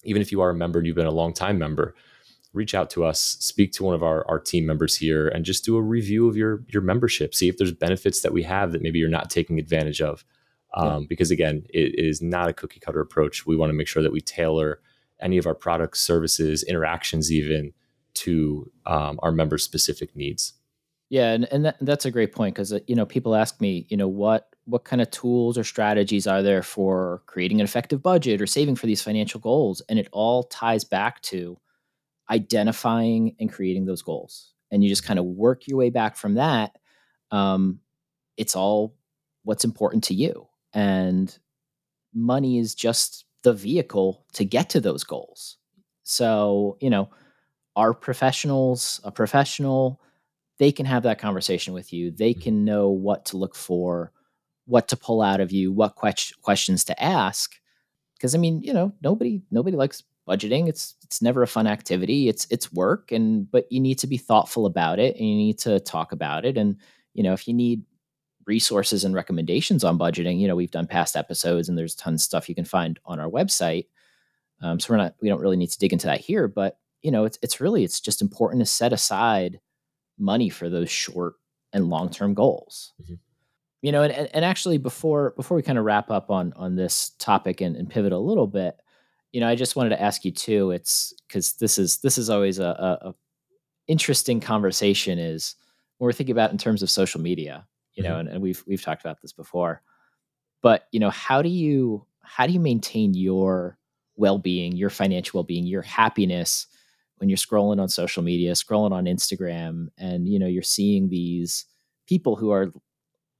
even 0.04 0.22
if 0.22 0.32
you 0.32 0.42
are 0.42 0.50
a 0.50 0.56
member 0.56 0.80
and 0.80 0.88
you've 0.88 0.96
been 0.96 1.06
a 1.06 1.12
long 1.12 1.34
time 1.34 1.58
member 1.58 1.96
reach 2.54 2.76
out 2.76 2.90
to 2.90 3.06
us 3.06 3.38
speak 3.40 3.72
to 3.72 3.84
one 3.84 3.96
of 3.96 4.04
our, 4.04 4.28
our 4.28 4.40
team 4.40 4.66
members 4.66 4.96
here 4.98 5.28
and 5.30 5.46
just 5.46 5.64
do 5.64 5.78
a 5.78 5.82
review 5.82 6.28
of 6.28 6.36
your 6.36 6.64
your 6.68 6.82
membership. 6.82 7.34
See 7.34 7.48
if 7.48 7.58
there's 7.58 7.72
benefits 7.72 8.22
that 8.22 8.34
we 8.34 8.44
have 8.44 8.72
that 8.72 8.82
maybe 8.82 9.00
you're 9.00 9.10
not 9.10 9.30
taking 9.30 9.60
advantage 9.60 10.02
of. 10.02 10.26
Um, 10.74 11.02
yeah. 11.02 11.08
because 11.10 11.32
again 11.32 11.66
it, 11.70 11.96
it 11.96 12.06
is 12.06 12.22
not 12.22 12.50
a 12.50 12.54
cookie 12.54 12.80
cutter 12.80 13.02
approach. 13.02 13.46
We 13.46 13.56
want 13.56 13.70
to 13.70 13.74
make 13.74 13.88
sure 13.88 14.04
that 14.04 14.12
we 14.12 14.22
tailor 14.22 14.80
any 15.20 15.38
of 15.38 15.46
our 15.46 15.54
products, 15.54 16.00
services, 16.00 16.64
interactions, 16.64 17.32
even 17.32 17.74
to 18.14 18.72
um, 18.86 19.20
our 19.22 19.32
members 19.32 19.64
specific 19.64 20.16
needs. 20.16 20.54
Yeah 21.10 21.34
and, 21.34 21.46
and 21.52 21.66
that, 21.66 21.78
that's 21.82 22.06
a 22.06 22.12
great 22.12 22.34
point 22.34 22.56
because 22.56 22.74
uh, 22.74 22.80
you 22.88 22.96
know 22.96 23.06
people 23.06 23.36
ask 23.36 23.60
me 23.62 23.86
you 23.90 23.98
know 23.98 24.08
what 24.08 24.51
what 24.66 24.84
kind 24.84 25.02
of 25.02 25.10
tools 25.12 25.58
or 25.58 25.64
strategies 25.64 26.28
are 26.28 26.42
there 26.44 26.64
for 26.64 27.24
creating 27.26 27.60
an 27.60 27.66
effective 27.66 28.02
budget 28.02 28.42
or 28.42 28.48
saving 28.48 28.76
for 28.76 28.86
these 28.86 29.02
financial 29.02 29.40
goals? 29.40 29.82
And 29.90 29.98
it 29.98 30.08
all 30.12 30.44
ties 30.44 30.84
back 30.84 31.22
to 31.24 31.58
identifying 32.30 33.36
and 33.40 33.52
creating 33.52 33.86
those 33.86 34.02
goals. 34.02 34.54
And 34.72 34.84
you 34.84 34.90
just 34.90 35.04
kind 35.04 35.20
of 35.20 35.26
work 35.26 35.68
your 35.68 35.78
way 35.78 35.90
back 35.90 36.16
from 36.16 36.36
that 36.36 36.78
um, 37.32 37.80
it's 38.38 38.56
all 38.56 38.96
what's 39.44 39.66
important 39.66 40.04
to 40.06 40.14
you. 40.14 40.48
And 40.74 41.36
money 42.14 42.60
is 42.60 42.76
just 42.76 43.26
the 43.44 43.54
vehicle 43.54 44.26
to 44.34 44.46
get 44.46 44.70
to 44.72 44.82
those 44.82 45.04
goals. 45.04 45.58
So 46.04 46.78
you 46.82 46.90
know 46.90 47.10
our 47.76 47.94
professionals 47.94 49.00
a 49.04 49.12
professional? 49.12 50.02
They 50.58 50.72
can 50.72 50.86
have 50.86 51.04
that 51.04 51.20
conversation 51.20 51.74
with 51.74 51.92
you. 51.92 52.12
They 52.12 52.34
mm-hmm. 52.34 52.42
can 52.42 52.66
know 52.66 52.90
what 52.90 53.26
to 53.26 53.38
look 53.38 53.56
for 53.56 54.12
what 54.72 54.88
to 54.88 54.96
pull 54.96 55.22
out 55.22 55.42
of 55.42 55.52
you 55.52 55.72
what 55.72 55.96
que- 55.96 56.34
questions 56.42 56.84
to 56.84 57.04
ask 57.04 57.56
because 58.16 58.34
i 58.34 58.38
mean 58.38 58.62
you 58.62 58.74
know 58.74 58.94
nobody 59.02 59.42
nobody 59.52 59.76
likes 59.76 60.04
budgeting. 60.28 60.68
It's 60.68 60.96
it's 61.04 61.22
never 61.22 61.44
a 61.44 61.48
fun 61.48 61.68
activity. 61.68 62.30
It's 62.30 62.48
it's 62.50 62.72
work 62.72 63.12
and 63.12 63.50
but 63.52 63.70
you 63.72 63.80
need 63.80 64.00
to 64.00 64.08
be 64.08 64.18
thoughtful 64.18 64.66
about 64.66 65.00
it 65.00 65.16
and 65.16 65.28
you 65.28 65.36
need 65.36 65.60
to 65.60 65.80
talk 65.80 66.12
about 66.12 66.46
it 66.46 66.58
and 66.58 66.78
you 67.14 67.24
know 67.24 67.34
if 67.34 67.48
you 67.48 67.54
need 67.54 67.84
resources 68.46 69.04
and 69.04 69.14
recommendations 69.14 69.84
on 69.84 70.00
budgeting 70.00 70.40
you 70.40 70.48
know 70.48 70.56
we've 70.56 70.72
done 70.72 70.88
past 70.88 71.16
episodes 71.16 71.70
and 71.70 71.78
there's 71.78 71.96
tons 71.96 72.22
of 72.22 72.26
stuff 72.26 72.50
you 72.50 72.56
can 72.56 72.66
find 72.66 73.00
on 73.06 73.20
our 73.20 73.30
website 73.30 73.88
um, 74.62 74.80
so 74.80 74.92
we're 74.92 74.98
not 74.98 75.14
we 75.22 75.30
don't 75.30 75.42
really 75.42 75.58
need 75.58 75.70
to 75.70 75.78
dig 75.78 75.94
into 75.94 76.08
that 76.08 76.20
here 76.20 76.48
but 76.48 76.80
you 77.04 77.12
know 77.12 77.26
it's 77.26 77.38
it's 77.44 77.62
really 77.62 77.84
it's 77.84 78.00
just 78.00 78.22
important 78.22 78.62
to 78.62 78.66
set 78.66 78.94
aside 78.94 79.60
money 80.18 80.50
for 80.50 80.70
those 80.70 80.90
short 80.90 81.36
and 81.74 81.90
long-term 81.90 82.34
goals. 82.34 82.94
Mm-hmm. 83.02 83.16
You 83.82 83.92
know 83.92 84.04
and, 84.04 84.14
and 84.34 84.46
actually 84.46 84.78
before 84.78 85.34
before 85.36 85.56
we 85.56 85.64
kind 85.64 85.78
of 85.78 85.86
wrap 85.86 86.12
up 86.12 86.30
on 86.30 86.54
on 86.56 86.76
this 86.76 87.12
topic 87.20 87.62
and, 87.62 87.76
and 87.76 87.90
pivot 87.90 88.12
a 88.12 88.18
little 88.18 88.48
bit 88.48 88.76
you 89.32 89.40
know, 89.40 89.48
I 89.48 89.56
just 89.56 89.76
wanted 89.76 89.90
to 89.92 90.02
ask 90.02 90.26
you 90.26 90.32
too. 90.32 90.72
It's 90.72 91.14
because 91.28 91.54
this 91.54 91.78
is 91.78 91.98
this 92.00 92.18
is 92.18 92.30
always 92.30 92.60
a, 92.60 92.66
a, 92.66 93.10
a, 93.10 93.16
interesting 93.88 94.40
conversation. 94.40 95.20
Is 95.20 95.56
when 95.98 96.06
we're 96.06 96.14
thinking 96.14 96.34
about 96.34 96.52
in 96.52 96.58
terms 96.58 96.84
of 96.84 96.90
social 96.90 97.22
media, 97.22 97.66
you 97.94 98.04
mm-hmm. 98.04 98.12
know, 98.12 98.20
and, 98.20 98.30
and 98.30 98.42
we've 98.42 98.64
we've 98.68 98.82
talked 98.82 99.02
about 99.02 99.22
this 99.22 99.32
before. 99.32 99.82
But 100.62 100.88
you 100.92 101.00
know, 101.00 101.10
how 101.10 101.42
do 101.42 101.50
you 101.50 102.06
how 102.24 102.46
do 102.46 102.54
you 102.54 102.60
maintain 102.60 103.14
your 103.14 103.78
well 104.16 104.38
being, 104.38 104.74
your 104.76 104.90
financial 104.90 105.38
well 105.38 105.46
being, 105.46 105.66
your 105.66 105.82
happiness 105.82 106.68
when 107.18 107.30
you're 107.30 107.38
scrolling 107.38 107.80
on 107.80 107.88
social 107.88 108.24
media, 108.24 108.52
scrolling 108.52 108.92
on 108.92 109.06
Instagram, 109.06 109.88
and 109.98 110.28
you 110.28 110.40
know 110.40 110.48
you're 110.48 110.62
seeing 110.62 111.08
these 111.08 111.66
people 112.06 112.36
who 112.36 112.52
are 112.52 112.74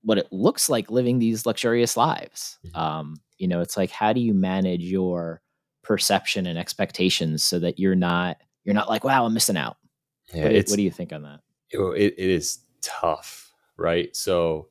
what 0.04 0.18
it 0.18 0.28
looks 0.32 0.70
like 0.70 0.90
living 0.90 1.20
these 1.20 1.46
luxurious 1.46 1.96
lives. 1.96 2.58
Mm-hmm. 2.66 2.78
Um, 2.78 3.22
you 3.38 3.48
know, 3.48 3.62
it's 3.62 3.78
like 3.78 3.92
how 3.92 4.14
do 4.14 4.20
you 4.20 4.34
manage 4.34 4.82
your 4.82 5.42
perception 5.84 6.46
and 6.46 6.58
expectations 6.58 7.44
so 7.44 7.60
that 7.60 7.80
you're 7.80 7.96
not 7.96 8.38
you're 8.64 8.76
not 8.76 8.88
like 8.88 9.04
wow 9.04 9.26
i'm 9.26 9.34
missing 9.34 9.58
out. 9.58 9.78
Yeah, 10.34 10.44
what, 10.44 10.54
what 10.54 10.76
do 10.76 10.84
you 10.84 10.92
think 10.92 11.12
on 11.12 11.24
that? 11.24 11.40
It, 11.72 11.80
it 11.80 12.18
is 12.18 12.60
tough 12.82 13.52
right? 13.82 14.16
So 14.16 14.68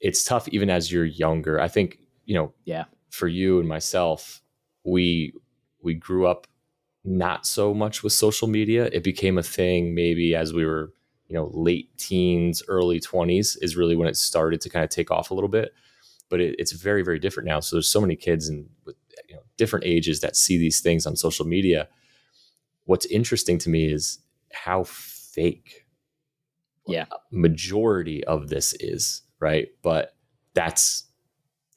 it's 0.00 0.24
tough 0.24 0.48
even 0.48 0.68
as 0.68 0.92
you're 0.92 1.04
younger. 1.04 1.60
I 1.60 1.68
think 1.68 1.98
you 2.26 2.34
know 2.34 2.52
yeah. 2.64 2.84
for 3.10 3.28
you 3.28 3.60
and 3.60 3.68
myself 3.68 4.42
we 4.84 5.32
we 5.80 5.94
grew 5.94 6.26
up 6.26 6.46
not 7.04 7.46
so 7.46 7.72
much 7.72 8.02
with 8.02 8.12
social 8.12 8.48
media. 8.48 8.88
It 8.92 9.02
became 9.02 9.38
a 9.38 9.42
thing 9.42 9.94
maybe 9.94 10.34
as 10.34 10.52
we 10.52 10.66
were 10.66 10.92
you 11.32 11.38
know 11.38 11.50
late 11.54 11.96
teens 11.96 12.62
early 12.68 13.00
20s 13.00 13.56
is 13.62 13.76
really 13.76 13.96
when 13.96 14.08
it 14.08 14.16
started 14.16 14.60
to 14.60 14.68
kind 14.68 14.84
of 14.84 14.90
take 14.90 15.10
off 15.10 15.30
a 15.30 15.34
little 15.34 15.48
bit 15.48 15.72
but 16.32 16.40
it, 16.40 16.54
it's 16.58 16.72
very 16.72 17.02
very 17.02 17.18
different 17.18 17.46
now. 17.46 17.60
So 17.60 17.76
there's 17.76 17.88
so 17.90 18.00
many 18.00 18.16
kids 18.16 18.48
and 18.48 18.70
with 18.86 18.96
you 19.28 19.34
know 19.34 19.42
different 19.58 19.84
ages 19.84 20.20
that 20.20 20.34
see 20.34 20.56
these 20.56 20.80
things 20.80 21.06
on 21.06 21.14
social 21.14 21.46
media. 21.46 21.88
What's 22.86 23.04
interesting 23.04 23.58
to 23.58 23.68
me 23.68 23.92
is 23.92 24.18
how 24.50 24.84
fake 24.84 25.84
yeah. 26.86 27.04
majority 27.30 28.24
of 28.24 28.48
this 28.48 28.72
is 28.80 29.20
right? 29.40 29.68
But 29.82 30.16
that's 30.54 31.04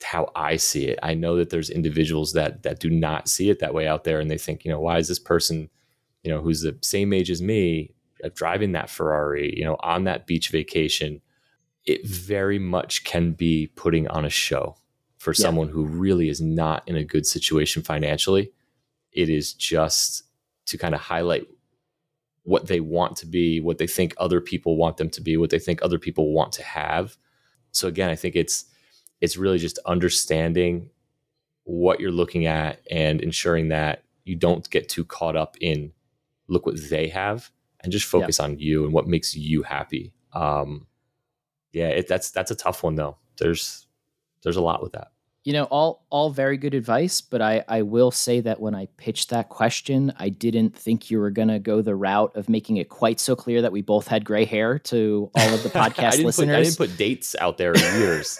how 0.04 0.30
i 0.36 0.56
see 0.56 0.86
it. 0.86 1.00
I 1.02 1.16
know 1.16 1.36
that 1.36 1.50
there's 1.50 1.70
individuals 1.70 2.34
that 2.34 2.64
that 2.64 2.80
do 2.80 2.90
not 2.90 3.28
see 3.28 3.50
it 3.50 3.60
that 3.60 3.74
way 3.74 3.88
out 3.88 4.04
there 4.06 4.20
and 4.22 4.30
they 4.32 4.38
think 4.38 4.64
you 4.64 4.72
know 4.72 4.80
why 4.80 5.00
is 5.00 5.08
this 5.08 5.20
person 5.20 5.70
you 6.24 6.32
know 6.32 6.42
who's 6.42 6.62
the 6.62 6.78
same 6.82 7.12
age 7.12 7.32
as 7.32 7.42
me 7.42 7.95
uh, 8.24 8.30
driving 8.34 8.72
that 8.72 8.90
ferrari 8.90 9.54
you 9.58 9.64
know 9.64 9.78
on 9.82 10.04
that 10.06 10.26
beach 10.26 10.50
vacation 10.50 11.22
it 11.86 12.06
very 12.06 12.60
much 12.60 13.04
can 13.04 13.32
be 13.32 13.68
putting 13.76 14.08
on 14.08 14.26
a 14.26 14.30
show 14.30 14.76
for 15.18 15.32
yeah. 15.32 15.42
someone 15.42 15.70
who 15.70 15.86
really 15.86 16.30
is 16.30 16.42
not 16.42 16.88
in 16.88 16.96
a 16.96 17.04
good 17.04 17.26
situation 17.26 17.84
financially. 17.84 18.52
It 19.12 19.30
is 19.30 19.54
just 19.54 20.24
to 20.68 20.78
kind 20.78 20.96
of 20.96 21.02
highlight 21.02 21.48
what 22.44 22.68
they 22.68 22.80
want 22.80 23.18
to 23.18 23.26
be, 23.26 23.60
what 23.60 23.78
they 23.78 23.88
think 23.88 24.14
other 24.18 24.42
people 24.42 24.78
want 24.78 24.98
them 24.98 25.10
to 25.12 25.22
be, 25.22 25.38
what 25.38 25.50
they 25.50 25.60
think 25.60 25.82
other 25.82 26.00
people 26.00 26.32
want 26.32 26.52
to 26.54 26.64
have. 26.64 27.18
So 27.72 27.88
again, 27.88 28.10
I 28.10 28.16
think 28.16 28.36
it's 28.36 28.66
it's 29.22 29.38
really 29.38 29.58
just 29.58 29.80
understanding 29.86 30.90
what 31.64 32.00
you're 32.00 32.12
looking 32.12 32.46
at 32.46 32.82
and 32.92 33.22
ensuring 33.22 33.70
that 33.70 34.04
you 34.24 34.36
don't 34.36 34.70
get 34.70 34.90
too 34.90 35.06
caught 35.06 35.36
up 35.36 35.56
in 35.60 35.92
look 36.48 36.66
what 36.66 36.90
they 36.90 37.08
have 37.08 37.50
and 37.86 37.92
just 37.92 38.06
focus 38.06 38.40
yeah. 38.40 38.46
on 38.46 38.60
you 38.60 38.84
and 38.84 38.92
what 38.92 39.08
makes 39.08 39.36
you 39.36 39.64
happy. 39.64 40.12
Um, 40.34 40.88
yeah, 41.72 41.88
it, 41.88 42.08
that's 42.08 42.32
that's 42.32 42.52
a 42.52 42.56
tough 42.56 42.84
one 42.84 42.96
though. 42.96 43.18
There's 43.38 43.86
there's 44.44 44.58
a 44.58 44.62
lot 44.62 44.82
with 44.82 44.94
that. 44.94 45.10
You 45.44 45.54
know 45.54 45.66
all 45.66 46.08
all 46.10 46.32
very 46.32 46.58
good 46.58 46.74
advice 46.74 47.22
but 47.22 47.40
i 47.40 47.64
i 47.68 47.84
will 47.84 48.10
say 48.10 48.42
that 48.42 48.60
when 48.60 48.74
i 48.74 48.88
pitched 48.98 49.30
that 49.30 49.48
question 49.50 50.12
i 50.18 50.28
didn't 50.28 50.76
think 50.76 51.12
you 51.12 51.20
were 51.20 51.30
going 51.30 51.50
to 51.50 51.60
go 51.60 51.84
the 51.84 51.94
route 51.94 52.36
of 52.36 52.50
making 52.50 52.78
it 52.78 52.90
quite 52.90 53.20
so 53.20 53.36
clear 53.36 53.62
that 53.62 53.72
we 53.72 53.84
both 53.84 54.08
had 54.08 54.26
gray 54.26 54.44
hair 54.44 54.80
to 54.80 55.30
all 55.36 55.54
of 55.54 55.62
the 55.62 55.70
podcast 55.82 56.20
I 56.20 56.24
listeners 56.24 56.34
put, 56.34 56.50
i 56.50 56.64
didn't 56.64 56.78
put 56.78 56.98
dates 56.98 57.36
out 57.40 57.60
there 57.60 57.74
in 57.74 58.00
years. 58.00 58.40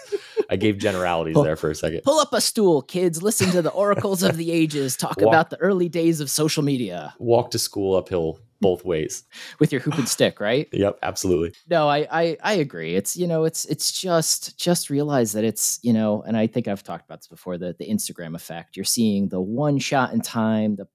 I 0.50 0.56
gave 0.56 0.78
generalities 0.88 1.34
pull, 1.34 1.44
there 1.44 1.54
for 1.54 1.70
a 1.70 1.76
second. 1.76 2.02
pull 2.02 2.18
up 2.18 2.32
a 2.32 2.40
stool 2.40 2.82
kids. 2.82 3.22
Listen 3.22 3.50
to 3.50 3.62
the 3.62 3.70
oracles 3.70 4.24
of 4.24 4.36
the 4.36 4.50
ages. 4.62 4.96
Talk 4.96 5.20
walk, 5.20 5.28
about 5.28 5.50
the 5.50 5.58
early 5.58 5.88
days 5.88 6.20
of 6.20 6.28
social 6.28 6.64
media. 6.64 7.14
Walk 7.18 7.52
to 7.52 7.58
school 7.58 7.96
uphill 7.96 8.40
both 8.60 8.84
ways 8.84 9.24
with 9.58 9.72
your 9.72 9.80
hoop 9.80 9.98
and 9.98 10.08
stick, 10.08 10.40
right? 10.40 10.68
yep, 10.72 10.98
absolutely. 11.02 11.52
No, 11.68 11.88
I, 11.88 12.06
I 12.10 12.36
I 12.42 12.52
agree. 12.54 12.94
It's 12.94 13.16
you 13.16 13.26
know, 13.26 13.44
it's 13.44 13.64
it's 13.66 13.92
just 13.92 14.58
just 14.58 14.90
realize 14.90 15.32
that 15.32 15.44
it's 15.44 15.78
you 15.82 15.92
know, 15.92 16.22
and 16.22 16.36
I 16.36 16.46
think 16.46 16.68
I've 16.68 16.82
talked 16.82 17.04
about 17.04 17.20
this 17.20 17.28
before. 17.28 17.58
The 17.58 17.74
the 17.78 17.88
Instagram 17.88 18.34
effect. 18.34 18.76
You're 18.76 18.84
seeing 18.84 19.28
the 19.28 19.40
one 19.40 19.78
shot 19.78 20.12
in 20.12 20.20
time, 20.20 20.76
the 20.76 20.88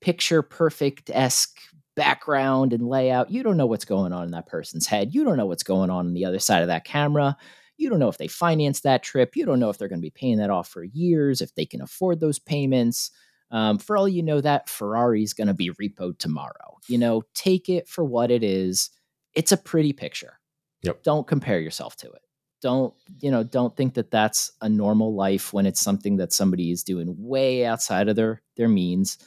picture 0.00 0.42
perfect 0.42 1.10
esque 1.10 1.58
background 1.96 2.72
and 2.72 2.88
layout. 2.88 3.30
You 3.30 3.42
don't 3.42 3.56
know 3.56 3.66
what's 3.66 3.84
going 3.84 4.12
on 4.12 4.24
in 4.24 4.30
that 4.30 4.46
person's 4.46 4.86
head. 4.86 5.12
You 5.12 5.24
don't 5.24 5.36
know 5.36 5.46
what's 5.46 5.64
going 5.64 5.90
on 5.90 6.06
on 6.06 6.14
the 6.14 6.24
other 6.24 6.38
side 6.38 6.62
of 6.62 6.68
that 6.68 6.84
camera. 6.84 7.36
You 7.76 7.90
don't 7.90 7.98
know 7.98 8.08
if 8.08 8.18
they 8.18 8.28
financed 8.28 8.84
that 8.84 9.02
trip. 9.02 9.36
You 9.36 9.44
don't 9.44 9.60
know 9.60 9.70
if 9.70 9.78
they're 9.78 9.88
going 9.88 10.00
to 10.00 10.06
be 10.06 10.10
paying 10.10 10.38
that 10.38 10.50
off 10.50 10.68
for 10.68 10.84
years, 10.84 11.40
if 11.40 11.54
they 11.54 11.66
can 11.66 11.80
afford 11.80 12.20
those 12.20 12.38
payments. 12.38 13.10
Um, 13.50 13.78
for 13.78 13.96
all 13.96 14.08
you 14.08 14.22
know, 14.22 14.40
that 14.40 14.68
Ferrari's 14.68 15.32
going 15.32 15.46
to 15.48 15.54
be 15.54 15.70
repoed 15.70 16.18
tomorrow. 16.18 16.78
You 16.86 16.98
know, 16.98 17.22
take 17.34 17.68
it 17.68 17.88
for 17.88 18.04
what 18.04 18.30
it 18.30 18.42
is. 18.42 18.90
It's 19.34 19.52
a 19.52 19.56
pretty 19.56 19.92
picture. 19.92 20.38
Yep. 20.82 21.02
Don't 21.02 21.26
compare 21.26 21.60
yourself 21.60 21.96
to 21.96 22.10
it. 22.10 22.22
Don't 22.60 22.92
you 23.20 23.30
know? 23.30 23.44
Don't 23.44 23.76
think 23.76 23.94
that 23.94 24.10
that's 24.10 24.50
a 24.60 24.68
normal 24.68 25.14
life 25.14 25.52
when 25.52 25.64
it's 25.64 25.80
something 25.80 26.16
that 26.16 26.32
somebody 26.32 26.72
is 26.72 26.82
doing 26.82 27.14
way 27.16 27.64
outside 27.64 28.08
of 28.08 28.16
their 28.16 28.42
their 28.56 28.68
means. 28.68 29.18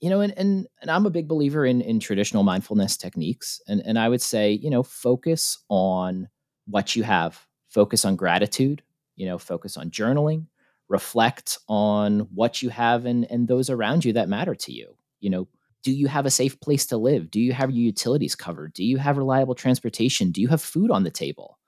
You 0.00 0.10
know, 0.10 0.20
and 0.20 0.36
and, 0.38 0.66
and 0.80 0.90
I'm 0.90 1.06
a 1.06 1.10
big 1.10 1.28
believer 1.28 1.66
in 1.66 1.82
in 1.82 2.00
traditional 2.00 2.42
mindfulness 2.44 2.96
techniques, 2.96 3.60
and 3.68 3.82
and 3.84 3.98
I 3.98 4.08
would 4.08 4.22
say 4.22 4.52
you 4.52 4.70
know 4.70 4.82
focus 4.82 5.58
on 5.68 6.28
what 6.66 6.96
you 6.96 7.02
have. 7.02 7.46
Focus 7.68 8.04
on 8.06 8.16
gratitude. 8.16 8.82
You 9.16 9.26
know, 9.26 9.38
focus 9.38 9.76
on 9.76 9.90
journaling 9.90 10.46
reflect 10.92 11.58
on 11.68 12.20
what 12.34 12.62
you 12.62 12.68
have 12.68 13.06
and, 13.06 13.24
and 13.30 13.48
those 13.48 13.70
around 13.70 14.04
you 14.04 14.12
that 14.12 14.28
matter 14.28 14.54
to 14.54 14.72
you. 14.72 14.94
You 15.20 15.30
know, 15.30 15.48
do 15.82 15.90
you 15.90 16.06
have 16.06 16.26
a 16.26 16.30
safe 16.30 16.60
place 16.60 16.86
to 16.86 16.98
live? 16.98 17.30
Do 17.30 17.40
you 17.40 17.52
have 17.54 17.70
your 17.70 17.84
utilities 17.84 18.36
covered? 18.36 18.74
Do 18.74 18.84
you 18.84 18.98
have 18.98 19.16
reliable 19.16 19.54
transportation? 19.54 20.30
Do 20.30 20.40
you 20.42 20.48
have 20.48 20.60
food 20.60 20.90
on 20.90 21.02
the 21.02 21.10
table? 21.10 21.58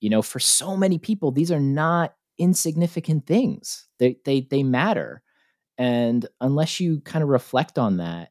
You 0.00 0.10
know, 0.10 0.22
for 0.22 0.40
so 0.40 0.76
many 0.76 0.98
people, 0.98 1.30
these 1.30 1.52
are 1.52 1.60
not 1.60 2.14
insignificant 2.36 3.26
things. 3.26 3.86
They 3.98 4.16
they 4.24 4.40
they 4.42 4.64
matter. 4.64 5.22
And 5.78 6.26
unless 6.40 6.80
you 6.80 7.00
kind 7.00 7.22
of 7.22 7.28
reflect 7.28 7.78
on 7.78 7.98
that, 7.98 8.30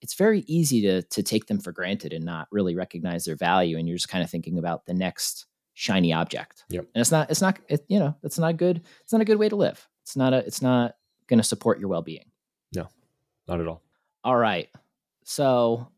it's 0.00 0.14
very 0.14 0.44
easy 0.46 0.82
to 0.82 1.02
to 1.02 1.22
take 1.22 1.46
them 1.46 1.58
for 1.58 1.72
granted 1.72 2.12
and 2.12 2.24
not 2.24 2.46
really 2.52 2.74
recognize 2.76 3.24
their 3.24 3.36
value. 3.36 3.76
And 3.76 3.88
you're 3.88 3.98
just 3.98 4.08
kind 4.08 4.24
of 4.24 4.30
thinking 4.30 4.56
about 4.56 4.86
the 4.86 4.94
next 4.94 5.46
shiny 5.74 6.12
object. 6.12 6.64
Yep. 6.68 6.86
And 6.94 7.00
it's 7.00 7.10
not 7.10 7.30
it's 7.30 7.40
not 7.40 7.58
it, 7.68 7.84
you 7.88 7.98
know, 7.98 8.16
it's 8.22 8.38
not 8.38 8.56
good. 8.56 8.82
It's 9.02 9.12
not 9.12 9.22
a 9.22 9.24
good 9.24 9.38
way 9.38 9.48
to 9.48 9.56
live. 9.56 9.88
It's 10.02 10.16
not 10.16 10.32
a 10.32 10.38
it's 10.38 10.62
not 10.62 10.96
going 11.26 11.38
to 11.38 11.44
support 11.44 11.78
your 11.78 11.88
well-being. 11.88 12.26
No. 12.74 12.88
Not 13.48 13.60
at 13.60 13.66
all. 13.66 13.82
All 14.24 14.36
right. 14.36 14.68
So 15.24 15.88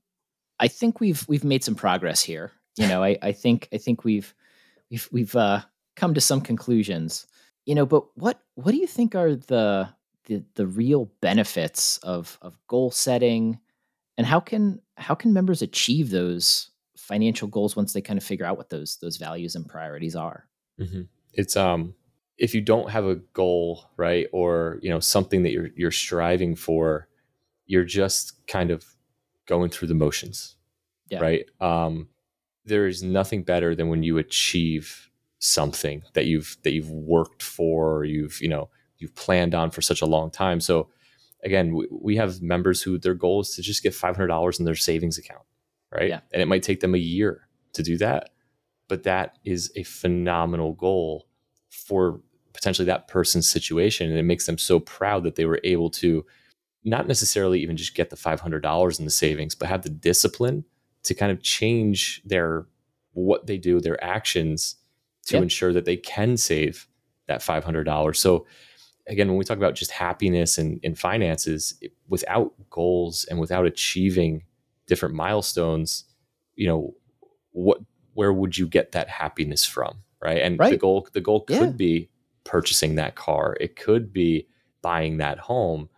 I 0.59 0.69
think 0.69 1.01
we've 1.01 1.25
we've 1.29 1.45
made 1.45 1.65
some 1.65 1.75
progress 1.75 2.23
here. 2.23 2.53
You 2.77 2.89
know, 2.89 3.03
I, 3.03 3.19
I 3.21 3.33
think 3.33 3.69
I 3.73 3.79
think 3.79 4.05
we've 4.05 4.35
we've 4.91 5.09
we've 5.13 5.37
uh, 5.37 5.61
come 5.97 6.15
to 6.15 6.21
some 6.21 6.41
conclusions. 6.41 7.27
You 7.67 7.75
know, 7.75 7.87
but 7.87 8.05
what 8.17 8.41
what 8.55 8.73
do 8.73 8.79
you 8.79 8.87
think 8.87 9.15
are 9.15 9.35
the 9.35 9.89
the 10.25 10.45
the 10.55 10.67
real 10.67 11.11
benefits 11.21 11.99
of 11.99 12.39
of 12.43 12.59
goal 12.67 12.91
setting, 12.91 13.59
and 14.17 14.27
how 14.27 14.41
can 14.41 14.81
how 14.97 15.15
can 15.15 15.33
members 15.33 15.63
achieve 15.63 16.11
those 16.11 16.71
financial 17.03 17.49
goals 17.49 17.75
once 17.75 17.93
they 17.93 18.01
kind 18.01 18.17
of 18.17 18.25
figure 18.25 18.47
out 18.47 18.57
what 18.57 18.71
those 18.71 18.97
those 19.03 19.17
values 19.17 19.55
and 19.55 19.69
priorities 19.69 20.17
are? 20.17 20.49
Mm-hmm. 20.81 21.03
It's 21.35 21.57
um 21.57 21.95
if 22.39 22.55
you 22.55 22.61
don't 22.61 22.91
have 22.91 23.05
a 23.05 23.17
goal, 23.17 23.91
right, 23.97 24.27
or 24.33 24.79
you 24.83 24.91
know 24.91 25.01
something 25.01 25.43
that 25.43 25.53
you're 25.53 25.71
you're 25.77 25.91
striving 25.91 26.55
for, 26.55 27.09
you're 27.67 27.85
just 27.85 28.47
kind 28.47 28.71
of 28.71 28.85
going 29.47 29.71
through 29.71 29.89
the 29.89 29.95
motions, 29.95 30.57
yeah. 31.09 31.21
right? 31.21 31.45
Um, 31.61 32.09
there 32.65 32.87
is 32.87 33.03
nothing 33.03 33.43
better 33.43 33.75
than 33.75 33.89
when 33.89 34.03
you 34.03 34.19
achieve 34.19 35.11
something 35.39 36.03
that 36.15 36.27
you've 36.27 36.57
that 36.63 36.73
you've 36.73 36.91
worked 36.91 37.43
for, 37.43 37.97
or 37.97 38.05
you've 38.05 38.41
you 38.41 38.49
know 38.49 38.71
you've 38.99 39.15
planned 39.15 39.55
on 39.55 39.71
for 39.71 39.83
such 39.83 40.03
a 40.03 40.07
long 40.07 40.31
time. 40.31 40.61
So 40.61 40.89
again, 41.43 41.75
we, 41.75 41.89
we 41.91 42.17
have 42.17 42.41
members 42.41 42.83
who 42.83 42.99
their 42.99 43.15
goal 43.15 43.41
is 43.41 43.55
to 43.57 43.63
just 43.63 43.83
get 43.83 43.95
five 43.95 44.17
hundred 44.17 44.29
dollars 44.29 44.59
in 44.59 44.65
their 44.65 44.77
savings 44.77 45.19
account, 45.19 45.43
right? 45.93 46.09
Yeah. 46.09 46.21
And 46.33 46.43
it 46.43 46.47
might 46.47 46.63
take 46.63 46.81
them 46.81 46.95
a 46.95 46.99
year 46.99 47.49
to 47.75 47.83
do 47.83 47.97
that, 47.99 48.31
but 48.89 49.05
that 49.05 49.39
is 49.45 49.73
a 49.77 49.83
phenomenal 49.83 50.73
goal 50.73 51.27
for 51.71 52.21
potentially 52.53 52.87
that 52.87 53.09
person's 53.09 53.49
situation, 53.49 54.11
and 54.11 54.19
it 54.19 54.25
makes 54.25 54.47
them 54.47 54.59
so 54.59 54.79
proud 54.81 55.25
that 55.25 55.37
they 55.37 55.47
were 55.47 55.61
able 55.65 55.91
to 55.91 56.25
not 56.85 57.07
necessarily 57.07 57.61
even 57.61 57.77
just 57.77 57.95
get 57.95 58.11
the 58.11 58.17
$500 58.17 58.99
in 58.99 59.05
the 59.05 59.11
savings, 59.11 59.55
but 59.55 59.69
have 59.69 59.83
the 59.83 59.89
discipline 59.89 60.65
to 61.05 61.15
kind 61.15 61.33
of 61.33 61.43
change 61.43 62.23
their 62.25 62.67
what 63.13 63.47
they 63.47 63.59
do, 63.59 63.81
their 63.81 64.03
actions 64.03 64.77
to 65.27 65.35
yep. 65.35 65.43
ensure 65.45 65.73
that 65.73 65.85
they 65.85 65.97
can 65.97 66.37
save 66.37 66.89
that 67.27 67.41
$500. 67.41 68.17
So 68.17 68.47
again, 69.07 69.29
when 69.29 69.37
we 69.37 69.45
talk 69.45 69.59
about 69.59 69.75
just 69.75 69.91
happiness 69.91 70.59
and, 70.59 70.81
and 70.83 70.99
finances, 70.99 71.75
it, 71.81 71.93
without 72.09 72.53
goals 72.71 73.25
and 73.29 73.39
without 73.39 73.67
achieving 73.67 74.45
different 74.87 75.15
milestones, 75.15 76.05
you 76.55 76.67
know, 76.67 76.95
what 77.53 77.79
where 78.15 78.33
would 78.33 78.59
you 78.59 78.67
get 78.67 78.93
that 78.93 79.09
happiness 79.09 79.65
from? 79.65 79.99
Right. 80.21 80.43
And 80.43 80.59
right. 80.59 80.71
the 80.71 80.77
goal 80.77 81.09
the 81.13 81.21
goal 81.21 81.41
could 81.43 81.57
yeah. 81.57 81.67
be 81.71 82.11
purchasing 82.45 82.97
that 82.97 83.15
car. 83.15 83.57
It 83.61 83.77
could 83.77 84.13
be 84.13 84.47
buying 84.83 85.19
that 85.19 85.39
home 85.39 85.89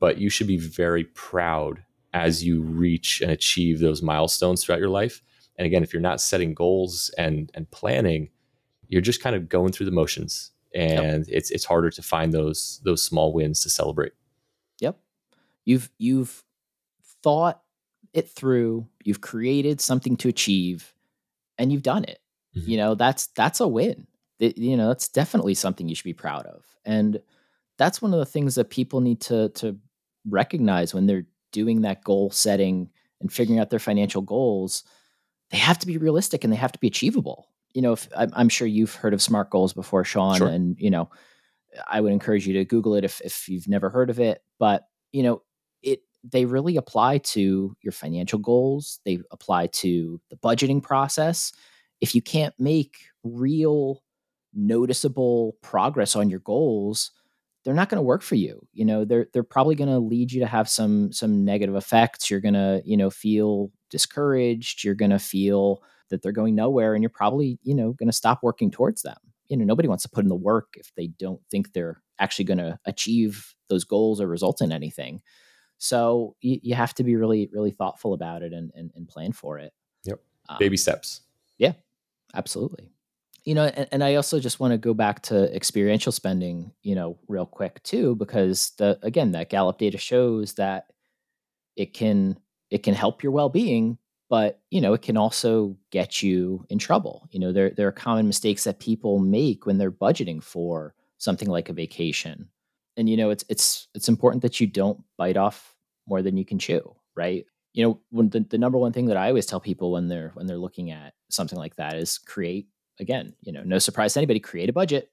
but 0.00 0.18
you 0.18 0.30
should 0.30 0.48
be 0.48 0.56
very 0.56 1.04
proud 1.04 1.84
as 2.12 2.42
you 2.42 2.62
reach 2.62 3.20
and 3.20 3.30
achieve 3.30 3.78
those 3.78 4.02
milestones 4.02 4.64
throughout 4.64 4.80
your 4.80 4.88
life. 4.88 5.22
And 5.56 5.66
again, 5.66 5.84
if 5.84 5.92
you're 5.92 6.02
not 6.02 6.20
setting 6.20 6.54
goals 6.54 7.14
and 7.16 7.52
and 7.54 7.70
planning, 7.70 8.30
you're 8.88 9.02
just 9.02 9.22
kind 9.22 9.36
of 9.36 9.48
going 9.48 9.72
through 9.72 9.86
the 9.86 9.92
motions, 9.92 10.50
and 10.74 11.26
yep. 11.26 11.36
it's 11.36 11.50
it's 11.50 11.66
harder 11.66 11.90
to 11.90 12.02
find 12.02 12.32
those 12.32 12.80
those 12.84 13.02
small 13.02 13.32
wins 13.32 13.62
to 13.62 13.70
celebrate. 13.70 14.12
Yep, 14.80 14.98
you've 15.66 15.90
you've 15.98 16.42
thought 17.22 17.62
it 18.12 18.28
through, 18.28 18.86
you've 19.04 19.20
created 19.20 19.80
something 19.80 20.16
to 20.18 20.28
achieve, 20.28 20.92
and 21.58 21.72
you've 21.72 21.82
done 21.82 22.04
it. 22.04 22.20
Mm-hmm. 22.56 22.70
You 22.70 22.76
know 22.76 22.94
that's 22.94 23.28
that's 23.28 23.60
a 23.60 23.68
win. 23.68 24.06
It, 24.38 24.58
you 24.58 24.76
know 24.76 24.88
that's 24.88 25.08
definitely 25.08 25.54
something 25.54 25.88
you 25.88 25.94
should 25.94 26.04
be 26.04 26.12
proud 26.12 26.46
of, 26.46 26.64
and 26.84 27.20
that's 27.78 28.02
one 28.02 28.12
of 28.12 28.18
the 28.18 28.26
things 28.26 28.54
that 28.56 28.70
people 28.70 29.00
need 29.00 29.20
to 29.22 29.50
to 29.50 29.78
recognize 30.28 30.92
when 30.92 31.06
they're 31.06 31.26
doing 31.52 31.82
that 31.82 32.04
goal 32.04 32.30
setting 32.30 32.90
and 33.20 33.32
figuring 33.32 33.60
out 33.60 33.70
their 33.70 33.78
financial 33.78 34.22
goals, 34.22 34.84
they 35.50 35.58
have 35.58 35.78
to 35.78 35.86
be 35.86 35.98
realistic 35.98 36.44
and 36.44 36.52
they 36.52 36.56
have 36.56 36.72
to 36.72 36.78
be 36.78 36.86
achievable. 36.86 37.48
You 37.74 37.82
know, 37.82 37.92
if, 37.92 38.08
I'm, 38.16 38.30
I'm, 38.34 38.48
sure 38.48 38.66
you've 38.66 38.94
heard 38.94 39.14
of 39.14 39.22
SMART 39.22 39.50
goals 39.50 39.72
before, 39.72 40.04
Shawn, 40.04 40.38
sure. 40.38 40.48
and 40.48 40.76
you 40.80 40.90
know, 40.90 41.10
I 41.86 42.00
would 42.00 42.12
encourage 42.12 42.46
you 42.46 42.54
to 42.54 42.64
Google 42.64 42.94
it 42.96 43.04
if 43.04 43.20
if 43.20 43.48
you've 43.48 43.68
never 43.68 43.90
heard 43.90 44.10
of 44.10 44.18
it. 44.18 44.42
But 44.58 44.88
you 45.12 45.22
know, 45.22 45.42
they 46.24 46.44
really 46.44 46.76
apply 46.76 47.18
to 47.18 47.74
your 47.82 47.92
financial 47.92 48.38
goals. 48.38 49.00
They 49.04 49.20
apply 49.30 49.68
to 49.68 50.20
the 50.30 50.36
budgeting 50.36 50.82
process. 50.82 51.52
If 52.00 52.14
you 52.14 52.22
can't 52.22 52.54
make 52.58 52.96
real, 53.24 54.02
noticeable 54.54 55.56
progress 55.62 56.16
on 56.16 56.30
your 56.30 56.40
goals, 56.40 57.12
they're 57.64 57.74
not 57.74 57.88
going 57.88 57.96
to 57.98 58.02
work 58.02 58.22
for 58.22 58.34
you. 58.36 58.66
You 58.72 58.84
know, 58.84 59.04
they're 59.04 59.26
they're 59.32 59.42
probably 59.42 59.74
going 59.74 59.90
to 59.90 59.98
lead 59.98 60.32
you 60.32 60.40
to 60.40 60.46
have 60.46 60.68
some 60.68 61.12
some 61.12 61.44
negative 61.44 61.76
effects. 61.76 62.30
You're 62.30 62.40
going 62.40 62.54
to, 62.54 62.82
you 62.84 62.96
know, 62.96 63.10
feel 63.10 63.70
discouraged, 63.90 64.84
you're 64.84 64.94
going 64.94 65.10
to 65.10 65.18
feel 65.18 65.82
that 66.10 66.22
they're 66.22 66.32
going 66.32 66.54
nowhere 66.54 66.94
and 66.94 67.02
you're 67.02 67.10
probably, 67.10 67.58
you 67.62 67.74
know, 67.74 67.92
going 67.92 68.08
to 68.08 68.12
stop 68.12 68.40
working 68.42 68.70
towards 68.70 69.02
them. 69.02 69.16
You 69.48 69.56
know, 69.56 69.64
nobody 69.64 69.88
wants 69.88 70.02
to 70.04 70.08
put 70.08 70.24
in 70.24 70.28
the 70.28 70.34
work 70.34 70.74
if 70.76 70.92
they 70.96 71.08
don't 71.08 71.40
think 71.50 71.72
they're 71.72 72.02
actually 72.18 72.44
going 72.44 72.58
to 72.58 72.78
achieve 72.84 73.54
those 73.68 73.84
goals 73.84 74.20
or 74.20 74.26
result 74.26 74.60
in 74.60 74.72
anything. 74.72 75.22
So 75.80 76.36
you, 76.40 76.60
you 76.62 76.74
have 76.74 76.94
to 76.94 77.04
be 77.04 77.16
really, 77.16 77.48
really 77.52 77.72
thoughtful 77.72 78.14
about 78.14 78.42
it 78.42 78.52
and, 78.52 78.70
and, 78.74 78.92
and 78.94 79.08
plan 79.08 79.32
for 79.32 79.58
it. 79.58 79.72
Yep. 80.04 80.20
Um, 80.48 80.56
Baby 80.58 80.76
steps. 80.76 81.22
Yeah, 81.58 81.72
absolutely 82.34 82.90
you 83.44 83.54
know 83.54 83.64
and, 83.64 83.88
and 83.92 84.04
i 84.04 84.14
also 84.14 84.38
just 84.38 84.60
want 84.60 84.72
to 84.72 84.78
go 84.78 84.94
back 84.94 85.22
to 85.22 85.54
experiential 85.54 86.12
spending 86.12 86.72
you 86.82 86.94
know 86.94 87.18
real 87.28 87.46
quick 87.46 87.82
too 87.82 88.14
because 88.16 88.72
the 88.78 88.98
again 89.02 89.32
that 89.32 89.50
gallup 89.50 89.78
data 89.78 89.98
shows 89.98 90.54
that 90.54 90.92
it 91.76 91.94
can 91.94 92.38
it 92.70 92.82
can 92.82 92.94
help 92.94 93.22
your 93.22 93.32
well-being 93.32 93.98
but 94.28 94.60
you 94.70 94.80
know 94.80 94.92
it 94.92 95.02
can 95.02 95.16
also 95.16 95.76
get 95.90 96.22
you 96.22 96.64
in 96.68 96.78
trouble 96.78 97.28
you 97.30 97.40
know 97.40 97.52
there 97.52 97.70
there 97.70 97.88
are 97.88 97.92
common 97.92 98.26
mistakes 98.26 98.64
that 98.64 98.80
people 98.80 99.18
make 99.18 99.66
when 99.66 99.78
they're 99.78 99.90
budgeting 99.90 100.42
for 100.42 100.94
something 101.18 101.48
like 101.48 101.68
a 101.68 101.74
vacation 101.74 102.48
and 102.96 103.08
you 103.08 103.16
know 103.16 103.30
it's 103.30 103.44
it's 103.48 103.88
it's 103.94 104.08
important 104.08 104.42
that 104.42 104.60
you 104.60 104.66
don't 104.66 105.02
bite 105.16 105.36
off 105.36 105.69
more 106.10 106.20
than 106.20 106.36
you 106.36 106.44
can 106.44 106.58
chew 106.58 106.94
right 107.16 107.46
you 107.72 107.82
know 107.82 108.00
when 108.10 108.28
the, 108.28 108.40
the 108.40 108.58
number 108.58 108.76
one 108.76 108.92
thing 108.92 109.06
that 109.06 109.16
i 109.16 109.28
always 109.28 109.46
tell 109.46 109.60
people 109.60 109.92
when 109.92 110.08
they're 110.08 110.32
when 110.34 110.46
they're 110.46 110.58
looking 110.58 110.90
at 110.90 111.14
something 111.30 111.58
like 111.58 111.76
that 111.76 111.94
is 111.94 112.18
create 112.18 112.66
again, 113.00 113.34
you 113.40 113.52
know, 113.52 113.62
no 113.64 113.78
surprise 113.78 114.12
to 114.14 114.20
anybody, 114.20 114.38
create 114.38 114.68
a 114.68 114.74
budget. 114.74 115.10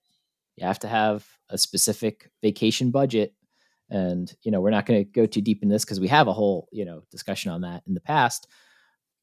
You 0.58 0.68
have 0.68 0.80
to 0.80 0.88
have 0.88 1.26
a 1.50 1.58
specific 1.58 2.30
vacation 2.44 2.92
budget. 2.92 3.34
And, 3.90 4.32
you 4.44 4.52
know, 4.52 4.60
we're 4.60 4.70
not 4.70 4.86
going 4.86 5.04
to 5.04 5.10
go 5.10 5.26
too 5.26 5.42
deep 5.42 5.64
in 5.64 5.70
this 5.70 5.86
because 5.86 6.00
we 6.00 6.10
have 6.10 6.28
a 6.28 6.34
whole, 6.34 6.68
you 6.72 6.84
know, 6.84 7.04
discussion 7.10 7.52
on 7.52 7.62
that 7.62 7.84
in 7.88 7.94
the 7.94 8.02
past. 8.02 8.48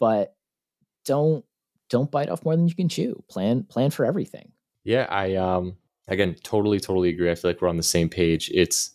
But 0.01 0.35
don't 1.05 1.45
don't 1.91 2.11
bite 2.11 2.31
off 2.31 2.45
more 2.45 2.57
than 2.57 2.67
you 2.67 2.75
can 2.75 2.89
chew. 2.89 3.23
Plan 3.29 3.65
plan 3.65 3.91
for 3.91 4.07
everything. 4.07 4.53
Yeah, 4.85 5.07
I 5.11 5.35
um 5.35 5.77
again 6.09 6.35
totally 6.43 6.81
totally 6.81 7.11
agree. 7.11 7.31
I 7.31 7.35
feel 7.35 7.51
like 7.51 7.61
we're 7.61 7.69
on 7.69 7.77
the 7.77 7.83
same 7.83 8.09
page. 8.09 8.51
It's 8.55 8.93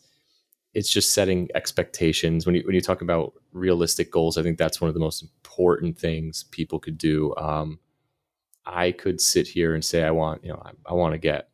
it's 0.73 0.89
just 0.89 1.13
setting 1.13 1.49
expectations 1.55 2.45
when 2.45 2.55
you 2.55 2.63
when 2.65 2.75
you 2.75 2.81
talk 2.81 3.01
about 3.01 3.33
realistic 3.53 4.11
goals. 4.11 4.37
I 4.37 4.43
think 4.43 4.57
that's 4.57 4.79
one 4.79 4.87
of 4.87 4.93
the 4.93 4.99
most 4.99 5.23
important 5.23 5.97
things 5.97 6.43
people 6.51 6.79
could 6.79 6.97
do. 6.97 7.35
Um, 7.37 7.79
I 8.65 8.91
could 8.91 9.19
sit 9.19 9.47
here 9.47 9.73
and 9.73 9.83
say 9.83 10.03
I 10.03 10.11
want, 10.11 10.43
you 10.43 10.51
know, 10.51 10.61
I, 10.63 10.71
I 10.91 10.93
want 10.93 11.13
to 11.13 11.17
get 11.17 11.49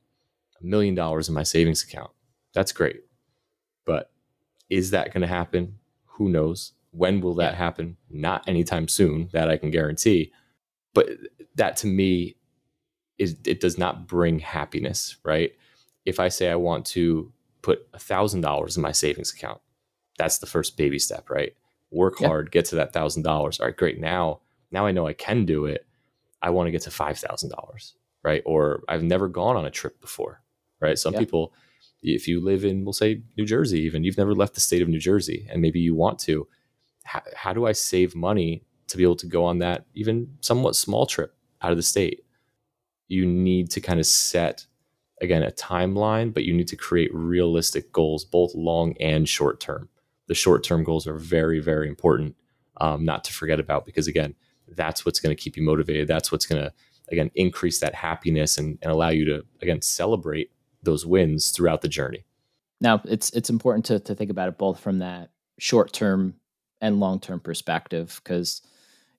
a 0.62 0.66
million 0.66 0.96
dollars 0.96 1.30
in 1.30 1.34
my 1.34 1.44
savings 1.44 1.84
account. 1.84 2.12
That's 2.54 2.74
great. 2.74 3.02
But 3.86 4.12
is 4.70 4.92
that 4.92 5.14
going 5.14 5.22
to 5.22 5.28
happen? 5.28 5.80
Who 6.06 6.30
knows? 6.30 6.74
When 6.92 7.22
will 7.22 7.36
that 7.36 7.56
happen? 7.56 7.98
Not 8.10 8.48
anytime 8.48 8.88
soon, 8.88 9.30
that 9.32 9.50
I 9.50 9.58
can 9.58 9.72
guarantee. 9.72 10.32
But 10.94 11.10
that 11.56 11.78
to 11.78 11.88
me 11.88 12.36
is 13.18 13.38
it 13.46 13.60
does 13.60 13.78
not 13.78 14.08
bring 14.08 14.40
happiness, 14.40 15.18
right? 15.24 15.54
If 16.06 16.20
I 16.20 16.28
say 16.30 16.50
I 16.50 16.56
want 16.56 16.86
to 16.88 17.32
put 17.66 17.88
a 17.94 18.00
thousand 18.00 18.42
dollars 18.42 18.78
in 18.78 18.84
my 18.84 18.92
savings 18.92 19.34
account, 19.34 19.62
that's 20.18 20.38
the 20.38 20.46
first 20.46 20.78
baby 20.78 21.00
step, 21.00 21.30
right? 21.30 21.56
Work 21.92 22.20
yeah. 22.20 22.28
hard, 22.28 22.52
get 22.52 22.66
to 22.66 22.76
that 22.76 22.94
thousand 22.94 23.24
dollars. 23.24 23.60
All 23.60 23.66
right, 23.66 23.76
great. 23.76 24.00
Now, 24.00 24.42
now 24.72 24.86
I 24.86 24.92
know 24.92 25.08
I 25.08 25.14
can 25.14 25.46
do 25.46 25.66
it 25.66 25.86
I 26.46 26.52
want 26.52 26.68
to 26.68 26.72
get 26.72 26.82
to 26.84 26.92
$5,000, 26.92 27.94
right? 28.24 28.44
Or 28.46 28.84
I've 28.88 29.02
never 29.02 29.28
gone 29.28 29.58
on 29.58 29.66
a 29.66 29.72
trip 29.72 30.00
before, 30.00 30.42
right? 30.80 30.98
Some 30.98 31.14
yeah. 31.14 31.20
people, 31.20 31.54
if 32.04 32.28
you 32.28 32.40
live 32.40 32.64
in, 32.64 32.86
we'll 32.86 32.94
say 32.94 33.24
New 33.36 33.46
Jersey, 33.46 33.80
even 33.82 34.04
you've 34.04 34.20
never 34.20 34.36
left 34.36 34.54
the 34.54 34.62
state 34.62 34.84
of 34.84 34.88
New 34.88 35.00
Jersey 35.00 35.48
and 35.50 35.60
maybe 35.60 35.80
you 35.80 35.96
want 35.96 36.20
to, 36.20 36.48
how, 37.04 37.24
how 37.36 37.52
do 37.52 37.66
I 37.66 37.72
save 37.72 38.16
money 38.16 38.64
to 38.90 38.98
be 38.98 39.02
able 39.02 39.16
to 39.16 39.26
go 39.26 39.44
on 39.44 39.58
that 39.60 39.86
even 39.96 40.38
somewhat 40.42 40.76
small 40.76 41.08
trip 41.08 41.36
out 41.64 41.72
of 41.72 41.78
the 41.78 41.84
state? 41.84 42.24
You 43.08 43.26
need 43.26 43.72
to 43.72 43.82
kind 43.82 44.00
of 44.00 44.06
set, 44.06 44.68
again, 45.22 45.44
a 45.44 45.52
timeline, 45.52 46.34
but 46.34 46.44
you 46.44 46.54
need 46.54 46.68
to 46.68 46.76
create 46.76 47.14
realistic 47.14 47.92
goals, 47.92 48.26
both 48.26 48.54
long 48.56 48.96
and 49.00 49.28
short 49.28 49.60
term. 49.60 49.90
The 50.28 50.36
short 50.36 50.64
term 50.64 50.84
goals 50.84 51.08
are 51.08 51.18
very, 51.18 51.60
very 51.60 51.88
important 51.88 52.36
um, 52.82 53.06
not 53.06 53.24
to 53.26 53.34
forget 53.34 53.60
about 53.60 53.86
because, 53.86 54.08
again, 54.08 54.36
that's 54.68 55.06
what's 55.06 55.20
going 55.20 55.36
to 55.36 55.42
keep 55.42 55.56
you 55.56 55.64
motivated. 55.64 56.08
That's 56.08 56.32
what's 56.32 56.46
going 56.46 56.64
to, 56.64 56.74
again, 57.10 57.32
increase 57.36 57.80
that 57.80 57.96
happiness 57.96 58.58
and, 58.58 58.78
and 58.82 58.92
allow 58.92 59.10
you 59.10 59.26
to, 59.26 59.46
again, 59.62 59.82
celebrate 59.82 60.52
those 60.84 61.06
wins 61.06 61.52
throughout 61.52 61.82
the 61.82 61.88
journey. 61.88 62.26
Now, 62.82 63.02
it's 63.06 63.30
it's 63.32 63.50
important 63.50 63.86
to, 63.86 64.00
to 64.00 64.16
think 64.16 64.30
about 64.30 64.50
it 64.50 64.58
both 64.58 64.80
from 64.80 65.00
that 65.00 65.30
short 65.58 65.94
term 65.94 66.36
and 66.82 67.00
long 67.00 67.20
term 67.20 67.40
perspective 67.40 68.20
because 68.24 68.62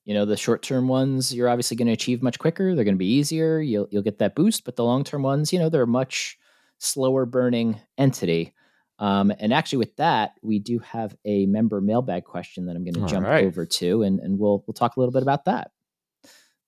You 0.07 0.15
know, 0.15 0.25
the 0.25 0.37
short 0.37 0.63
term 0.63 0.89
ones 0.89 1.35
you're 1.35 1.49
obviously 1.49 1.77
going 1.77 1.89
to 1.89 1.93
achieve 1.93 2.23
much 2.23 2.39
quicker. 2.39 2.75
They're 2.75 2.85
going 2.85 2.95
to 2.95 2.99
be 2.99 3.13
easier. 3.13 3.61
You'll 3.61 3.89
you'll 3.91 4.03
get 4.03 4.19
that 4.21 4.35
boost. 4.35 4.65
But 4.65 4.77
the 4.77 4.85
long 4.85 5.05
term 5.05 5.23
ones, 5.23 5.53
you 5.53 5.59
know, 5.59 5.69
they're 5.69 5.83
a 5.83 5.87
much 5.87 6.39
slower 6.79 7.27
burning 7.27 7.81
entity. 7.99 8.55
Um, 8.99 9.33
and 9.39 9.53
actually, 9.53 9.79
with 9.79 9.97
that, 9.97 10.33
we 10.43 10.59
do 10.59 10.79
have 10.79 11.15
a 11.27 11.45
member 11.47 11.81
mailbag 11.81 12.25
question 12.25 12.67
that 12.67 12.77
I'm 12.77 12.85
going 12.85 12.95
to 12.95 13.07
jump 13.13 13.27
right. 13.27 13.45
over 13.45 13.67
to, 13.67 14.03
and, 14.03 14.21
and 14.21 14.39
we'll 14.39 14.65
we'll 14.67 14.75
talk 14.75 14.97
a 14.97 15.01
little 15.01 15.13
bit 15.13 15.23
about 15.23 15.45
that. 15.45 15.71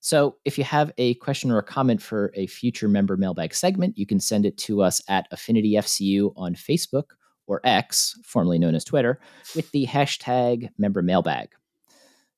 So, 0.01 0.35
if 0.45 0.57
you 0.57 0.63
have 0.63 0.91
a 0.97 1.15
question 1.15 1.49
or 1.49 1.57
a 1.57 1.63
comment 1.63 2.01
for 2.01 2.31
a 2.35 2.45
future 2.47 2.87
member 2.87 3.17
mailbag 3.17 3.53
segment, 3.53 3.97
you 3.97 4.05
can 4.05 4.19
send 4.19 4.45
it 4.45 4.57
to 4.59 4.81
us 4.81 5.01
at 5.07 5.27
Affinity 5.31 5.73
FCU 5.73 6.33
on 6.35 6.55
Facebook 6.55 7.11
or 7.47 7.61
X, 7.63 8.19
formerly 8.23 8.59
known 8.59 8.75
as 8.75 8.83
Twitter, 8.83 9.19
with 9.55 9.71
the 9.71 9.87
hashtag 9.87 10.69
member 10.77 11.01
mailbag. 11.01 11.49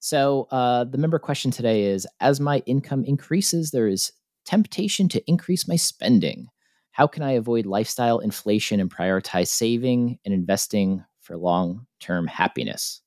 So, 0.02 0.48
uh, 0.50 0.84
the 0.86 0.98
member 0.98 1.20
question 1.20 1.52
today 1.52 1.84
is 1.84 2.08
As 2.20 2.40
my 2.40 2.64
income 2.66 3.06
increases, 3.06 3.70
there 3.70 3.88
is 3.88 4.12
temptation 4.46 5.08
to 5.10 5.24
increase 5.30 5.68
my 5.68 5.76
spending. 5.76 6.48
How 6.90 7.06
can 7.06 7.22
I 7.22 7.34
avoid 7.34 7.68
lifestyle 7.68 8.18
inflation 8.18 8.80
and 8.80 8.90
prioritize 8.90 9.48
saving 9.48 10.18
and 10.26 10.34
investing 10.34 11.06
for 11.22 11.38
long 11.38 11.86
term 12.00 12.26
happiness? 12.26 13.02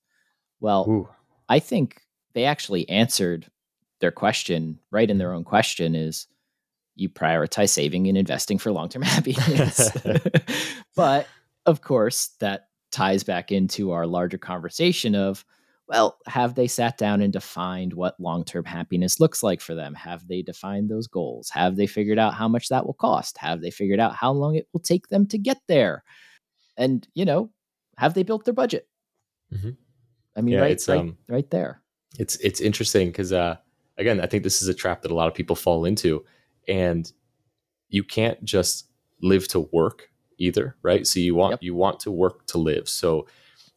Well, 0.61 0.89
Ooh. 0.89 1.09
I 1.49 1.59
think 1.59 2.01
they 2.33 2.45
actually 2.45 2.89
answered 2.89 3.51
their 4.01 4.13
question 4.13 4.79
right 4.93 5.11
in 5.11 5.19
their 5.19 5.33
own 5.33 5.43
question 5.43 5.97
is 5.97 6.29
you 6.95 7.09
prioritize 7.09 7.71
saving 7.71 8.07
and 8.07 8.17
investing 8.17 8.57
for 8.57 8.71
long 8.71 8.89
term 8.89 9.03
happiness. 9.17 9.91
but 10.97 11.27
of 11.67 11.81
course, 11.81 12.29
that 12.39 12.69
ties 12.93 13.25
back 13.25 13.51
into 13.51 13.91
our 13.91 14.07
larger 14.07 14.39
conversation 14.39 15.17
of 15.17 15.45
well, 15.87 16.19
have 16.27 16.55
they 16.55 16.67
sat 16.67 16.97
down 16.97 17.21
and 17.21 17.33
defined 17.33 17.93
what 17.93 18.19
long 18.19 18.45
term 18.45 18.65
happiness 18.65 19.21
looks 19.21 19.43
like 19.43 19.61
for 19.61 19.75
them? 19.75 19.95
Have 19.95 20.27
they 20.27 20.43
defined 20.43 20.89
those 20.89 21.07
goals? 21.07 21.51
Have 21.51 21.77
they 21.77 21.87
figured 21.87 22.19
out 22.19 22.35
how 22.35 22.49
much 22.49 22.69
that 22.69 22.87
will 22.87 22.95
cost? 22.95 23.37
Have 23.39 23.61
they 23.61 23.71
figured 23.71 24.01
out 24.01 24.15
how 24.15 24.33
long 24.33 24.55
it 24.55 24.67
will 24.73 24.81
take 24.81 25.09
them 25.09 25.27
to 25.27 25.39
get 25.39 25.59
there? 25.69 26.03
And, 26.77 27.07
you 27.15 27.25
know, 27.25 27.51
have 27.99 28.15
they 28.15 28.23
built 28.23 28.45
their 28.45 28.55
budget? 28.55 28.89
Mm-hmm. 29.53 29.71
I 30.37 30.41
mean, 30.41 30.55
yeah, 30.55 30.61
right, 30.61 30.73
it's, 30.73 30.89
right, 30.89 31.01
um, 31.01 31.19
right 31.29 31.49
there. 31.51 31.83
It's 32.19 32.37
it's 32.37 32.61
interesting 32.61 33.09
because 33.09 33.33
uh, 33.33 33.57
again, 33.99 34.21
I 34.21 34.27
think 34.27 34.43
this 34.43 34.63
is 34.63 34.69
a 34.69 34.75
trap 34.75 35.03
that 35.03 35.11
a 35.11 35.15
lot 35.15 35.29
of 35.29 35.35
people 35.35 35.57
fall 35.57 35.85
into, 35.85 36.25
and 36.67 37.11
you 37.89 38.03
can't 38.03 38.43
just 38.45 38.89
live 39.21 39.47
to 39.49 39.61
work 39.73 40.11
either, 40.39 40.77
right? 40.83 41.07
So 41.07 41.21
you 41.21 41.35
want 41.35 41.53
yep. 41.53 41.63
you 41.63 41.75
want 41.75 42.01
to 42.01 42.11
work 42.11 42.47
to 42.47 42.59
live. 42.59 42.89
So 42.89 43.27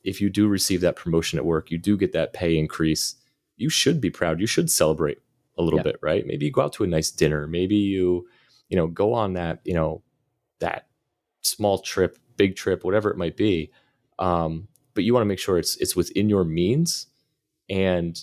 if 0.08 0.22
you 0.22 0.30
do 0.30 0.48
receive 0.48 0.80
that 0.82 0.96
promotion 0.96 1.38
at 1.38 1.46
work, 1.46 1.70
you 1.70 1.78
do 1.78 1.98
get 1.98 2.14
that 2.14 2.32
pay 2.32 2.58
increase, 2.58 3.16
you 3.58 3.70
should 3.70 4.00
be 4.00 4.10
proud. 4.10 4.40
You 4.40 4.48
should 4.48 4.72
celebrate 4.72 5.20
a 5.58 5.64
little 5.64 5.84
bit, 5.84 5.98
right? 6.02 6.26
Maybe 6.26 6.46
you 6.46 6.52
go 6.52 6.62
out 6.62 6.74
to 6.74 6.86
a 6.86 6.88
nice 6.88 7.12
dinner. 7.12 7.46
Maybe 7.46 7.76
you, 7.76 8.26
you 8.70 8.78
know, 8.78 8.88
go 8.88 9.14
on 9.14 9.34
that, 9.34 9.60
you 9.66 9.74
know, 9.74 10.04
that 10.60 10.88
small 11.42 11.80
trip, 11.80 12.18
big 12.38 12.56
trip, 12.56 12.86
whatever 12.86 13.12
it 13.12 13.18
might 13.18 13.36
be. 13.36 13.70
Um, 14.18 14.70
but 14.94 15.04
you 15.04 15.14
want 15.14 15.24
to 15.24 15.28
make 15.28 15.40
sure 15.40 15.58
it's 15.58 15.76
it's 15.78 15.96
within 15.96 16.30
your 16.30 16.46
means 16.46 17.08
and 17.70 18.18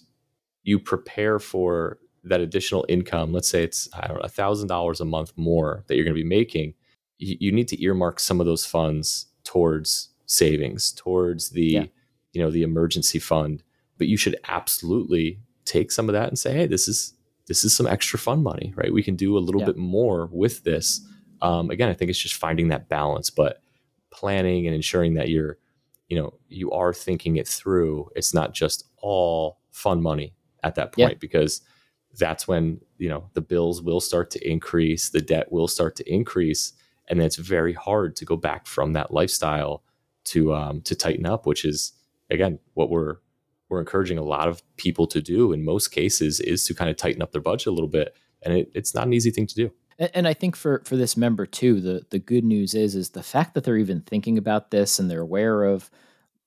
you 0.62 0.78
prepare 0.78 1.38
for 1.38 1.98
that 2.24 2.40
additional 2.40 2.86
income. 2.88 3.32
Let's 3.32 3.48
say 3.48 3.62
it's 3.62 3.90
I 3.92 4.06
don't 4.06 4.16
know 4.16 4.22
a 4.22 4.28
thousand 4.28 4.68
dollars 4.68 5.00
a 5.02 5.04
month 5.04 5.34
more 5.36 5.84
that 5.86 5.96
you're 5.96 6.04
going 6.04 6.16
to 6.16 6.22
be 6.22 6.28
making. 6.28 6.74
You, 7.18 7.36
you 7.40 7.52
need 7.52 7.68
to 7.68 7.82
earmark 7.82 8.20
some 8.20 8.40
of 8.40 8.46
those 8.46 8.64
funds 8.64 9.26
towards 9.44 10.13
savings 10.26 10.92
towards 10.92 11.50
the 11.50 11.62
yeah. 11.62 11.84
you 12.32 12.42
know 12.42 12.50
the 12.50 12.62
emergency 12.62 13.18
fund 13.18 13.62
but 13.98 14.06
you 14.06 14.16
should 14.16 14.36
absolutely 14.48 15.38
take 15.64 15.90
some 15.90 16.08
of 16.08 16.12
that 16.12 16.28
and 16.28 16.38
say 16.38 16.52
hey 16.52 16.66
this 16.66 16.88
is 16.88 17.14
this 17.46 17.64
is 17.64 17.74
some 17.74 17.86
extra 17.86 18.18
fund 18.18 18.42
money 18.42 18.72
right 18.76 18.92
we 18.92 19.02
can 19.02 19.16
do 19.16 19.36
a 19.36 19.40
little 19.40 19.60
yeah. 19.60 19.66
bit 19.66 19.76
more 19.76 20.28
with 20.32 20.64
this 20.64 21.06
um, 21.42 21.70
again 21.70 21.88
i 21.88 21.92
think 21.92 22.10
it's 22.10 22.18
just 22.18 22.34
finding 22.34 22.68
that 22.68 22.88
balance 22.88 23.30
but 23.30 23.60
planning 24.10 24.66
and 24.66 24.74
ensuring 24.74 25.14
that 25.14 25.28
you're 25.28 25.58
you 26.08 26.16
know 26.16 26.34
you 26.48 26.70
are 26.70 26.92
thinking 26.92 27.36
it 27.36 27.48
through 27.48 28.08
it's 28.14 28.32
not 28.32 28.54
just 28.54 28.84
all 28.98 29.58
fun 29.70 30.00
money 30.00 30.34
at 30.62 30.74
that 30.74 30.92
point 30.92 31.12
yeah. 31.12 31.18
because 31.20 31.60
that's 32.18 32.46
when 32.46 32.80
you 32.98 33.08
know 33.08 33.28
the 33.34 33.40
bills 33.40 33.82
will 33.82 34.00
start 34.00 34.30
to 34.30 34.48
increase 34.48 35.08
the 35.08 35.20
debt 35.20 35.50
will 35.50 35.68
start 35.68 35.96
to 35.96 36.12
increase 36.12 36.72
and 37.08 37.18
then 37.18 37.26
it's 37.26 37.36
very 37.36 37.72
hard 37.72 38.16
to 38.16 38.24
go 38.24 38.36
back 38.36 38.66
from 38.66 38.92
that 38.92 39.12
lifestyle 39.12 39.82
to 40.24 40.54
um, 40.54 40.80
to 40.82 40.94
tighten 40.94 41.26
up, 41.26 41.46
which 41.46 41.64
is 41.64 41.92
again 42.30 42.58
what 42.74 42.90
we're 42.90 43.16
we're 43.68 43.80
encouraging 43.80 44.18
a 44.18 44.22
lot 44.22 44.48
of 44.48 44.62
people 44.76 45.06
to 45.06 45.20
do 45.20 45.52
in 45.52 45.64
most 45.64 45.88
cases 45.88 46.38
is 46.40 46.66
to 46.66 46.74
kind 46.74 46.90
of 46.90 46.96
tighten 46.96 47.22
up 47.22 47.32
their 47.32 47.40
budget 47.40 47.68
a 47.68 47.72
little 47.72 47.88
bit, 47.88 48.16
and 48.42 48.54
it, 48.54 48.70
it's 48.74 48.94
not 48.94 49.06
an 49.06 49.12
easy 49.12 49.30
thing 49.30 49.46
to 49.46 49.54
do. 49.54 49.70
And, 49.98 50.10
and 50.14 50.28
I 50.28 50.34
think 50.34 50.56
for 50.56 50.82
for 50.84 50.96
this 50.96 51.16
member 51.16 51.46
too, 51.46 51.80
the 51.80 52.04
the 52.10 52.18
good 52.18 52.44
news 52.44 52.74
is 52.74 52.94
is 52.94 53.10
the 53.10 53.22
fact 53.22 53.54
that 53.54 53.64
they're 53.64 53.76
even 53.76 54.00
thinking 54.02 54.38
about 54.38 54.70
this 54.70 54.98
and 54.98 55.10
they're 55.10 55.20
aware 55.20 55.64
of 55.64 55.90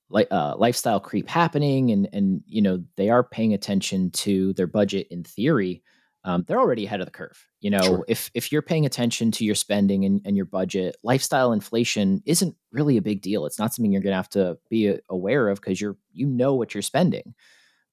like 0.09 0.27
uh, 0.31 0.55
lifestyle 0.57 0.99
creep 0.99 1.27
happening, 1.27 1.91
and 1.91 2.07
and 2.13 2.43
you 2.47 2.61
know 2.61 2.83
they 2.95 3.09
are 3.09 3.23
paying 3.23 3.53
attention 3.53 4.11
to 4.11 4.53
their 4.53 4.67
budget 4.67 5.07
in 5.09 5.23
theory 5.23 5.83
um, 6.27 6.43
they're 6.45 6.59
already 6.59 6.85
ahead 6.85 6.99
of 6.99 7.07
the 7.07 7.11
curve. 7.11 7.47
You 7.61 7.69
know, 7.69 7.81
sure. 7.81 8.05
if 8.09 8.29
if 8.33 8.51
you're 8.51 8.61
paying 8.61 8.85
attention 8.85 9.31
to 9.31 9.45
your 9.45 9.55
spending 9.55 10.03
and, 10.03 10.21
and 10.25 10.35
your 10.35 10.45
budget, 10.45 10.97
lifestyle 11.01 11.53
inflation 11.53 12.21
isn't 12.25 12.53
really 12.73 12.97
a 12.97 13.01
big 13.01 13.21
deal. 13.21 13.45
It's 13.45 13.57
not 13.57 13.73
something 13.73 13.93
you're 13.93 14.01
going 14.01 14.11
to 14.11 14.17
have 14.17 14.29
to 14.31 14.57
be 14.69 14.89
uh, 14.89 14.97
aware 15.09 15.47
of 15.47 15.61
because 15.61 15.79
you're 15.79 15.95
you 16.11 16.27
know 16.27 16.53
what 16.53 16.75
you're 16.75 16.81
spending. 16.81 17.33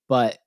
But 0.09 0.39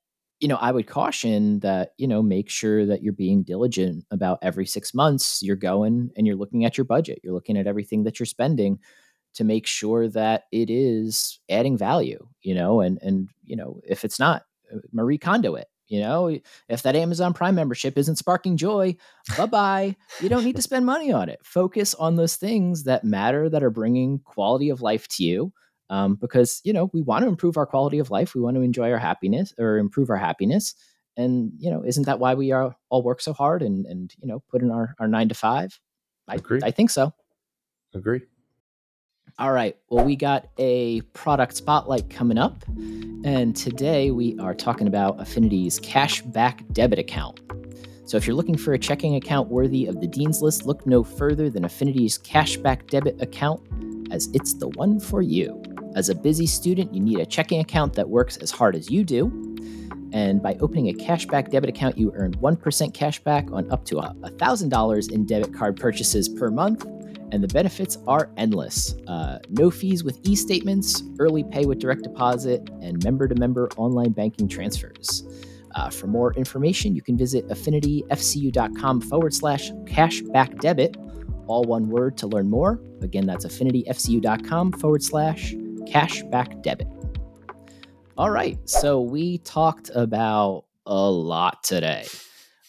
you 0.42 0.50
know, 0.50 0.58
I 0.58 0.74
would 0.74 0.86
caution 0.86 1.62
that 1.62 1.94
you 1.98 2.10
know 2.10 2.22
make 2.22 2.50
sure 2.50 2.86
that 2.86 3.04
you're 3.04 3.14
being 3.14 3.44
diligent 3.44 4.04
about 4.12 4.40
every 4.42 4.66
six 4.66 4.94
months 4.94 5.42
you're 5.42 5.56
going 5.56 6.12
and 6.18 6.28
you're 6.28 6.36
looking 6.36 6.66
at 6.66 6.78
your 6.78 6.86
budget. 6.86 7.22
You're 7.24 7.34
looking 7.34 7.58
at 7.58 7.68
everything 7.68 8.04
that 8.04 8.20
you're 8.20 8.26
spending 8.26 8.80
to 9.36 9.46
make 9.46 9.66
sure 9.66 10.10
that 10.10 10.44
it 10.52 10.70
is 10.70 11.40
adding 11.50 11.78
value. 11.78 12.28
You 12.42 12.56
know, 12.56 12.82
and 12.82 13.00
and 13.02 13.30
you 13.46 13.56
know 13.56 13.80
if 13.88 14.04
it's 14.04 14.20
not, 14.20 14.44
uh, 14.76 14.80
Marie 14.92 15.18
Kondo 15.18 15.56
it 15.56 15.70
you 15.88 16.00
know, 16.00 16.38
if 16.68 16.82
that 16.84 16.96
Amazon 16.96 17.34
Prime 17.34 17.56
membership 17.56 17.98
isn't 17.98 18.18
sparking 18.18 18.58
joy, 18.58 18.96
bye 19.38 19.46
bye. 19.46 19.96
you 20.22 20.30
don't 20.30 20.44
need 20.44 20.56
to 20.56 20.62
spend 20.62 20.86
money 20.86 21.12
on 21.12 21.30
it. 21.30 21.40
Focus 21.44 21.94
on 21.96 22.16
those 22.16 22.36
things 22.36 22.84
that 22.84 23.04
matter, 23.04 23.50
that 23.50 23.64
are 23.64 23.70
bringing 23.70 24.20
quality 24.20 24.70
of 24.70 24.82
life 24.82 25.08
to 25.10 25.24
you. 25.24 25.54
Um, 25.90 26.16
because, 26.16 26.60
you 26.66 26.74
know, 26.74 26.90
we 26.94 27.02
want 27.02 27.24
to 27.24 27.30
improve 27.30 27.56
our 27.56 27.66
quality 27.66 28.00
of 28.00 28.12
life. 28.12 28.36
We 28.36 28.42
want 28.42 28.56
to 28.58 28.62
enjoy 28.62 28.92
our 28.92 28.98
happiness 28.98 29.54
or 29.58 29.78
improve 29.78 30.10
our 30.10 30.18
happiness. 30.18 30.76
And, 31.16 31.54
you 31.58 31.72
know, 31.72 31.84
isn't 31.86 32.06
that 32.06 32.20
why 32.20 32.34
we 32.36 32.52
are 32.52 32.76
all 32.90 33.04
work 33.04 33.22
so 33.22 33.32
hard 33.32 33.62
and, 33.62 33.86
and 33.86 34.14
you 34.22 34.28
know, 34.28 34.44
put 34.50 34.62
in 34.62 34.70
our, 34.70 34.96
our 35.00 35.08
nine 35.08 35.30
to 35.30 35.36
five? 35.36 35.80
I, 36.28 36.36
Agree. 36.36 36.60
I 36.62 36.72
think 36.72 36.90
so. 36.90 37.14
Agree. 37.94 38.22
All 39.40 39.52
right. 39.52 39.78
Well, 39.92 40.04
we 40.04 40.16
got 40.16 40.48
a 40.58 41.02
product 41.14 41.56
spotlight 41.56 42.10
coming 42.10 42.40
up. 42.40 42.66
And 43.24 43.56
today 43.56 44.10
we 44.10 44.36
are 44.40 44.56
talking 44.56 44.88
about 44.88 45.20
Affinity's 45.20 45.80
cashback 45.80 46.74
debit 46.74 46.98
account. 46.98 47.42
So 48.06 48.18
if 48.18 48.26
you're 48.26 48.36
looking 48.36 48.58
for 48.58 48.74
a 48.74 48.80
checking 48.80 49.14
account 49.14 49.50
worthy 49.50 49.86
of 49.86 50.02
the 50.02 50.08
Dean's 50.08 50.42
List, 50.42 50.66
look 50.66 50.88
no 50.88 51.04
further 51.04 51.52
than 51.52 51.66
Affinity's 51.66 52.18
cashback 52.18 52.88
debit 52.88 53.22
account, 53.22 53.62
as 54.12 54.28
it's 54.34 54.56
the 54.56 54.70
one 54.70 55.00
for 55.00 55.22
you. 55.22 55.62
As 55.94 56.10
a 56.10 56.16
busy 56.16 56.48
student, 56.48 56.92
you 56.92 57.00
need 57.00 57.20
a 57.20 57.26
checking 57.26 57.60
account 57.60 57.94
that 57.94 58.10
works 58.10 58.38
as 58.38 58.50
hard 58.50 58.76
as 58.76 58.90
you 58.90 59.04
do. 59.04 59.26
And 60.14 60.42
by 60.42 60.56
opening 60.62 60.90
a 60.90 60.94
cashback 60.94 61.52
debit 61.52 61.70
account, 61.70 61.96
you 61.96 62.12
earn 62.16 62.34
1% 62.34 62.92
cashback 62.92 63.54
on 63.54 63.70
up 63.70 63.86
to 63.86 63.98
$1,000 63.98 65.12
in 65.12 65.26
debit 65.28 65.54
card 65.54 65.78
purchases 65.80 66.28
per 66.28 66.50
month 66.50 66.88
and 67.32 67.44
the 67.44 67.48
benefits 67.48 67.98
are 68.08 68.32
endless. 68.38 68.96
Uh, 69.08 69.40
no 69.50 69.70
fees 69.70 70.04
with 70.04 70.20
e 70.24 70.36
statements, 70.36 71.04
early 71.20 71.44
pay 71.44 71.66
with 71.66 71.80
direct 71.80 72.04
deposit, 72.04 72.70
and 72.82 73.04
member 73.04 73.28
to 73.28 73.36
member 73.36 73.70
online 73.78 74.12
banking 74.12 74.48
transfers. 74.48 75.24
Uh, 75.76 75.90
for 75.90 76.08
more 76.08 76.34
information, 76.34 76.96
you 76.96 77.02
can 77.02 77.18
visit 77.18 77.48
affinityfcu.com 77.50 79.02
forward 79.02 79.34
slash 79.34 79.72
cashback 79.86 80.60
debit, 80.60 80.98
all 81.48 81.64
one 81.64 81.90
word 81.90 82.18
to 82.18 82.28
learn 82.28 82.50
more. 82.50 82.82
Again, 83.02 83.26
that's 83.26 83.46
affinityfcu.com 83.46 84.72
forward 84.74 85.04
slash 85.04 85.54
cashback 85.86 86.64
debit. 86.64 86.88
All 88.18 88.32
right, 88.32 88.58
so 88.68 89.02
we 89.02 89.38
talked 89.40 89.92
about 89.94 90.66
a 90.88 91.10
lot 91.10 91.64
today. 91.64 92.08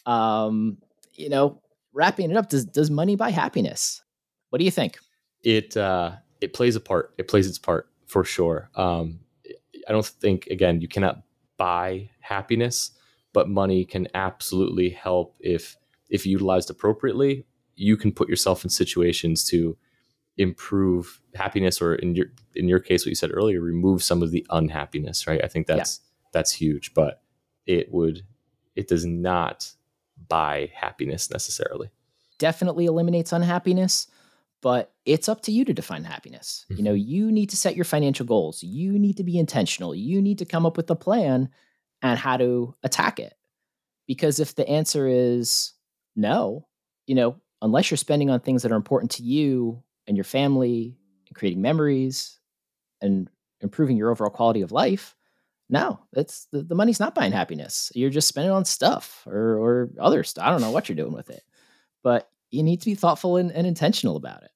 Um, 0.04 0.76
you 1.14 1.30
know, 1.30 1.62
wrapping 1.94 2.30
it 2.30 2.36
up, 2.36 2.50
does, 2.50 2.66
does 2.66 2.90
money 2.90 3.16
buy 3.16 3.30
happiness? 3.30 4.02
What 4.50 4.58
do 4.58 4.64
you 4.64 4.70
think? 4.70 4.98
It 5.42 5.76
uh, 5.76 6.12
it 6.40 6.52
plays 6.52 6.76
a 6.76 6.80
part. 6.80 7.14
It 7.18 7.28
plays 7.28 7.46
its 7.46 7.58
part 7.58 7.88
for 8.06 8.24
sure. 8.24 8.70
Um, 8.74 9.20
I 9.88 9.92
don't 9.92 10.04
think 10.04 10.46
again 10.46 10.80
you 10.80 10.88
cannot 10.88 11.22
buy 11.56 12.10
happiness, 12.20 12.92
but 13.32 13.48
money 13.48 13.84
can 13.84 14.08
absolutely 14.14 14.90
help 14.90 15.36
if 15.40 15.76
if 16.08 16.26
utilized 16.26 16.70
appropriately. 16.70 17.46
You 17.76 17.96
can 17.96 18.12
put 18.12 18.28
yourself 18.28 18.64
in 18.64 18.70
situations 18.70 19.44
to 19.50 19.76
improve 20.36 21.20
happiness, 21.34 21.82
or 21.82 21.94
in 21.94 22.14
your 22.14 22.26
in 22.54 22.68
your 22.68 22.80
case, 22.80 23.04
what 23.04 23.10
you 23.10 23.14
said 23.14 23.30
earlier, 23.32 23.60
remove 23.60 24.02
some 24.02 24.22
of 24.22 24.30
the 24.30 24.46
unhappiness. 24.50 25.26
Right? 25.26 25.42
I 25.44 25.48
think 25.48 25.66
that's 25.66 26.00
yeah. 26.00 26.30
that's 26.32 26.52
huge. 26.52 26.94
But 26.94 27.22
it 27.66 27.92
would 27.92 28.22
it 28.74 28.88
does 28.88 29.04
not 29.04 29.72
buy 30.28 30.70
happiness 30.74 31.30
necessarily. 31.30 31.90
Definitely 32.38 32.86
eliminates 32.86 33.32
unhappiness, 33.32 34.06
but 34.60 34.92
it's 35.04 35.28
up 35.28 35.42
to 35.42 35.52
you 35.52 35.64
to 35.64 35.72
define 35.72 36.04
happiness. 36.04 36.64
Mm-hmm. 36.64 36.78
You 36.78 36.84
know, 36.84 36.94
you 36.94 37.32
need 37.32 37.50
to 37.50 37.56
set 37.56 37.76
your 37.76 37.84
financial 37.84 38.26
goals. 38.26 38.62
You 38.62 38.98
need 38.98 39.16
to 39.18 39.24
be 39.24 39.38
intentional. 39.38 39.94
You 39.94 40.20
need 40.20 40.38
to 40.38 40.44
come 40.44 40.66
up 40.66 40.76
with 40.76 40.90
a 40.90 40.96
plan 40.96 41.48
and 42.02 42.18
how 42.18 42.36
to 42.36 42.74
attack 42.82 43.18
it. 43.20 43.34
Because 44.06 44.40
if 44.40 44.54
the 44.54 44.68
answer 44.68 45.06
is 45.06 45.72
no, 46.16 46.66
you 47.06 47.14
know, 47.14 47.36
unless 47.62 47.90
you're 47.90 47.98
spending 47.98 48.30
on 48.30 48.40
things 48.40 48.62
that 48.62 48.72
are 48.72 48.76
important 48.76 49.10
to 49.12 49.22
you 49.22 49.82
and 50.06 50.16
your 50.16 50.24
family 50.24 50.96
and 51.26 51.36
creating 51.36 51.62
memories 51.62 52.38
and 53.00 53.28
improving 53.60 53.96
your 53.96 54.10
overall 54.10 54.30
quality 54.30 54.62
of 54.62 54.72
life, 54.72 55.14
no, 55.70 56.00
it's 56.14 56.46
the, 56.50 56.62
the 56.62 56.74
money's 56.74 57.00
not 57.00 57.14
buying 57.14 57.32
happiness. 57.32 57.92
You're 57.94 58.10
just 58.10 58.28
spending 58.28 58.52
on 58.52 58.64
stuff 58.64 59.24
or 59.26 59.58
or 59.58 59.90
other 60.00 60.24
stuff. 60.24 60.46
I 60.46 60.50
don't 60.50 60.62
know 60.62 60.70
what 60.70 60.88
you're 60.88 60.96
doing 60.96 61.12
with 61.12 61.28
it. 61.30 61.42
But 62.02 62.30
you 62.50 62.62
need 62.62 62.80
to 62.80 62.86
be 62.86 62.94
thoughtful 62.94 63.36
and, 63.36 63.52
and 63.52 63.66
intentional 63.66 64.16
about 64.16 64.42
it. 64.42 64.50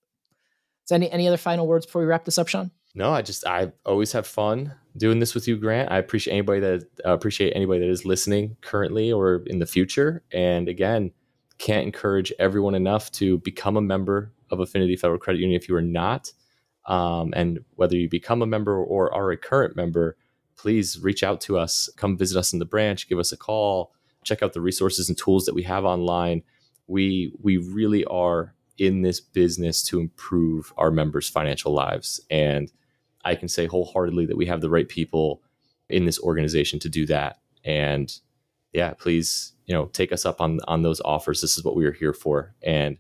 So 0.85 0.95
any 0.95 1.11
any 1.11 1.29
other 1.29 1.37
final 1.37 1.67
words 1.67 1.87
before 1.87 2.03
we 2.03 2.07
wrap 2.07 2.25
this 2.25 2.39
up, 2.39 2.49
Shawn? 2.49 2.71
No, 2.95 3.13
I 3.13 3.23
just 3.23 3.47
I 3.47 3.73
always 3.87 4.13
have 4.13 4.27
fun 4.27 4.75
doing 4.97 5.19
this 5.19 5.35
with 5.35 5.49
you, 5.49 5.57
Grant. 5.57 5.91
I 5.91 5.99
appreciate 5.99 6.35
anybody 6.35 6.61
that 6.61 6.85
uh, 7.05 7.13
appreciate 7.13 7.53
anybody 7.55 7.81
that 7.81 7.89
is 7.89 8.05
listening 8.05 8.57
currently 8.61 9.13
or 9.13 9.43
in 9.47 9.59
the 9.59 9.67
future. 9.67 10.23
And 10.33 10.69
again, 10.69 11.13
can't 11.59 11.87
encourage 11.87 12.33
everyone 12.39 12.75
enough 12.75 13.11
to 13.13 13.39
become 13.39 13.77
a 13.77 13.81
member 13.81 14.33
of 14.51 14.61
Affinity 14.61 14.97
Federal 14.97 15.19
Credit 15.19 15.41
Union 15.41 15.61
if 15.61 15.69
you 15.69 15.77
are 15.77 15.83
not. 15.83 16.33
Um, 16.87 17.33
and 17.35 17.61
whether 17.77 17.97
you 17.97 18.09
become 18.09 18.43
a 18.43 18.47
member 18.47 18.77
or 18.77 19.15
are 19.15 19.31
a 19.31 19.37
current 19.37 19.77
member, 19.77 20.17
please 20.57 20.99
reach 21.01 21.23
out 21.23 21.41
to 21.43 21.57
us. 21.57 21.89
Come 21.97 22.19
visit 22.19 22.39
us 22.39 22.53
in 22.53 22.59
the 22.59 22.65
branch, 22.65 23.09
give 23.09 23.19
us 23.19 23.33
a 23.33 23.37
call, 23.37 23.95
check 24.25 24.43
out 24.43 24.53
the 24.53 24.61
resources 24.61 25.09
and 25.09 25.17
tools 25.17 25.45
that 25.45 25.55
we 25.55 25.63
have 25.63 25.85
online. 25.85 26.43
We 26.87 27.33
we 27.41 27.57
really 27.57 28.05
are 28.07 28.55
in 28.79 29.03
this 29.03 29.21
business 29.21 29.83
to 29.85 30.01
improve 30.01 30.73
our 30.77 30.91
members' 30.91 31.29
financial 31.29 31.73
lives. 31.73 32.21
And 32.31 32.73
I 33.25 33.35
can 33.35 33.49
say 33.49 33.67
wholeheartedly 33.67 34.27
that 34.27 34.37
we 34.37 34.47
have 34.47 34.61
the 34.61 34.71
right 34.71 34.89
people 34.89 35.43
in 35.89 36.05
this 36.05 36.19
organization 36.19 36.79
to 36.81 36.89
do 36.89 37.07
that. 37.07 37.39
And 37.65 38.13
yeah, 38.73 38.95
please, 38.95 39.53
you 39.67 39.75
know, 39.75 39.87
take 39.87 40.13
us 40.13 40.27
up 40.27 40.41
on 40.41 40.61
on 40.67 40.83
those 40.83 41.01
offers. 41.03 41.41
This 41.41 41.57
is 41.57 41.65
what 41.65 41.77
we 41.77 41.85
are 41.85 41.93
here 41.93 42.15
for. 42.15 42.55
And 42.63 42.99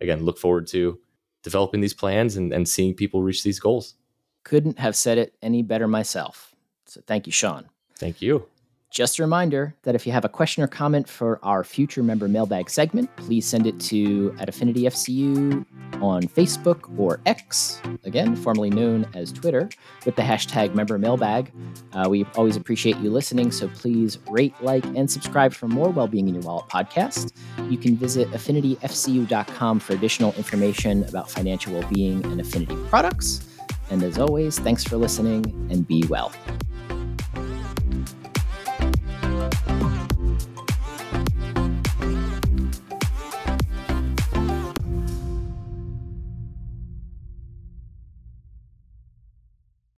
again, 0.00 0.24
look 0.24 0.38
forward 0.38 0.66
to 0.68 0.98
developing 1.42 1.80
these 1.80 1.94
plans 1.94 2.36
and, 2.36 2.52
and 2.52 2.68
seeing 2.68 2.94
people 2.94 3.22
reach 3.22 3.42
these 3.42 3.60
goals. 3.60 3.94
Couldn't 4.44 4.78
have 4.78 4.96
said 4.96 5.18
it 5.18 5.34
any 5.42 5.62
better 5.62 5.88
myself. 5.88 6.54
So 6.86 7.00
thank 7.06 7.26
you, 7.26 7.32
Shawn. 7.32 7.68
Thank 7.96 8.22
you. 8.22 8.46
Just 8.90 9.18
a 9.18 9.22
reminder 9.22 9.74
that 9.82 9.94
if 9.94 10.06
you 10.06 10.12
have 10.12 10.24
a 10.24 10.30
question 10.30 10.62
or 10.62 10.66
comment 10.66 11.08
for 11.08 11.38
our 11.42 11.62
future 11.62 12.02
member 12.02 12.26
mailbag 12.26 12.70
segment, 12.70 13.14
please 13.16 13.46
send 13.46 13.66
it 13.66 13.78
to 13.80 14.34
at 14.40 14.48
Affinity 14.48 14.84
FCU 14.84 15.64
on 16.00 16.22
Facebook 16.22 16.90
or 16.98 17.20
X, 17.26 17.82
again, 18.04 18.34
formerly 18.34 18.70
known 18.70 19.06
as 19.14 19.30
Twitter, 19.30 19.68
with 20.06 20.16
the 20.16 20.22
hashtag 20.22 20.74
member 20.74 20.98
mailbag. 20.98 21.52
Uh, 21.92 22.06
we 22.08 22.24
always 22.34 22.56
appreciate 22.56 22.96
you 22.98 23.10
listening, 23.10 23.52
so 23.52 23.68
please 23.68 24.18
rate, 24.30 24.54
like, 24.62 24.84
and 24.84 25.10
subscribe 25.10 25.52
for 25.52 25.68
more 25.68 25.90
Wellbeing 25.90 26.26
in 26.26 26.34
Your 26.34 26.42
Wallet 26.44 26.66
podcast. 26.68 27.32
You 27.70 27.76
can 27.76 27.94
visit 27.94 28.30
affinityfcu.com 28.30 29.80
for 29.80 29.92
additional 29.92 30.32
information 30.34 31.04
about 31.04 31.30
financial 31.30 31.74
well 31.74 31.88
being 31.92 32.24
and 32.24 32.40
affinity 32.40 32.76
products. 32.88 33.46
And 33.90 34.02
as 34.02 34.18
always, 34.18 34.58
thanks 34.58 34.82
for 34.82 34.96
listening 34.96 35.44
and 35.70 35.86
be 35.86 36.04
well. 36.08 36.32